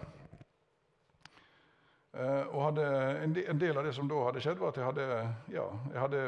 og 2.52 2.64
hadde, 2.66 2.88
en, 3.24 3.60
del, 3.60 3.78
av 3.78 3.86
det 3.86 3.94
som 3.96 4.10
da 4.10 4.26
hadde 4.26 4.42
skjedd, 4.44 4.60
var 4.60 4.74
at 4.74 4.78
jeg 4.82 4.90
hadde, 4.90 5.08
ja, 5.54 5.68
jeg 5.94 6.02
hadde 6.02 6.24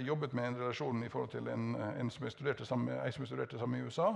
jobbet 0.00 0.32
med 0.32 0.46
en 0.46 0.60
relasjon 0.60 1.04
i 1.04 1.08
forhold 1.08 1.30
til 1.30 1.48
en, 1.48 1.74
en 1.74 2.10
som 2.10 2.24
jeg 2.24 2.32
studerte 2.32 2.66
sammen 2.66 2.92
med, 2.92 3.12
som 3.12 3.22
jeg 3.22 3.32
studerte 3.32 3.58
sammen 3.58 3.80
i 3.80 3.84
USA. 3.84 4.12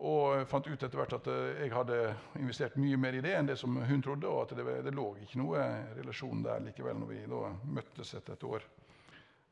Og 0.00 0.46
fant 0.48 0.64
ut 0.64 0.80
etter 0.80 0.96
hvert 0.96 1.12
at 1.12 1.26
eh, 1.28 1.64
jeg 1.66 1.72
hadde 1.74 1.96
investert 2.40 2.76
mye 2.80 2.96
mer 2.96 3.18
i 3.18 3.20
det 3.24 3.34
enn 3.36 3.50
det 3.50 3.58
som 3.60 3.74
hun 3.84 4.02
trodde. 4.02 4.28
Og 4.28 4.46
at 4.46 4.54
det, 4.56 4.64
det 4.86 4.94
lå 4.96 5.10
ikke 5.20 5.40
noe 5.42 5.64
relasjon 5.98 6.44
der 6.46 6.62
likevel 6.64 6.96
når 7.02 7.10
vi 7.10 7.24
da 7.28 7.50
møttes 7.68 8.14
etter 8.16 8.38
et 8.38 8.46
år. 8.48 8.64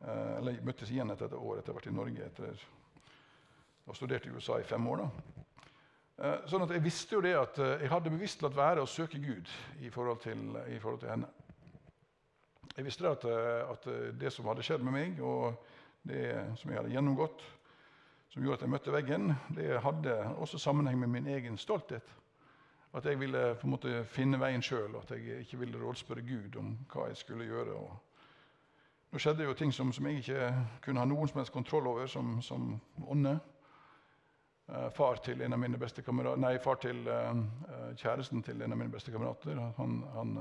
Eh, 0.00 0.36
eller 0.38 0.62
møttes 0.64 0.92
igjen 0.94 1.12
etter 1.12 1.28
et 1.28 1.36
år 1.36 1.60
etter 1.60 1.76
hvert 1.76 1.90
i 1.90 1.96
Norge. 1.98 2.30
etter 2.30 2.64
og 3.88 3.96
studerte 3.96 4.28
i 4.28 4.32
USA 4.36 4.58
i 4.60 4.66
fem 4.68 4.88
år. 4.88 5.04
da. 5.04 5.44
Eh, 6.18 6.48
sånn 6.48 6.64
at 6.64 6.72
Jeg 6.76 6.84
visste 6.84 7.14
jo 7.16 7.22
det 7.24 7.36
at 7.36 7.60
jeg 7.60 7.92
hadde 7.92 8.12
bevisst 8.12 8.42
latt 8.44 8.56
være 8.56 8.84
å 8.84 8.88
søke 8.88 9.20
Gud 9.20 9.52
i 9.80 9.92
forhold 9.92 10.20
til, 10.24 10.48
i 10.68 10.80
forhold 10.80 11.00
til 11.04 11.12
henne. 11.12 11.28
Jeg 12.78 12.84
visste 12.84 13.08
at, 13.08 13.24
eh, 13.24 13.70
at, 13.70 13.86
eh, 13.86 14.14
det 14.20 14.30
som 14.32 14.46
hadde 14.46 14.62
skjedd 14.62 14.84
med 14.86 14.92
meg, 14.94 15.16
og 15.20 15.64
det 16.06 16.54
som 16.60 16.70
jeg 16.70 16.78
hadde 16.78 16.92
gjennomgått, 16.92 17.40
som 18.30 18.42
gjorde 18.42 18.54
at 18.54 18.62
jeg 18.62 18.70
møtte 18.70 18.92
veggen, 18.94 19.32
det 19.56 19.80
hadde 19.82 20.14
også 20.38 20.60
sammenheng 20.62 20.98
med 21.00 21.08
min 21.10 21.26
egen 21.26 21.56
stolthet. 21.58 22.12
At 22.94 23.04
jeg 23.04 23.18
ville 23.18 23.56
på 23.58 23.66
en 23.66 23.72
måte 23.72 24.04
finne 24.06 24.38
veien 24.38 24.62
sjøl, 24.62 24.94
at 24.94 25.10
jeg 25.10 25.40
ikke 25.40 25.58
ville 25.58 25.80
rådspørre 25.80 26.22
Gud 26.22 26.56
om 26.56 26.76
hva 26.92 27.08
jeg 27.08 27.16
skulle 27.16 27.48
gjøre. 27.48 27.74
Og 27.74 29.10
nå 29.10 29.18
skjedde 29.18 29.48
jo 29.48 29.58
ting 29.58 29.74
som, 29.74 29.90
som, 29.92 30.06
jeg 30.06 30.22
ikke 30.22 30.54
kunne 30.84 31.02
ha 31.02 31.10
noen 31.10 31.28
som 31.28 31.40
helst 31.42 31.52
kontroll 31.52 31.86
over, 31.90 32.06
som, 32.06 32.36
som 32.42 32.76
ånde. 33.08 33.40
Uh, 34.68 34.86
far 34.94 35.18
til 35.24 35.42
en 35.42 35.52
av 35.52 35.58
mine 35.58 35.80
beste 35.80 36.02
kamerater, 36.06 36.38
nei, 36.46 36.58
far 36.62 36.78
til 36.78 37.02
kjæresten 37.96 38.42
til 38.42 38.62
en 38.62 38.72
av 38.72 38.78
mine 38.78 38.92
beste 38.92 39.10
kamerater. 39.10 39.58
Han, 39.80 40.04
han 40.14 40.38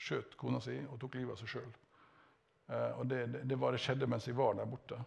skjøt 0.00 0.36
kona 0.40 0.60
si 0.64 0.76
og 0.86 0.98
tok 1.00 1.18
livet 1.18 1.34
av 1.34 1.40
seg 1.40 1.54
sjøl. 1.54 1.72
Eh, 2.70 3.00
det, 3.04 3.24
det, 3.32 3.42
det, 3.44 3.58
var 3.60 3.74
det 3.74 3.82
skjedde 3.82 4.08
mens 4.08 4.28
jeg 4.28 4.38
var 4.38 4.56
der 4.58 4.68
borte. 4.70 4.98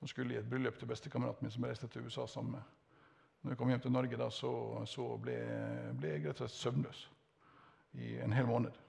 Hun 0.00 0.10
skulle 0.10 0.34
i 0.34 0.40
et 0.40 0.48
bryllup 0.48 0.78
til 0.78 0.90
bestekameraten 0.90 1.46
min 1.46 1.52
som 1.54 1.64
jeg 1.64 1.74
reiste 1.74 1.90
til 1.92 2.06
USA 2.06 2.26
sammen 2.28 2.58
med. 2.58 2.72
Når 3.42 3.52
jeg 3.52 3.58
kom 3.60 3.70
hjem 3.72 3.82
til 3.84 3.92
Norge, 3.92 4.16
da, 4.16 4.30
så, 4.32 4.52
så 4.88 5.06
ble, 5.20 5.36
ble, 6.00 6.14
jeg 6.14 6.24
rett 6.24 6.40
og 6.40 6.48
slett 6.48 6.62
søvnløs 6.62 7.02
i 8.00 8.14
en 8.24 8.32
hel 8.32 8.48
måned. 8.48 8.80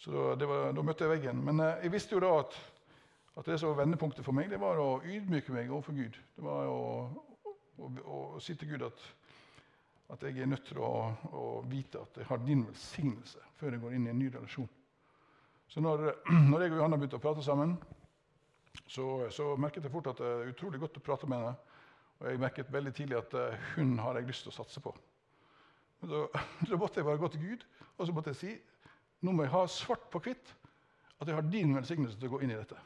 Så 0.00 0.14
var, 0.14 0.70
Da 0.72 0.82
møtte 0.82 1.04
jeg 1.04 1.16
veggen. 1.16 1.42
Men 1.44 1.60
eh, 1.60 1.84
jeg 1.84 1.92
visste 1.94 2.16
jo 2.16 2.22
da 2.24 2.32
at, 2.38 2.56
at 3.34 3.50
det 3.50 3.58
som 3.60 3.72
var 3.72 3.82
vendepunktet 3.82 4.24
for 4.24 4.36
meg, 4.36 4.48
det 4.50 4.62
var 4.62 4.80
å 4.80 5.02
ydmyke 5.02 5.52
meg 5.52 5.72
overfor 5.72 5.98
Gud. 5.98 6.18
Det 6.36 6.46
var 6.46 6.70
å, 6.70 6.80
å, 7.44 7.90
å, 7.90 8.22
å 8.38 8.42
si 8.42 8.56
til 8.58 8.74
Gud 8.74 8.86
at 8.86 9.04
at 10.12 10.22
jeg 10.22 10.38
er 10.38 10.48
nødt 10.50 10.66
til 10.68 10.80
å, 10.84 10.92
å, 11.32 11.44
vite 11.68 12.02
at 12.02 12.18
jeg 12.20 12.28
har 12.28 12.42
din 12.44 12.64
velsignelse 12.66 13.40
før 13.58 13.74
jeg 13.74 13.82
går 13.84 13.94
inn 13.96 14.08
i 14.08 14.12
en 14.12 14.18
ny 14.20 14.28
relasjon. 14.34 14.68
Så 15.70 15.80
når, 15.80 16.10
når 16.50 16.66
jeg 16.66 16.74
og 16.74 16.80
Johanna 16.80 16.98
begynte 17.00 17.20
å 17.20 17.24
prate 17.24 17.44
sammen, 17.44 17.76
så, 18.90 19.06
så, 19.32 19.54
merket 19.56 19.86
jeg 19.86 19.94
fort 19.94 20.10
at 20.12 20.20
det 20.20 20.28
er 20.28 20.52
utrolig 20.52 20.82
godt 20.82 21.00
å 21.00 21.04
prate 21.04 21.30
med 21.30 21.40
henne. 21.40 21.80
Og 22.20 22.28
jeg 22.30 22.42
merket 22.42 22.72
veldig 22.72 22.92
tidlig 22.94 23.16
at 23.18 23.34
uh, 23.34 23.70
hun 23.74 23.96
har 24.02 24.18
jeg 24.18 24.28
lyst 24.28 24.44
til 24.46 24.52
å 24.52 24.58
satse 24.58 24.82
på. 24.82 24.92
Så, 26.04 26.26
så 26.68 26.78
måtte 26.78 27.00
jeg 27.00 27.08
bare 27.08 27.22
gå 27.22 27.30
til 27.32 27.46
Gud 27.48 27.66
og 27.94 28.06
så 28.06 28.14
måtte 28.14 28.34
jeg 28.34 28.40
si 28.40 28.54
nå 29.24 29.32
må 29.32 29.46
jeg 29.46 29.54
ha 29.54 29.62
svart 29.70 30.10
på 30.12 30.20
hvitt 30.26 30.50
at 31.22 31.28
jeg 31.28 31.36
har 31.36 31.46
din 31.48 31.72
velsignelse 31.76 32.18
til 32.18 32.28
å 32.28 32.34
gå 32.34 32.42
inn 32.44 32.52
i 32.52 32.58
dette. 32.58 32.76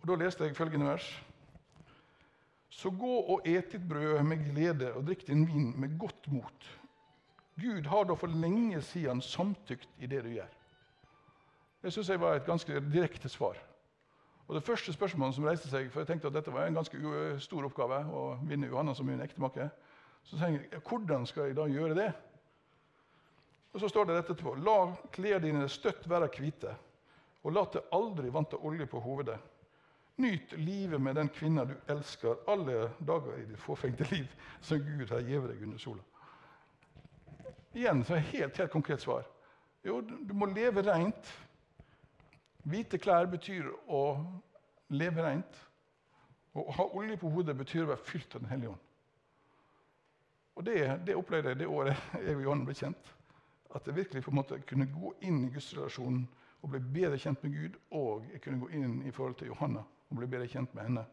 Og 0.00 0.08
Da 0.08 0.16
leste 0.16 0.46
jeg 0.46 0.56
følgende 0.56 0.88
vers. 0.88 1.08
Så 2.70 2.90
gå 2.94 3.16
og 3.34 3.46
et 3.48 3.72
ditt 3.72 3.88
brød 3.88 4.22
med 4.22 4.44
glede 4.46 4.92
og 4.94 5.04
drikk 5.08 5.26
din 5.26 5.42
vin 5.46 5.72
med 5.80 5.98
godt 5.98 6.30
mot. 6.30 6.68
Gud 7.60 7.86
har 7.90 8.06
da 8.06 8.14
for 8.14 8.30
lenge 8.30 8.82
siden 8.82 9.20
samtykt 9.20 9.88
i 9.98 10.06
det 10.06 10.22
du 10.24 10.30
gjør. 10.30 10.48
Det 11.82 11.92
synes 11.92 12.08
jeg 12.08 12.20
var 12.20 12.36
et 12.36 12.46
ganske 12.46 12.80
direkte 12.92 13.28
svar. 13.28 13.58
Og 14.48 14.54
Det 14.54 14.62
første 14.62 14.92
spørsmålet 14.92 15.34
som 15.34 15.44
reiste 15.44 15.68
seg, 15.70 15.90
for 15.90 16.00
jeg 16.00 16.06
tenkte 16.06 16.26
at 16.26 16.34
dette 16.34 16.52
var 16.52 16.66
en 16.66 16.74
ganske 16.74 16.98
stor 17.38 17.66
oppgave, 17.68 18.00
å 18.10 18.38
vinne 18.42 18.66
Johanna 18.66 18.94
som 18.94 19.06
min 19.06 19.22
ektemake, 19.22 19.68
så 20.26 20.38
tenkte 20.38 20.66
jeg 20.72 20.82
hvordan 20.88 21.26
skal 21.26 21.46
jeg 21.46 21.56
da 21.56 21.66
gjøre 21.70 21.94
det? 21.94 22.08
Og 23.72 23.80
Så 23.80 23.88
står 23.88 24.04
det 24.04 24.16
dette 24.16 24.32
etterpå. 24.34 24.56
La 24.58 24.90
klærne 25.14 25.44
dine 25.44 25.68
støtt 25.68 26.08
være 26.10 26.28
hvite, 26.34 26.74
og 27.44 27.52
la 27.54 27.64
det 27.72 27.84
aldri 27.94 28.30
vante 28.30 28.58
olje 28.58 28.86
på 28.86 29.00
hovedet. 29.00 29.38
Nyt 30.20 30.52
livet 30.58 31.00
med 31.00 31.16
den 31.16 31.28
kvinna 31.32 31.64
du 31.64 31.74
elsker, 31.88 32.36
alle 32.50 32.90
dager 33.06 33.38
i 33.38 33.46
ditt 33.48 33.60
forfengte 33.62 34.04
liv, 34.10 34.28
som 34.60 34.82
Gud 34.84 35.08
har 35.08 35.24
gitt 35.24 35.48
deg 35.48 35.62
under 35.64 35.80
sola. 35.80 36.02
Igjen 37.72 38.02
så 38.04 38.18
er 38.18 38.26
helt, 38.32 38.58
helt 38.58 38.72
konkret 38.72 39.00
svar. 39.00 39.24
Jo, 39.86 40.00
du 40.00 40.34
må 40.36 40.50
leve 40.50 40.82
rent. 40.84 41.30
Hvite 42.68 42.98
klær 43.00 43.30
betyr 43.30 43.70
å 43.88 44.02
leve 44.92 45.24
rent. 45.24 45.60
Å 46.52 46.66
ha 46.76 46.86
olje 46.98 47.16
på 47.20 47.30
hodet 47.30 47.56
betyr 47.56 47.86
å 47.86 47.92
være 47.92 48.04
fylt 48.10 48.34
av 48.34 48.42
Den 48.42 48.50
hellige 48.50 48.74
ånd. 48.74 48.86
Og 50.58 50.66
Det, 50.66 50.76
det 51.06 51.16
opplevde 51.16 51.54
jeg 51.54 51.60
det 51.62 51.70
året 51.70 51.96
jeg 52.18 52.36
og 52.36 52.42
Johan 52.44 52.66
ble 52.66 52.74
kjent. 52.76 53.12
At 53.70 53.86
jeg 53.86 53.96
virkelig 53.96 54.24
på 54.26 54.32
en 54.34 54.40
måte 54.40 54.58
kunne 54.66 54.90
gå 54.90 55.14
inn 55.24 55.44
i 55.46 55.52
gudsrelasjonen 55.54 56.26
og 56.62 56.70
bli 56.70 56.80
bedre 57.00 57.18
kjent 57.18 57.42
med 57.44 57.56
Gud. 57.56 57.80
Og 57.90 58.24
jeg 58.32 58.42
kunne 58.44 58.60
gå 58.60 58.68
inn 58.76 59.00
i 59.06 59.14
forhold 59.14 59.34
til 59.40 59.52
Johanna 59.52 59.82
og 60.10 60.16
bli 60.18 60.28
bedre 60.30 60.48
kjent 60.50 60.74
med 60.74 60.88
henne. 60.88 61.04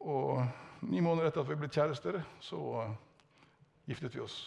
Og 0.00 0.44
Ni 0.82 1.00
måneder 1.00 1.28
etter 1.30 1.44
at 1.44 1.50
vi 1.50 1.56
ble 1.60 1.68
kjærester, 1.70 2.16
så 2.42 2.58
giftet 3.86 4.16
vi 4.16 4.22
oss. 4.24 4.38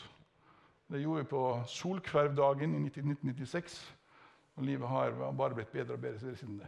Det 0.92 1.00
gjorde 1.00 1.24
vi 1.24 1.30
på 1.32 1.44
solkvervdagen 1.72 2.74
i 2.76 2.82
1996. 2.90 3.78
Og 4.56 4.68
livet 4.68 4.90
har 4.90 5.16
bare 5.32 5.56
blitt 5.56 5.72
bedre 5.72 5.96
og 5.96 6.04
bedre 6.04 6.36
siden 6.36 6.60
det. 6.60 6.68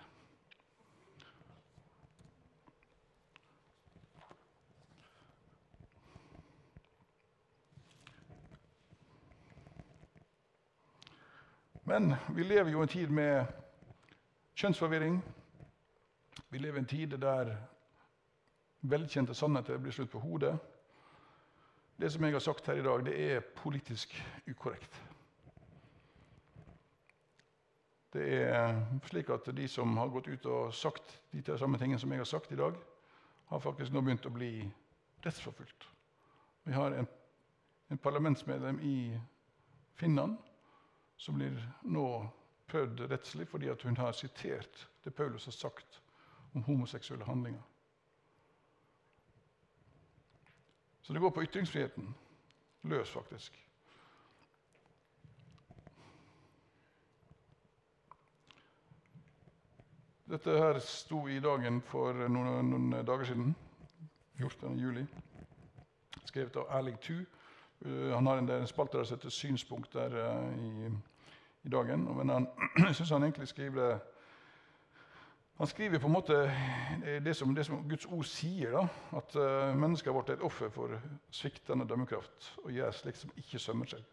Men 11.90 12.16
vi 12.36 12.44
lever 12.44 12.72
jo 12.72 12.82
en 12.84 12.88
tid 12.92 13.10
med 13.10 13.46
kjønnsforvirring. 14.60 15.22
Vi 16.52 16.60
lever 16.60 16.82
i 16.82 16.84
en 16.84 16.90
tid 16.92 17.14
der 17.16 17.54
velkjente 18.84 19.32
sannheter 19.36 19.80
blir 19.80 19.96
slutt 19.96 20.12
på 20.12 20.20
hodet. 20.20 20.58
Det 21.96 22.10
som 22.12 22.26
jeg 22.28 22.36
har 22.36 22.44
sagt 22.44 22.68
her 22.68 22.82
i 22.82 22.84
dag, 22.84 23.06
det 23.08 23.14
er 23.24 23.46
politisk 23.56 24.18
ukorrekt. 24.52 24.98
Det 28.14 28.26
er 28.42 28.82
slik 29.08 29.32
at 29.32 29.48
De 29.56 29.68
som 29.72 29.96
har 29.98 30.12
gått 30.12 30.28
ut 30.28 30.46
og 30.46 30.74
sagt 30.76 31.22
de 31.32 31.58
samme 31.58 31.80
tingene 31.80 32.00
som 32.04 32.12
jeg 32.12 32.20
har 32.20 32.28
sagt 32.28 32.52
i 32.52 32.60
dag, 32.60 32.76
har 33.48 33.64
faktisk 33.64 33.96
nå 33.96 34.04
begynt 34.04 34.28
å 34.28 34.36
bli 34.36 34.52
rettsforfulgt. 35.24 35.88
Vi 36.68 36.76
har 36.76 36.92
en, 37.00 37.08
en 37.90 37.98
parlamentsmedlem 37.98 38.84
i 38.84 38.98
Finland 39.96 40.36
som 41.18 41.36
blir 41.36 41.58
nå 41.84 42.08
prøvd 42.68 43.08
rettslig 43.12 43.48
fordi 43.48 43.72
hun 43.84 43.98
har 43.98 44.12
sitert 44.12 44.88
det 45.04 45.16
Paulus 45.16 45.46
har 45.46 45.52
sagt 45.56 46.02
om 46.54 46.64
homoseksuelle 46.64 47.26
handlinger. 47.26 47.62
Så 51.02 51.14
det 51.14 51.20
går 51.20 51.30
på 51.30 51.44
ytringsfriheten 51.44 52.16
løs, 52.84 53.10
faktisk. 53.10 53.64
Dette 60.28 60.58
her 60.60 60.80
sto 60.84 61.22
i 61.32 61.40
dagen 61.40 61.80
for 61.82 62.28
noen, 62.28 62.68
noen 62.68 63.06
dager 63.08 63.30
siden. 63.30 63.56
14. 64.38 64.76
juli. 64.80 65.06
Skrevet 66.28 66.60
av 66.60 66.68
Erling 66.76 66.98
Thu. 67.00 67.22
Eh, 67.86 68.14
han 68.14 68.26
har 68.28 68.38
en 68.38 68.68
spalte 68.68 69.06
som 69.06 69.18
heter 69.18 69.30
'Synspunkt' 69.30 69.94
der 69.94 70.10
uh, 70.10 70.60
i, 70.60 70.92
i, 71.64 71.70
dagen. 71.70 72.18
Men 72.18 72.30
han 72.30 72.48
syns 72.94 73.10
han 73.10 73.24
egentlig 73.24 73.48
skriver 73.48 74.00
han 75.58 75.68
skriver 75.68 76.00
på 76.00 76.08
en 76.08 76.14
måte 76.14 76.52
det 77.26 77.36
som, 77.36 77.56
det 77.56 77.66
som 77.66 77.90
Guds 77.90 78.06
ord 78.06 78.24
sier. 78.24 78.72
da, 78.72 78.88
At 79.18 79.36
uh, 79.36 79.80
mennesket 79.80 80.14
vårt 80.14 80.30
er 80.30 80.34
et 80.34 80.42
offer 80.42 80.70
for 80.70 81.00
sviktende 81.32 81.88
dømmekraft 81.88 82.60
og 82.64 82.72
gjør 82.72 82.92
slikt 82.92 83.18
som 83.18 83.32
ikke 83.38 83.60
sømmer 83.60 83.86
seg. 83.86 84.04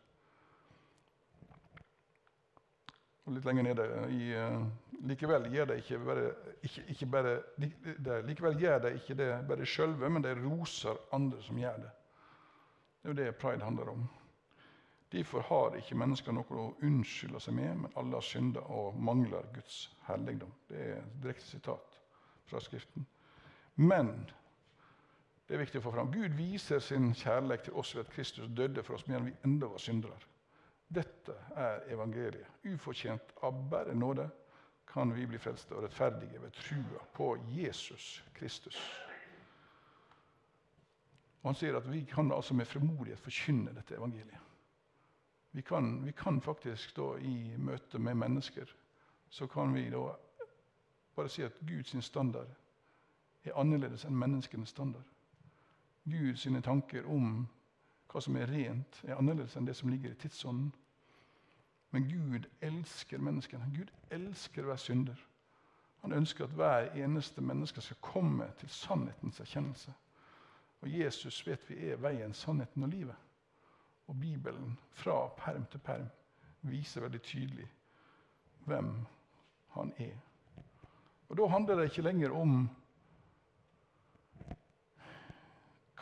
Og 3.25 3.33
litt 3.33 3.45
lenger 3.45 3.63
nede 3.63 3.85
i 4.13 4.33
uh, 4.37 4.65
Likevel 5.05 5.51
gjør 5.53 5.65
de 5.65 5.77
ikke 5.77 5.99
bare, 5.99 6.31
ikke, 6.63 6.83
ikke 6.89 7.07
bare 7.07 7.37
de, 7.61 8.23
Likevel 8.25 8.57
gjør 8.61 8.79
de 8.79 8.95
ikke 8.95 9.15
det 9.15 9.47
bare 9.49 9.67
sjølve, 9.67 10.09
men 10.11 10.25
de 10.25 10.35
roser 10.45 10.97
andre 11.13 11.43
som 11.43 11.59
gjør 11.59 11.77
det. 11.85 11.93
Det 13.05 13.11
er 13.11 13.15
jo 13.15 13.25
det 13.25 13.37
pride 13.37 13.65
handler 13.65 13.89
om. 13.89 14.05
Derfor 15.13 15.41
har 15.41 15.75
ikke 15.77 15.97
mennesker 16.01 16.33
noe 16.33 16.57
å 16.57 16.71
unnskylde 16.83 17.41
seg 17.41 17.53
med, 17.55 17.75
men 17.83 17.93
alle 18.01 18.17
har 18.17 18.25
synda 18.25 18.63
og 18.73 18.97
mangler 18.97 19.45
Guds 19.53 19.91
helligdom. 20.07 20.55
Det 20.71 20.79
er 20.81 20.95
et 21.03 21.19
direkte 21.21 21.45
sitat 21.45 21.99
fra 22.49 22.63
Skriften. 22.65 23.05
Men 23.77 24.09
det 25.45 25.59
er 25.59 25.61
viktig 25.67 25.83
å 25.83 25.85
få 25.85 25.93
fram. 25.99 26.09
Gud 26.17 26.33
viser 26.39 26.81
sin 26.81 27.13
kjærlighet 27.13 27.69
til 27.69 27.77
oss 27.77 27.93
ved 27.93 28.07
at 28.07 28.17
Kristus 28.17 28.49
døde 28.57 28.83
for 28.83 28.97
oss 28.97 29.05
mens 29.11 29.29
vi 29.29 29.37
enda 29.45 29.69
var 29.69 29.85
syndere. 29.85 30.17
Dette 30.89 31.37
er 31.61 31.85
evangeliet. 31.93 32.65
Ufortjent 32.73 33.37
av 33.45 33.61
bare 33.69 33.93
nåde 33.95 34.31
kan 34.89 35.13
vi 35.13 35.29
bli 35.29 35.39
frelste 35.39 35.77
og 35.77 35.85
rettferdige 35.85 36.41
ved 36.41 36.57
trua 36.57 37.05
på 37.13 37.35
Jesus 37.53 38.23
Kristus. 38.33 38.81
Og 41.45 41.51
Han 41.51 41.59
sier 41.61 41.77
at 41.77 41.87
vi 41.93 42.01
kan 42.09 42.33
altså 42.33 42.55
med 42.57 42.65
fremodighet 42.65 43.21
forkynne 43.21 43.75
dette 43.77 43.95
evangeliet. 43.95 44.41
Vi 45.53 45.63
kan, 45.63 46.01
vi 46.05 46.13
kan 46.17 46.41
faktisk 46.41 46.97
da 46.97 47.11
i 47.21 47.57
møte 47.61 47.99
med 47.99 48.17
mennesker 48.19 48.73
så 49.35 49.47
kan 49.47 49.75
vi 49.75 49.91
da 49.91 50.15
bare 51.17 51.29
si 51.29 51.43
at 51.43 51.53
Guds 51.67 52.05
standard 52.05 52.49
er 53.45 53.57
annerledes 53.59 54.05
enn 54.07 54.17
menneskenes 54.17 54.69
standard. 54.69 55.05
Guds 56.05 56.47
tanker 56.65 57.07
om 57.11 57.49
hva 58.09 58.23
som 58.23 58.37
er 58.37 58.47
rent, 58.47 59.01
er 59.05 59.19
annerledes 59.19 59.57
enn 59.57 59.67
det 59.67 59.77
som 59.77 59.91
ligger 59.91 60.15
i 60.15 60.19
tidsånden. 60.23 60.73
Men 61.91 62.07
Gud 62.09 62.47
elsker 62.63 63.19
menneskene. 63.19 63.71
Gud 63.75 63.91
elsker 64.11 64.63
hver 64.63 64.77
synder. 64.77 65.19
Han 66.03 66.13
ønsker 66.13 66.45
at 66.45 66.55
hver 66.55 66.95
eneste 66.95 67.41
menneske 67.41 67.81
skal 67.81 67.97
komme 68.01 68.51
til 68.59 68.69
sannhetens 68.69 69.41
erkjennelse. 69.41 69.95
Og 70.85 70.91
Jesus 70.93 71.39
vet 71.47 71.63
vi 71.71 71.79
er 71.89 71.97
veien, 71.97 72.35
sannheten 72.37 72.85
og 72.85 72.91
livet. 72.93 73.17
Og 74.07 74.19
Bibelen 74.21 74.75
fra 74.93 75.31
perm 75.39 75.65
til 75.73 75.81
perm 75.81 76.11
viser 76.69 77.01
veldig 77.01 77.21
tydelig 77.25 77.69
hvem 78.69 78.91
han 79.77 79.93
er. 79.99 80.17
Og 81.29 81.37
Da 81.37 81.47
handler 81.47 81.81
det 81.81 81.85
ikke 81.89 82.05
lenger 82.05 82.37
om 82.37 82.69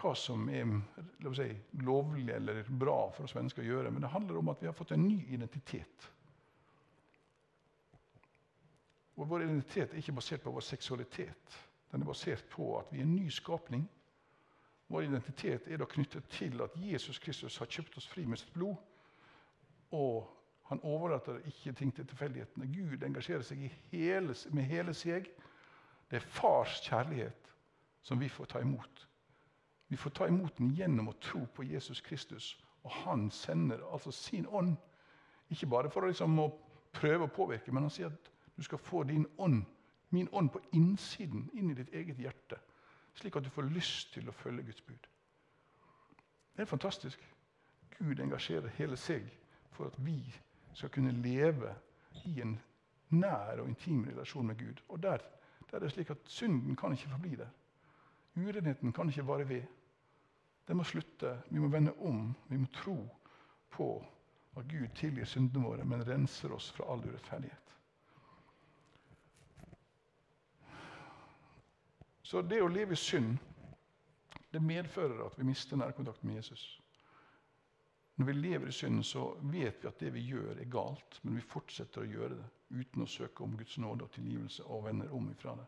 hva 0.03 0.15
som 0.19 0.49
er 0.51 0.67
si, 1.39 1.47
lovlig 1.87 2.27
eller 2.35 2.65
bra 2.67 3.07
for 3.15 3.29
oss 3.29 3.37
mennesker 3.39 3.63
å 3.63 3.69
gjøre, 3.69 3.95
men 3.95 4.03
det 4.03 4.11
handler 4.11 4.41
om 4.41 4.51
at 4.51 4.63
vi 4.63 4.67
har 4.67 4.75
fått 4.75 4.97
en 4.97 5.07
ny 5.07 5.21
identitet. 5.31 6.11
Og 9.15 9.29
Vår 9.31 9.47
identitet 9.47 9.93
er 9.93 10.03
ikke 10.03 10.19
basert 10.19 10.43
på 10.43 10.51
vår 10.51 10.67
seksualitet. 10.67 11.59
Den 11.93 12.03
er 12.03 12.09
basert 12.09 12.49
på 12.51 12.73
at 12.81 12.91
vi 12.91 12.99
er 12.99 13.07
en 13.07 13.15
ny 13.15 13.31
skapning. 13.31 13.87
Vår 14.93 15.03
identitet 15.03 15.69
er 15.73 15.81
da 15.81 15.87
knyttet 15.89 16.27
til 16.29 16.61
at 16.61 16.75
Jesus 16.77 17.19
Kristus 17.19 17.57
har 17.57 17.69
kjøpt 17.73 17.95
oss 17.97 18.07
fri 18.13 18.27
med 18.29 18.37
sitt 18.37 18.53
blod. 18.53 18.77
Og 19.97 20.27
han 20.69 20.81
overlater 20.85 21.39
ikke 21.49 21.73
ting 21.73 21.95
til 21.97 22.05
tilfeldighetene. 22.11 22.69
Gud 22.75 23.07
engasjerer 23.07 23.45
seg 23.47 23.63
hele, 23.89 24.35
med 24.53 24.69
hele 24.69 24.93
seg. 24.95 25.31
Det 26.11 26.19
er 26.21 26.27
fars 26.35 26.75
kjærlighet 26.85 27.49
som 28.05 28.21
vi 28.21 28.29
får 28.29 28.51
ta 28.53 28.61
imot. 28.61 29.07
Vi 29.89 29.97
får 29.97 30.13
ta 30.19 30.29
imot 30.29 30.59
den 30.59 30.75
gjennom 30.77 31.09
å 31.09 31.17
tro 31.25 31.47
på 31.57 31.65
Jesus 31.65 32.01
Kristus. 32.05 32.51
Og 32.85 32.93
han 33.07 33.31
sender 33.31 33.81
altså 33.93 34.13
sin 34.13 34.45
ånd. 34.47 34.75
Ikke 35.49 35.71
bare 35.73 35.91
for 35.91 36.05
å, 36.05 36.11
liksom, 36.13 36.37
prøve 36.93 37.25
å 37.25 37.33
påvirke, 37.33 37.73
men 37.73 37.89
han 37.89 37.95
sier 37.95 38.13
at 38.13 38.29
du 38.57 38.61
skal 38.65 38.81
få 38.81 39.07
din 39.09 39.25
ånd, 39.41 39.65
min 40.13 40.29
ånd 40.33 40.53
på 40.53 40.61
innsiden, 40.77 41.49
inn 41.57 41.73
i 41.73 41.79
ditt 41.81 41.95
eget 41.97 42.21
hjerte 42.21 42.61
slik 43.15 43.37
at 43.37 43.45
du 43.45 43.51
får 43.51 43.71
lyst 43.73 44.13
til 44.15 44.29
å 44.29 44.35
følge 44.37 44.65
Guds 44.67 44.81
bud. 44.81 45.09
Det 46.57 46.63
er 46.65 46.71
fantastisk. 46.71 47.23
Gud 47.99 48.21
engasjerer 48.21 48.73
hele 48.77 48.97
seg 48.97 49.29
for 49.73 49.89
at 49.89 49.97
vi 50.05 50.19
skal 50.75 50.91
kunne 50.93 51.13
leve 51.23 51.75
i 52.29 52.41
en 52.45 52.57
nær 53.13 53.61
og 53.61 53.69
intim 53.69 54.05
relasjon 54.09 54.47
med 54.47 54.59
Gud. 54.59 54.81
Og 54.89 55.03
der, 55.03 55.25
der 55.71 55.77
er 55.77 55.85
det 55.85 55.93
slik 55.93 56.11
at 56.11 56.29
synden 56.29 56.77
kan 56.77 56.93
ikke 56.93 57.13
forbli 57.13 57.37
der. 57.37 57.51
Urenheten 58.37 58.93
kan 58.93 59.09
ikke 59.09 59.27
vare 59.27 59.49
ved. 59.49 59.63
Den 60.69 60.77
må 60.77 60.85
slutte. 60.85 61.43
Vi 61.51 61.59
må 61.59 61.69
vende 61.69 61.93
om. 61.93 62.35
Vi 62.49 62.57
må 62.57 62.67
tro 62.73 62.97
på 63.71 63.89
at 64.57 64.69
Gud 64.69 64.89
tilgir 64.95 65.25
syndene 65.25 65.65
våre, 65.65 65.85
men 65.85 66.05
renser 66.09 66.53
oss 66.53 66.71
fra 66.73 66.89
all 66.93 67.05
urettferdighet. 67.05 67.77
Så 72.23 72.43
det 72.43 72.63
å 72.63 72.71
leve 72.71 72.95
i 72.95 73.01
synd 73.01 73.39
det 74.53 74.61
medfører 74.61 75.25
at 75.25 75.39
vi 75.39 75.47
mister 75.49 75.77
nærkontakt 75.81 76.25
med 76.25 76.35
Jesus. 76.35 76.81
Når 78.17 78.27
vi 78.27 78.33
lever 78.33 78.69
i 78.69 78.73
synd, 78.73 79.05
så 79.05 79.37
vet 79.41 79.83
vi 79.83 79.89
at 79.89 80.01
det 80.01 80.11
vi 80.13 80.21
gjør, 80.21 80.59
er 80.61 80.69
galt, 80.71 81.21
men 81.23 81.39
vi 81.39 81.45
fortsetter 81.45 82.03
å 82.03 82.11
gjøre 82.11 82.37
det 82.37 82.49
uten 82.83 83.03
å 83.03 83.09
søke 83.09 83.45
om 83.45 83.57
Guds 83.57 83.79
nåde 83.81 84.05
og 84.05 84.13
tilgivelse 84.13 84.65
og 84.65 84.85
vender 84.85 85.15
om 85.17 85.31
ifra 85.33 85.57
det. 85.57 85.67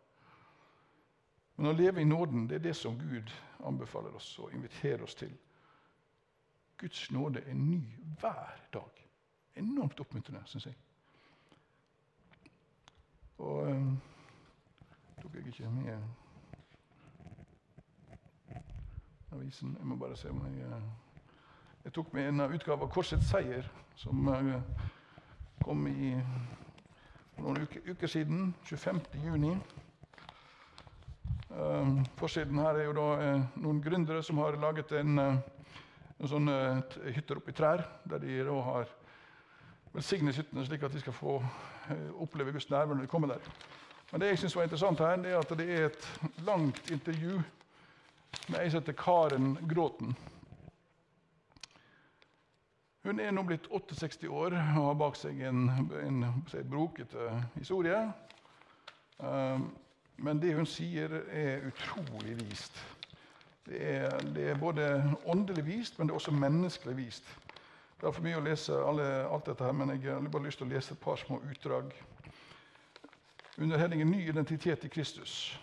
Men 1.57 1.71
å 1.71 1.77
leve 1.77 2.03
i 2.03 2.09
nåden 2.09 2.49
det 2.51 2.59
er 2.59 2.67
det 2.67 2.77
som 2.77 2.99
Gud 2.99 3.33
anbefaler 3.65 4.15
oss 4.17 4.29
og 4.43 4.53
inviterer 4.53 5.03
oss 5.07 5.17
til. 5.17 5.33
Guds 6.79 7.07
nåde 7.15 7.41
er 7.47 7.55
ny 7.55 7.81
hver 8.21 8.67
dag. 8.75 9.05
Enormt 9.57 10.01
oppmuntrende, 10.01 10.43
syns 10.51 10.67
jeg. 10.67 10.77
Og 13.39 13.71
um, 13.71 13.95
tok 15.23 15.39
jeg 15.39 15.47
ikke 15.55 15.71
med 15.71 16.24
avisen. 19.35 19.76
Jeg 19.78 19.87
må 19.87 19.97
bare 19.97 20.16
se 20.16 20.30
om 20.30 20.43
jeg 20.47 20.66
øh, 20.66 20.82
Jeg 21.85 21.93
tok 21.93 22.12
med 22.14 22.28
en 22.28 22.41
utgave 22.41 22.82
av 22.82 22.89
Korsets 22.89 23.28
seier, 23.28 23.66
som 23.97 24.28
øh, 24.28 24.55
kom 25.64 25.87
i 25.87 26.14
noen 27.39 27.62
uker, 27.62 27.80
uker 27.91 28.07
siden. 28.07 28.55
25. 28.64 29.01
juni. 29.24 29.57
Um, 31.55 32.05
forsiden 32.16 32.59
her 32.59 32.80
er 32.80 32.89
jo 32.89 32.95
da 32.97 33.09
eh, 33.22 33.43
noen 33.62 33.78
gründere 33.82 34.22
som 34.26 34.41
har 34.43 34.57
laget 34.59 34.91
en, 34.99 35.18
eh, 35.22 35.37
en 36.18 36.30
sånne 36.30 36.57
hytter 37.14 37.39
oppi 37.39 37.55
trær, 37.55 37.85
der 38.11 38.22
de 38.24 38.41
da 38.49 38.57
har 38.66 38.89
velsignet 39.95 40.35
hyttene 40.35 40.64
slik 40.66 40.82
at 40.82 40.97
de 40.97 41.03
skal 41.05 41.14
få 41.14 41.37
eh, 41.39 42.09
oppleve 42.18 42.57
Guds 42.57 42.66
nærvær 42.72 42.99
når 42.99 43.07
de 43.07 43.12
kommer 43.12 43.30
der. 43.30 43.53
Men 44.11 44.20
det 44.20 44.32
jeg 44.32 44.39
synes 44.43 44.57
var 44.57 44.66
interessant 44.66 45.05
her, 45.05 45.16
det 45.22 45.30
er 45.30 45.39
at 45.39 45.55
det 45.59 45.68
er 45.70 45.87
et 45.87 46.09
langt 46.47 46.91
intervju 46.91 47.39
med 48.49 48.61
ei 48.61 48.70
som 48.70 48.80
heter 48.80 48.97
Karen 48.99 49.59
Gråten. 49.68 50.16
Hun 53.05 53.20
er 53.20 53.32
nå 53.37 53.43
blitt 53.45 53.66
68 53.68 54.28
år 54.32 54.55
og 54.57 54.74
har 54.78 54.95
bak 54.97 55.16
seg 55.20 55.43
en, 55.45 55.66
en, 56.01 56.22
en 56.24 56.70
brokete 56.70 57.30
historie. 57.59 57.99
Um, 59.18 59.66
men 60.16 60.41
det 60.41 60.55
hun 60.55 60.66
sier, 60.66 61.12
er 61.28 61.66
utrolig 61.68 62.39
vist. 62.39 62.78
Det 63.66 63.80
er, 63.80 64.18
det 64.35 64.49
er, 64.51 64.59
både 64.61 64.87
åndelig 65.26 65.66
vist, 65.66 65.99
men 65.99 66.09
det 66.09 66.12
er 66.12 66.20
også 66.20 66.30
menneskelig 66.30 66.97
vist. 66.97 67.28
Det 68.01 68.09
er 68.09 68.12
for 68.12 68.24
mye 68.24 68.39
å 68.39 68.45
lese 68.45 68.76
alle, 68.76 69.07
alt 69.28 69.47
dette, 69.49 69.64
her, 69.64 69.72
men 69.72 69.95
jeg 69.95 70.12
har 70.12 70.28
bare 70.28 70.47
lyst 70.47 70.61
til 70.61 70.68
å 70.68 70.72
lese 70.74 70.95
et 70.95 71.01
par 71.01 71.20
små 71.20 71.41
utdrag. 71.51 71.93
Under 73.59 73.78
headingen 73.78 74.11
'Ny 74.11 74.28
identitet 74.28 74.85
i 74.85 74.89
Kristus'. 74.89 75.59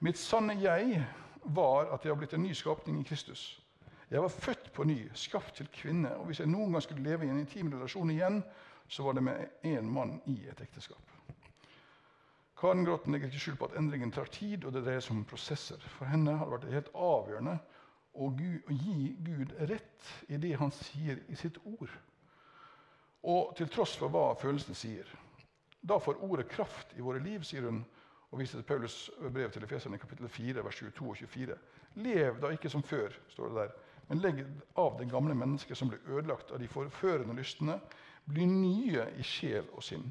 Mitt 0.00 0.18
sanne 0.18 0.58
jeg 0.60 1.06
var 1.54 1.92
at 1.94 2.04
jeg 2.04 2.12
har 2.12 2.18
blitt 2.18 2.34
en 2.34 2.42
ny 2.42 2.54
skapning 2.54 3.00
i 3.00 3.06
Kristus. 3.06 3.62
Jeg 4.10 4.22
var 4.22 4.28
født 4.28 4.72
på 4.72 4.84
ny, 4.86 5.10
skapt 5.14 5.56
til 5.58 5.68
kvinne. 5.72 6.12
Og 6.16 6.28
hvis 6.28 6.40
jeg 6.40 6.50
noen 6.50 6.72
gang 6.72 6.82
skulle 6.82 7.02
leve 7.02 7.26
i 7.26 7.30
en 7.30 7.40
intim 7.42 7.72
relasjon 7.72 8.10
igjen, 8.10 8.42
så 8.88 9.02
var 9.02 9.16
det 9.16 9.24
med 9.26 9.66
én 9.66 9.88
mann 9.90 10.20
i 10.30 10.36
et 10.46 10.60
ekteskap. 10.62 11.02
Karen 12.56 12.86
Gråten 12.86 13.12
legger 13.12 13.28
ikke 13.28 13.40
skjul 13.42 13.56
på 13.60 13.68
at 13.68 13.74
endringen 13.76 14.12
tar 14.14 14.30
tid, 14.32 14.64
og 14.64 14.72
det 14.72 14.84
dreier 14.86 15.02
seg 15.04 15.16
om 15.16 15.26
prosesser. 15.28 15.82
For 15.98 16.08
henne 16.08 16.38
har 16.38 16.46
det 16.46 16.54
vært 16.54 16.76
helt 16.76 16.94
avgjørende 16.94 17.58
å 18.16 18.30
gi 18.70 19.10
Gud 19.26 19.52
rett 19.68 20.12
i 20.32 20.38
det 20.40 20.54
han 20.56 20.72
sier 20.72 21.20
i 21.28 21.36
sitt 21.36 21.58
ord. 21.66 21.90
Og 23.26 23.52
til 23.58 23.68
tross 23.68 23.96
for 23.98 24.12
hva 24.12 24.30
følelsene 24.40 24.78
sier. 24.78 25.10
Da 25.82 25.98
får 26.02 26.22
ordet 26.24 26.48
kraft 26.48 26.94
i 26.96 27.04
våre 27.04 27.20
liv, 27.22 27.44
sier 27.44 27.66
hun, 27.68 27.82
og 28.36 28.40
viser 28.42 28.60
til 28.60 28.66
Paulus 28.68 29.10
brev 29.32 29.50
til 29.50 29.64
Efeserne 29.64 29.98
kapittel 29.98 30.28
4, 30.28 30.64
vers 30.64 30.76
22 30.76 31.08
og 31.08 31.16
24. 31.16 31.54
Lev 32.04 32.40
da 32.42 32.50
ikke 32.52 32.68
som 32.68 32.82
før, 32.82 33.14
står 33.32 33.48
det 33.48 33.56
der, 33.56 33.70
men 34.08 34.20
legg 34.20 34.42
av 34.76 34.98
det 34.98 35.06
gamle 35.08 35.34
mennesket 35.34 35.78
som 35.78 35.88
ble 35.88 36.02
ødelagt 36.04 36.52
av 36.52 36.60
de 36.60 36.68
forførende 36.68 37.32
lystne. 37.38 37.78
Bli 38.28 38.44
nye 38.44 39.06
i 39.16 39.24
sjel 39.24 39.64
og 39.72 39.80
sinn. 39.86 40.04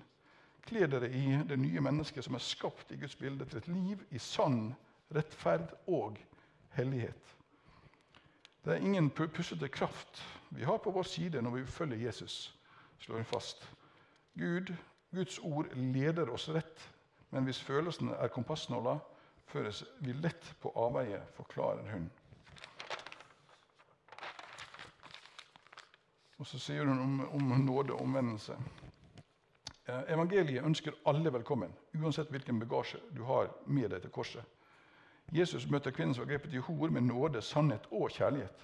Kle 0.66 0.88
dere 0.90 1.12
i 1.14 1.36
det 1.46 1.60
nye 1.62 1.84
mennesket 1.86 2.26
som 2.26 2.34
er 2.34 2.42
skapt 2.42 2.96
i 2.96 2.98
Guds 2.98 3.14
bilde, 3.20 3.46
til 3.46 3.62
et 3.62 3.70
liv 3.70 4.02
i 4.10 4.20
sann 4.20 4.74
rettferd 5.14 5.76
og 5.86 6.18
hellighet. 6.74 7.36
Det 8.66 8.74
er 8.74 8.82
ingen 8.82 9.12
pussete 9.14 9.70
kraft 9.70 10.24
vi 10.50 10.66
har 10.66 10.82
på 10.82 10.92
vår 10.92 11.06
side 11.06 11.46
når 11.46 11.60
vi 11.60 11.66
følger 11.70 12.08
Jesus, 12.08 12.56
slår 13.06 13.22
hun 13.22 13.32
fast. 13.36 13.70
Gud, 14.34 14.74
Guds 15.14 15.38
ord 15.40 15.70
leder 15.78 16.34
oss 16.34 16.50
rett, 16.50 16.90
men 17.36 17.44
hvis 17.44 17.58
følelsene 17.68 18.16
er 18.24 18.32
kompassnåla, 18.32 18.94
føres 19.52 19.82
vi 20.00 20.14
lett 20.16 20.46
på 20.64 20.72
avveie, 20.80 21.18
forklarer 21.36 21.90
hun. 21.92 22.06
Og 26.40 26.48
så 26.48 26.60
sier 26.64 26.88
hun 26.88 27.02
om, 27.04 27.18
om 27.36 27.50
nåde 27.66 27.92
og 27.92 28.06
omvendelse. 28.06 28.56
Eh, 29.84 30.14
evangeliet 30.16 30.64
ønsker 30.64 30.96
alle 31.12 31.34
velkommen, 31.36 31.74
uansett 32.00 32.32
hvilken 32.32 32.62
bagasje 32.62 33.02
du 33.12 33.26
har 33.28 33.52
med 33.68 33.92
deg 33.92 34.06
til 34.06 34.14
korset. 34.16 34.54
Jesus 35.36 35.68
møter 35.68 35.92
kvinnen 35.92 36.16
som 36.16 36.24
var 36.24 36.38
grepet 36.38 36.56
i 36.56 36.64
hor, 36.64 36.88
med 36.88 37.04
nåde, 37.10 37.42
sannhet 37.44 37.90
og 37.92 38.16
kjærlighet. 38.16 38.64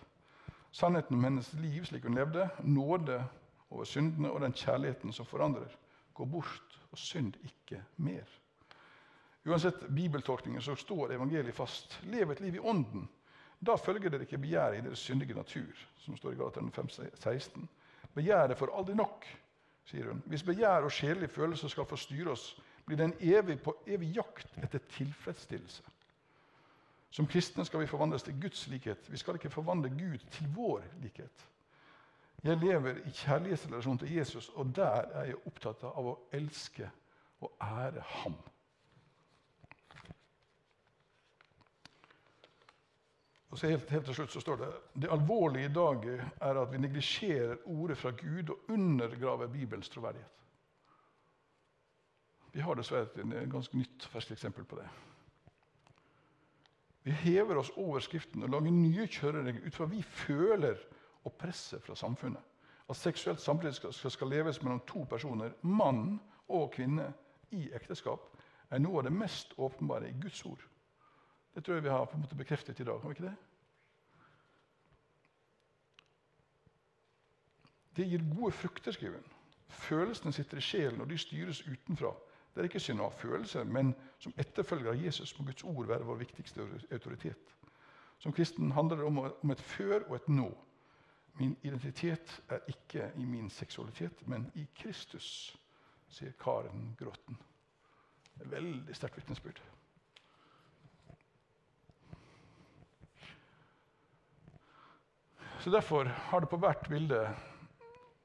Sannheten 0.71 1.19
om 1.19 1.27
hennes 1.27 1.51
liv 1.59 1.89
slik 1.89 2.07
hun 2.07 2.15
levde, 2.15 2.47
nåde 2.63 3.19
over 3.67 3.83
syndene 3.83 4.31
og 4.31 4.45
den 4.45 4.55
kjærligheten 4.55 5.11
som 5.11 5.27
forandrer. 5.27 5.75
Gå 6.13 6.25
bort 6.25 6.79
og 6.91 6.97
synd 6.97 7.35
ikke 7.43 7.83
mer. 7.97 8.37
Uansett 9.45 9.87
bibeltolkningen 9.89 10.61
så 10.61 10.75
står 10.75 11.13
evangeliet 11.15 11.55
fast. 11.55 11.99
Lev 12.03 12.31
et 12.31 12.41
liv 12.41 12.55
i 12.55 12.59
ånden. 12.59 13.07
Da 13.59 13.75
følger 13.77 14.09
dere 14.09 14.25
ikke 14.25 14.41
begjæret 14.41 14.77
i 14.79 14.85
deres 14.85 14.99
syndige 14.99 15.37
natur, 15.37 15.77
som 16.01 16.17
står 16.17 16.33
i 16.33 16.35
Galaterne 16.35 16.71
5,16. 16.77 17.65
Begjæret 18.13 18.57
får 18.57 18.73
aldri 18.77 18.95
nok 18.97 19.25
sier 19.91 20.07
hun. 20.07 20.23
Hvis 20.25 20.43
begjær 20.43 20.85
og 20.85 20.91
sjelelige 20.91 21.29
følelser 21.29 21.71
skal 21.71 21.85
få 21.85 21.95
styre 21.99 22.31
oss, 22.31 22.51
blir 22.85 22.97
det 22.97 23.09
en 23.09 23.17
evig, 23.19 23.59
på 23.61 23.75
evig 23.87 24.15
jakt 24.15 24.57
etter 24.63 24.83
tilfredsstillelse. 24.95 25.83
Som 27.11 27.27
kristne 27.27 27.65
skal 27.67 27.81
vi 27.81 27.89
forvandles 27.91 28.23
til 28.23 28.37
Guds 28.41 28.67
likhet. 28.71 29.09
Vi 29.11 29.19
skal 29.19 29.35
ikke 29.35 29.51
forvandle 29.51 29.89
Gud 29.89 30.23
til 30.31 30.47
vår 30.55 30.85
likhet. 31.03 31.47
Jeg 32.43 32.57
lever 32.57 33.03
i 33.05 33.11
kjærlighetsrelasjon 33.13 33.97
til 34.01 34.15
Jesus, 34.15 34.49
og 34.49 34.71
der 34.75 35.11
er 35.13 35.27
jeg 35.29 35.41
opptatt 35.45 35.83
av 35.83 36.07
å 36.07 36.15
elske 36.33 36.87
og 37.41 37.51
ære 37.61 38.01
Ham. 38.01 38.37
Og 43.51 43.59
så 43.59 43.67
helt, 43.67 43.89
helt, 43.89 44.05
til 44.05 44.15
slutt 44.15 44.31
så 44.31 44.41
står 44.41 44.59
det 44.61 44.67
det 45.03 45.11
alvorlige 45.11 45.67
i 45.67 45.73
dag 45.75 46.05
er 46.41 46.59
at 46.61 46.71
vi 46.71 46.79
neglisjerer 46.79 47.65
ordet 47.65 47.97
fra 47.97 48.13
Gud 48.15 48.49
og 48.49 48.69
undergraver 48.71 49.47
Bibelens 49.47 49.89
troverdighet. 49.89 50.37
Vi 52.53 52.59
har 52.59 52.75
dessverre 52.75 53.07
et 53.07 53.51
ganske 53.51 53.77
nytt 53.77 54.07
ferskt 54.11 54.31
eksempel 54.31 54.63
på 54.67 54.79
det. 54.79 54.87
Vi 57.03 57.11
hever 57.11 57.57
oss 57.57 57.71
over 57.75 57.99
Skriften 57.99 58.43
og 58.43 58.49
lager 58.49 58.71
nye 58.71 59.07
kjøreregler 59.07 59.67
ut 59.67 59.75
fra 59.75 59.87
vi 59.89 60.01
føler 60.03 60.79
og 61.23 61.33
presser 61.33 61.79
fra 61.79 61.95
samfunnet. 61.95 62.41
At 62.89 62.95
seksuelt 62.95 63.41
samliv 63.41 63.73
skal, 63.73 63.93
skal 63.93 64.27
leves 64.27 64.61
mellom 64.61 64.81
to 64.87 65.03
personer, 65.09 65.53
mann 65.61 66.19
og 66.47 66.71
kvinne, 66.75 67.13
i 67.51 67.67
ekteskap, 67.75 68.29
er 68.71 68.79
noe 68.79 69.01
av 69.01 69.09
det 69.09 69.11
mest 69.11 69.53
åpenbare 69.59 70.07
i 70.07 70.15
Guds 70.21 70.45
ord. 70.47 70.61
Det 71.55 71.63
tror 71.63 71.75
jeg 71.75 71.83
vi 71.83 71.89
har 71.89 72.05
på 72.05 72.15
en 72.15 72.21
måte 72.21 72.35
bekreftet 72.35 72.79
i 72.79 72.83
dag. 72.83 73.01
har 73.01 73.09
vi 73.09 73.15
ikke 73.15 73.29
Det 73.29 73.37
Det 77.95 78.07
gir 78.07 78.35
gode 78.35 78.51
frukter, 78.51 78.91
skriver 78.91 79.15
hun. 79.15 79.31
Følelsene 79.67 80.33
sitter 80.33 80.57
i 80.57 80.61
sjelen, 80.61 81.01
og 81.01 81.09
de 81.09 81.17
styres 81.17 81.67
utenfra. 81.67 82.13
Det 82.53 82.59
er 82.59 82.67
ikke 82.67 82.79
synd 82.79 82.99
å 82.99 83.07
ha 83.07 83.15
følelser, 83.15 83.63
men 83.63 83.93
som 84.19 84.33
etterfølger 84.37 84.91
av 84.91 85.03
Jesus 85.03 85.31
må 85.39 85.45
Guds 85.45 85.63
ord 85.63 85.87
være 85.87 86.07
vår 86.07 86.15
viktigste 86.15 86.65
autoritet. 86.91 87.55
Som 88.19 88.33
kristen 88.33 88.71
handler 88.71 88.95
det 88.97 89.05
om, 89.05 89.51
et 89.51 89.61
før 89.61 90.03
og 90.07 90.15
et 90.15 90.29
nå. 90.29 90.49
Min 91.39 91.55
identitet 91.63 92.41
er 92.49 92.59
ikke 92.67 93.11
i 93.15 93.25
min 93.25 93.49
seksualitet, 93.49 94.27
men 94.27 94.51
i 94.55 94.67
Kristus, 94.75 95.57
sier 96.11 96.31
Karen 96.39 96.91
Gråten. 96.99 97.37
Veldig 98.35 98.95
sterkt 98.95 99.17
vitnesbyrd. 99.17 99.61
Så 105.63 105.69
Derfor 105.69 106.05
har 106.05 106.41
det 106.41 106.47
på 106.49 106.57
hvert 106.57 106.87
bilde 106.89 107.35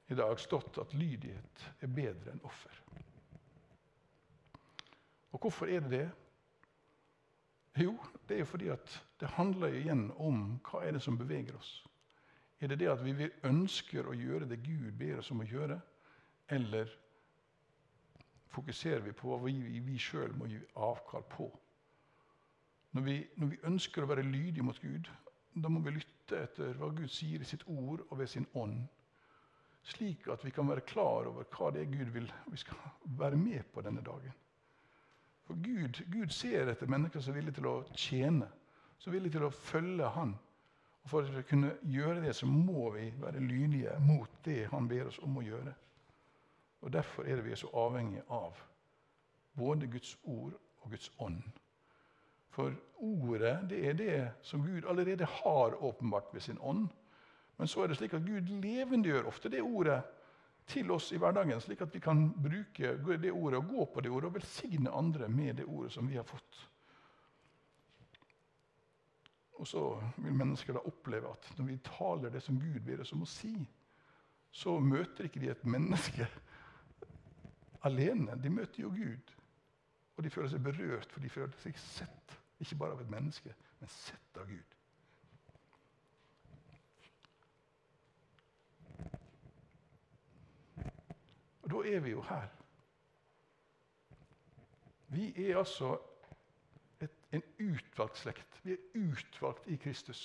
i 0.09 0.15
dag 0.17 0.39
stått 0.41 0.79
at 0.81 0.95
lydighet 0.97 1.65
er 1.85 1.91
bedre 1.93 2.33
enn 2.33 2.41
offer. 2.49 2.79
Og 5.37 5.43
hvorfor 5.43 5.69
er 5.69 5.85
det 5.85 5.91
det? 5.93 6.07
Jo, 7.85 7.93
det 8.25 8.39
er 8.39 8.41
jo 8.41 8.49
fordi 8.49 8.71
at 8.73 8.97
det 9.21 9.35
handler 9.37 9.77
igjen 9.77 10.07
om 10.17 10.41
hva 10.65 10.81
er 10.87 10.97
det 10.97 11.05
som 11.05 11.21
beveger 11.21 11.59
oss. 11.59 11.75
Er 12.61 12.73
det 12.73 12.81
det 12.81 12.89
at 12.89 13.05
vi 13.05 13.29
ønsker 13.45 14.09
å 14.09 14.17
gjøre 14.17 14.49
det 14.49 14.63
Gud 14.65 14.97
ber 14.97 15.21
oss 15.21 15.31
om 15.35 15.45
å 15.45 15.51
gjøre, 15.51 15.77
eller 16.49 16.89
fokuserer 18.49 19.05
vi 19.05 19.13
på 19.13 19.29
hva 19.29 19.43
vi, 19.45 19.77
vi 19.85 20.01
sjøl 20.01 20.33
må 20.41 20.49
gi 20.49 20.63
avkall 20.73 21.29
på? 21.37 21.53
Når 22.97 23.05
vi, 23.05 23.21
når 23.37 23.53
vi, 23.53 23.65
ønsker 23.69 24.07
å 24.07 24.09
være 24.09 24.25
lydige 24.25 24.65
mot 24.65 24.81
Gud, 24.81 25.11
da 25.53 25.69
må 25.69 25.85
vi 25.85 25.99
lytte 25.99 26.16
etter 26.33 26.75
hva 26.81 26.89
Gud 26.95 27.09
sier 27.13 27.43
i 27.43 27.49
sitt 27.49 27.63
ord 27.69 28.03
og 28.09 28.19
ved 28.19 28.31
sin 28.31 28.47
ånd. 28.55 28.87
Slik 29.87 30.27
at 30.33 30.43
vi 30.45 30.51
kan 30.51 30.69
være 30.69 30.87
klar 30.89 31.29
over 31.31 31.47
hva 31.47 31.71
det 31.75 31.85
er 31.85 31.93
Gud 31.93 32.11
vil 32.15 32.27
vi 32.51 32.59
skal 32.59 32.81
være 33.19 33.39
med 33.39 33.63
på 33.73 33.85
denne 33.87 34.03
dagen. 34.03 34.35
For 35.47 35.55
Gud, 35.55 36.03
Gud 36.11 36.33
ser 36.35 36.67
etter 36.73 36.91
mennesker 36.91 37.23
som 37.23 37.33
er 37.33 37.39
villige 37.39 37.61
til 37.61 37.69
å 37.71 37.77
tjene, 37.95 38.49
som 38.99 39.13
er 39.13 39.19
villige 39.21 39.37
til 39.37 39.47
å 39.47 39.55
følge 39.55 40.11
Han. 40.17 40.35
Og 41.05 41.11
For 41.11 41.39
å 41.39 41.43
kunne 41.47 41.77
gjøre 41.87 42.25
det, 42.25 42.33
så 42.35 42.49
må 42.51 42.89
vi 42.97 43.13
være 43.21 43.45
lydige 43.45 43.95
mot 44.03 44.31
det 44.45 44.65
Han 44.73 44.89
ber 44.91 45.07
oss 45.07 45.21
om 45.23 45.39
å 45.39 45.45
gjøre. 45.47 45.75
Og 46.83 46.93
Derfor 46.93 47.23
er 47.23 47.39
det 47.39 47.45
vi 47.47 47.55
er 47.55 47.61
så 47.63 47.71
avhengige 47.79 48.27
av 48.27 48.59
både 49.57 49.87
Guds 49.87 50.17
ord 50.25 50.59
og 50.83 50.91
Guds 50.91 51.13
ånd. 51.19 51.43
For 52.57 52.73
ordet 53.05 53.59
det 53.69 53.83
er 53.85 53.97
det 53.99 54.21
som 54.47 54.63
Gud 54.65 54.87
allerede 54.89 55.29
har 55.29 55.77
åpenbart 55.85 56.33
ved 56.33 56.41
sin 56.41 56.61
ånd. 56.61 56.89
Men 57.57 57.69
så 57.69 57.83
er 57.83 57.91
det 57.93 57.99
slik 58.01 58.15
at 58.17 58.25
Gud 58.25 58.49
levendegjør 58.63 59.29
ofte 59.29 59.53
det 59.53 59.61
ordet 59.65 60.01
til 60.67 60.91
oss 60.91 61.11
i 61.13 61.19
hverdagen, 61.21 61.61
slik 61.61 61.85
at 61.85 61.93
vi 61.95 62.01
kan 62.03 62.31
bruke 62.33 62.97
det 63.23 63.33
ordet 63.33 63.61
og 63.61 63.69
gå 63.69 63.85
på 63.93 64.01
det 64.01 64.11
ordet 64.11 64.31
og 64.31 64.35
velsigne 64.35 64.91
andre 64.91 65.29
med 65.29 65.61
det 65.61 65.69
ordet 65.69 65.93
som 65.93 66.09
vi 66.09 66.17
har 66.17 66.27
fått. 66.27 66.63
Og 69.57 69.69
så 69.69 69.83
vil 70.17 70.37
mennesker 70.37 70.77
da 70.77 70.85
oppleve 70.85 71.31
at 71.33 71.53
når 71.57 71.71
vi 71.71 71.79
taler 71.85 72.33
det 72.33 72.43
som 72.45 72.59
Gud 72.61 72.81
ber 72.85 73.05
oss 73.05 73.13
om 73.17 73.25
å 73.25 73.31
si, 73.31 73.55
så 74.53 74.79
møter 74.81 75.29
ikke 75.29 75.41
de 75.41 75.53
et 75.53 75.65
menneske 75.69 76.27
alene. 77.85 78.37
De 78.41 78.53
møter 78.53 78.83
jo 78.83 78.93
Gud. 78.93 79.33
Og 80.17 80.25
de 80.25 80.33
føler 80.33 80.53
seg 80.53 80.65
berørt, 80.65 81.13
for 81.13 81.25
de 81.25 81.33
føler 81.33 81.57
seg 81.61 81.77
sett. 81.81 82.37
Ikke 82.61 82.77
bare 82.77 82.97
av 82.97 83.01
et 83.01 83.11
menneske, 83.11 83.55
men 83.81 83.89
sett 83.93 84.41
av 84.41 84.49
Gud. 84.49 84.77
Og 91.67 91.73
da 91.73 91.83
er 91.91 92.01
vi 92.01 92.11
jo 92.11 92.23
her. 92.23 92.49
Vi 95.09 95.49
er 95.49 95.59
altså 95.59 95.97
et, 97.03 97.11
en 97.33 97.43
utvalgt 97.61 98.19
slekt. 98.19 98.61
Vi 98.63 98.73
er 98.73 98.85
utvalgt 98.95 99.67
i 99.67 99.77
Kristus. 99.77 100.21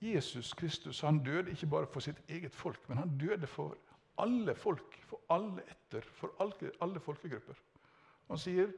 Jesus 0.00 0.52
Kristus 0.52 1.00
han 1.00 1.22
døde 1.24 1.50
ikke 1.50 1.66
bare 1.66 1.86
for 1.86 2.00
sitt 2.04 2.20
eget 2.28 2.54
folk, 2.54 2.88
men 2.88 2.98
han 2.98 3.18
døde 3.18 3.46
for 3.46 3.76
alle 4.18 4.54
folk, 4.54 4.98
for 5.08 5.20
alle 5.30 5.64
etter, 5.70 6.00
for 6.00 6.36
alle, 6.40 6.72
alle 6.80 7.00
folkegrupper. 7.00 7.56
Han 8.28 8.38
sier 8.38 8.72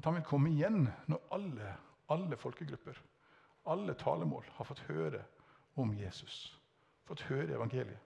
at 0.00 0.06
han 0.08 0.16
vil 0.16 0.24
komme 0.24 0.48
igjen 0.48 0.86
når 1.12 1.26
alle, 1.36 1.72
alle 2.08 2.36
folkegrupper, 2.40 2.96
alle 3.68 3.94
talemål, 4.00 4.46
har 4.56 4.64
fått 4.64 4.80
høre 4.88 5.20
om 5.76 5.92
Jesus, 5.92 6.38
fått 7.04 7.26
høre 7.28 7.52
evangeliet. 7.52 8.00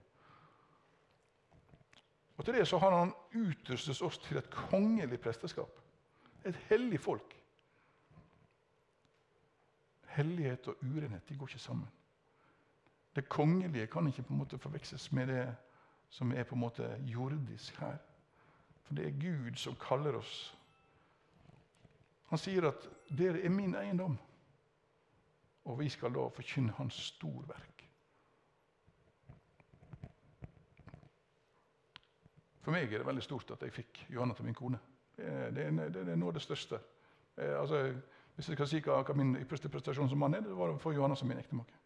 Og 2.34 2.44
til 2.44 2.56
det 2.58 2.64
så 2.66 2.80
har 2.82 2.96
han 2.98 3.12
utrustet 3.38 4.02
oss 4.02 4.18
til 4.24 4.40
et 4.40 4.50
kongelig 4.50 5.20
presteskap. 5.22 5.70
Et 6.42 6.56
hellig 6.66 6.98
folk. 7.00 7.36
Hellighet 10.16 10.66
og 10.72 10.82
urenhet 10.82 11.28
de 11.28 11.38
går 11.38 11.54
ikke 11.54 11.62
sammen. 11.62 11.86
Det 13.14 13.28
kongelige 13.30 13.86
kan 13.86 14.10
ikke 14.10 14.26
på 14.26 14.34
en 14.34 14.42
måte 14.42 14.58
forveksles 14.58 15.12
med 15.12 15.30
det 15.30 15.46
som 16.10 16.32
er 16.34 16.42
på 16.42 16.58
en 16.58 16.64
måte 16.66 16.90
jordisk 17.06 17.78
her. 17.78 18.02
For 18.82 18.98
det 18.98 19.06
er 19.06 19.20
Gud 19.20 19.54
som 19.56 19.78
kaller 19.78 20.18
oss. 20.18 20.56
Han 22.34 22.38
sier 22.38 22.64
at 22.66 22.88
'dere 23.18 23.44
er 23.44 23.48
min 23.48 23.74
eiendom', 23.78 24.16
og 25.64 25.78
vi 25.78 25.88
skal 25.88 26.10
da 26.14 26.24
forkynne 26.34 26.72
Hans 26.72 26.94
storverk. 26.94 27.84
For 32.64 32.74
meg 32.74 32.90
er 32.90 32.98
det 32.98 33.06
veldig 33.06 33.22
stort 33.22 33.54
at 33.54 33.62
jeg 33.62 33.72
fikk 33.72 34.02
Johanna 34.10 34.34
til 34.34 34.44
min 34.44 34.54
kone. 34.54 34.80
Det 35.16 35.62
er, 35.66 35.70
det 35.70 35.94
det 35.94 36.18
noe 36.18 36.32
av 36.32 36.34
det 36.34 36.42
største. 36.42 36.80
Eh, 37.38 37.60
altså, 37.60 37.94
hvis 38.34 38.48
jeg 38.48 38.58
skal 38.58 38.68
si 38.68 38.82
hva 38.82 39.14
min 39.14 39.36
ypperste 39.36 39.70
prestasjon 39.70 40.10
som 40.10 40.18
mann 40.18 40.34
er, 40.34 40.42
det 40.42 40.58
var 40.58 40.74
å 40.74 40.82
få 40.82 40.90
Johanna 40.92 41.14
som 41.14 41.30
min 41.30 41.38
ektemake. 41.38 41.78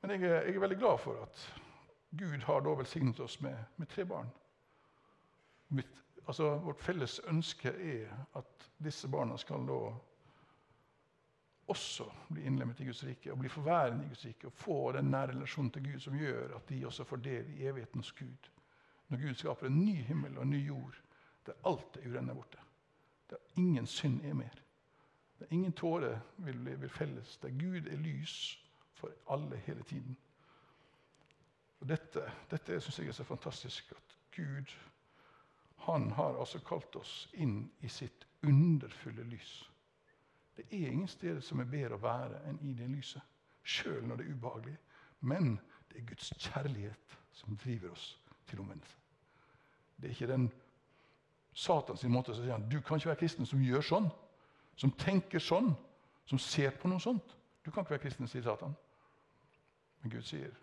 Men 0.00 0.16
jeg, 0.16 0.30
jeg, 0.30 0.56
er 0.56 0.64
veldig 0.64 0.80
glad 0.80 0.98
for 1.04 1.28
at 1.28 1.48
Gud 2.10 2.40
har 2.48 2.64
da 2.64 2.72
velsignet 2.80 3.20
oss 3.20 3.40
med, 3.44 3.58
med 3.76 3.88
tre 3.92 4.08
barn. 4.08 4.32
Mitt, 5.68 6.00
altså, 6.30 6.54
vårt 6.62 6.82
felles 6.82 7.18
ønske 7.28 7.72
er 7.72 8.14
at 8.38 8.70
disse 8.78 9.08
barna 9.10 9.36
skal 9.40 9.66
da 9.68 9.80
også 11.70 12.06
bli 12.30 12.44
innlemmet 12.46 12.80
i 12.80 12.86
Guds 12.86 13.02
rike 13.06 13.32
og 13.32 13.38
bli 13.38 13.50
forværende 13.50 14.04
i 14.04 14.08
Guds 14.08 14.24
rike 14.26 14.46
og 14.46 14.52
få 14.52 14.78
den 14.96 15.10
nære 15.10 15.34
relasjonen 15.34 15.70
til 15.74 15.84
Gud 15.86 16.00
som 16.02 16.18
gjør 16.18 16.56
at 16.56 16.68
de 16.68 16.80
også 16.86 17.04
får 17.06 17.22
del 17.26 17.52
i 17.54 17.66
evighetens 17.66 18.12
Gud. 18.12 18.50
Når 19.08 19.22
Gud 19.22 19.34
skaper 19.34 19.66
en 19.66 19.84
ny 19.84 19.94
himmel 20.06 20.38
og 20.38 20.42
en 20.42 20.50
ny 20.50 20.66
jord 20.66 20.98
der 21.46 21.52
alt 21.66 21.96
er 21.96 22.10
urenne 22.10 22.34
borte. 22.34 22.58
Der 23.30 23.36
ingen 23.56 23.86
synd 23.86 24.20
er 24.26 24.34
mer. 24.34 24.62
Der 25.38 25.46
ingen 25.50 25.72
tåre 25.72 26.20
vil, 26.36 26.80
vil 26.80 26.88
felles. 26.90 27.36
Der 27.36 27.50
Gud 27.50 27.86
er 27.86 27.96
lys 27.96 28.64
for 28.94 29.10
alle 29.30 29.56
hele 29.56 29.82
tiden. 29.82 30.16
Og 31.80 31.88
Dette, 31.88 32.32
dette 32.50 32.80
syns 32.80 32.98
jeg 32.98 33.08
er 33.08 33.12
så 33.12 33.24
fantastisk. 33.24 33.92
At 33.92 34.18
Gud 34.36 34.74
han 35.80 36.10
har 36.12 36.38
altså 36.38 36.60
kalt 36.64 36.96
oss 36.96 37.28
inn 37.32 37.62
i 37.80 37.88
sitt 37.88 38.26
underfulle 38.46 39.24
lys. 39.24 39.52
Det 40.56 40.66
er 40.70 40.90
ingen 40.90 41.08
steder 41.08 41.40
som 41.40 41.60
er 41.60 41.70
bedre 41.70 41.96
å 41.96 42.02
være 42.02 42.40
enn 42.48 42.58
i 42.68 42.74
det 42.76 42.88
lyset, 42.90 43.22
sjøl 43.64 44.02
når 44.06 44.20
det 44.20 44.26
er 44.26 44.34
ubehagelig. 44.34 44.76
Men 45.20 45.54
det 45.88 46.00
er 46.00 46.08
Guds 46.08 46.32
kjærlighet 46.36 47.16
som 47.32 47.56
driver 47.56 47.94
oss 47.94 48.10
til 48.48 48.60
omvendelse. 48.60 48.96
Det 49.96 50.08
er 50.08 50.16
ikke 50.16 50.32
den 50.32 50.50
Satans 51.52 52.04
måte 52.08 52.32
å 52.32 52.36
si 52.38 52.50
at 52.52 52.68
du 52.70 52.78
kan 52.80 53.00
ikke 53.00 53.10
være 53.10 53.20
kristen 53.22 53.48
som 53.48 53.62
gjør 53.64 53.84
sånn, 53.84 54.10
som 54.76 54.92
tenker 55.00 55.42
sånn, 55.42 55.72
som 56.28 56.38
ser 56.38 56.76
på 56.78 56.88
noe 56.88 57.02
sånt. 57.02 57.34
Du 57.64 57.70
kan 57.70 57.84
ikke 57.84 57.96
være 57.96 58.04
kristen, 58.04 58.28
sier 58.28 58.44
Satan. 58.44 58.76
Men 60.00 60.12
Gud 60.14 60.24
sier 60.24 60.54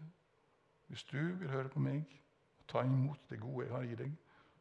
hvis 0.87 1.03
du 1.03 1.19
vil 1.19 1.51
høre 1.51 1.69
på 1.69 1.81
meg 1.83 2.05
og 2.61 2.69
ta 2.71 2.85
imot 2.85 3.19
det 3.29 3.41
gode 3.41 3.65
jeg 3.65 3.73
har 3.73 3.83
i 3.83 3.97
deg, 3.99 4.13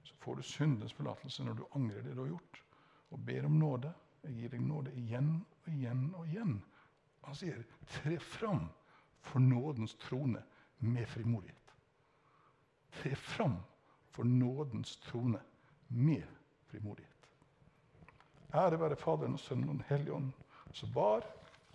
så 0.07 0.14
får 0.22 0.38
du 0.38 0.46
syndens 0.46 0.94
forlatelse 0.96 1.44
når 1.44 1.59
du 1.59 1.64
angrer 1.78 2.02
det 2.02 2.14
du 2.16 2.22
har 2.22 2.32
gjort, 2.34 2.62
og 3.11 3.22
ber 3.26 3.46
om 3.48 3.59
nåde 3.61 3.92
jeg 4.26 4.34
gir 4.34 4.52
deg 4.57 4.62
nåde 4.66 4.92
igjen 4.98 5.30
og 5.38 5.68
igjen 5.70 6.02
og 6.18 6.26
igjen. 6.26 6.57
Han 7.26 7.38
sier, 7.38 7.62
tre 7.98 8.18
fram 8.22 8.68
for 9.26 9.42
nådens 9.42 9.94
trone 10.02 10.42
med 10.78 11.07
frimodighet. 11.11 11.74
Tre 12.96 13.14
fram 13.14 13.59
for 14.14 14.26
nådens 14.26 14.96
trone 15.07 15.40
med 15.88 16.26
frimodighet. 16.70 17.12
Ære 18.54 18.80
være 18.80 18.96
Faderen 18.96 19.34
og 19.34 19.40
Sønnen 19.40 19.68
og 19.68 19.74
Den 19.74 19.84
hellige 19.88 20.14
ånd, 20.14 20.32
som 20.72 20.94
var, 20.94 21.26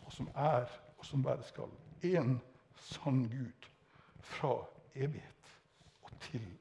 og 0.05 0.11
som 0.13 0.29
er, 0.36 0.67
og 0.97 1.05
som 1.05 1.25
være 1.25 1.43
skal. 1.43 1.71
En 2.03 2.39
sann 2.75 3.23
Gud 3.29 3.69
fra 4.19 4.55
evighet 4.95 5.55
og 6.01 6.19
til 6.19 6.41
evighet. 6.41 6.61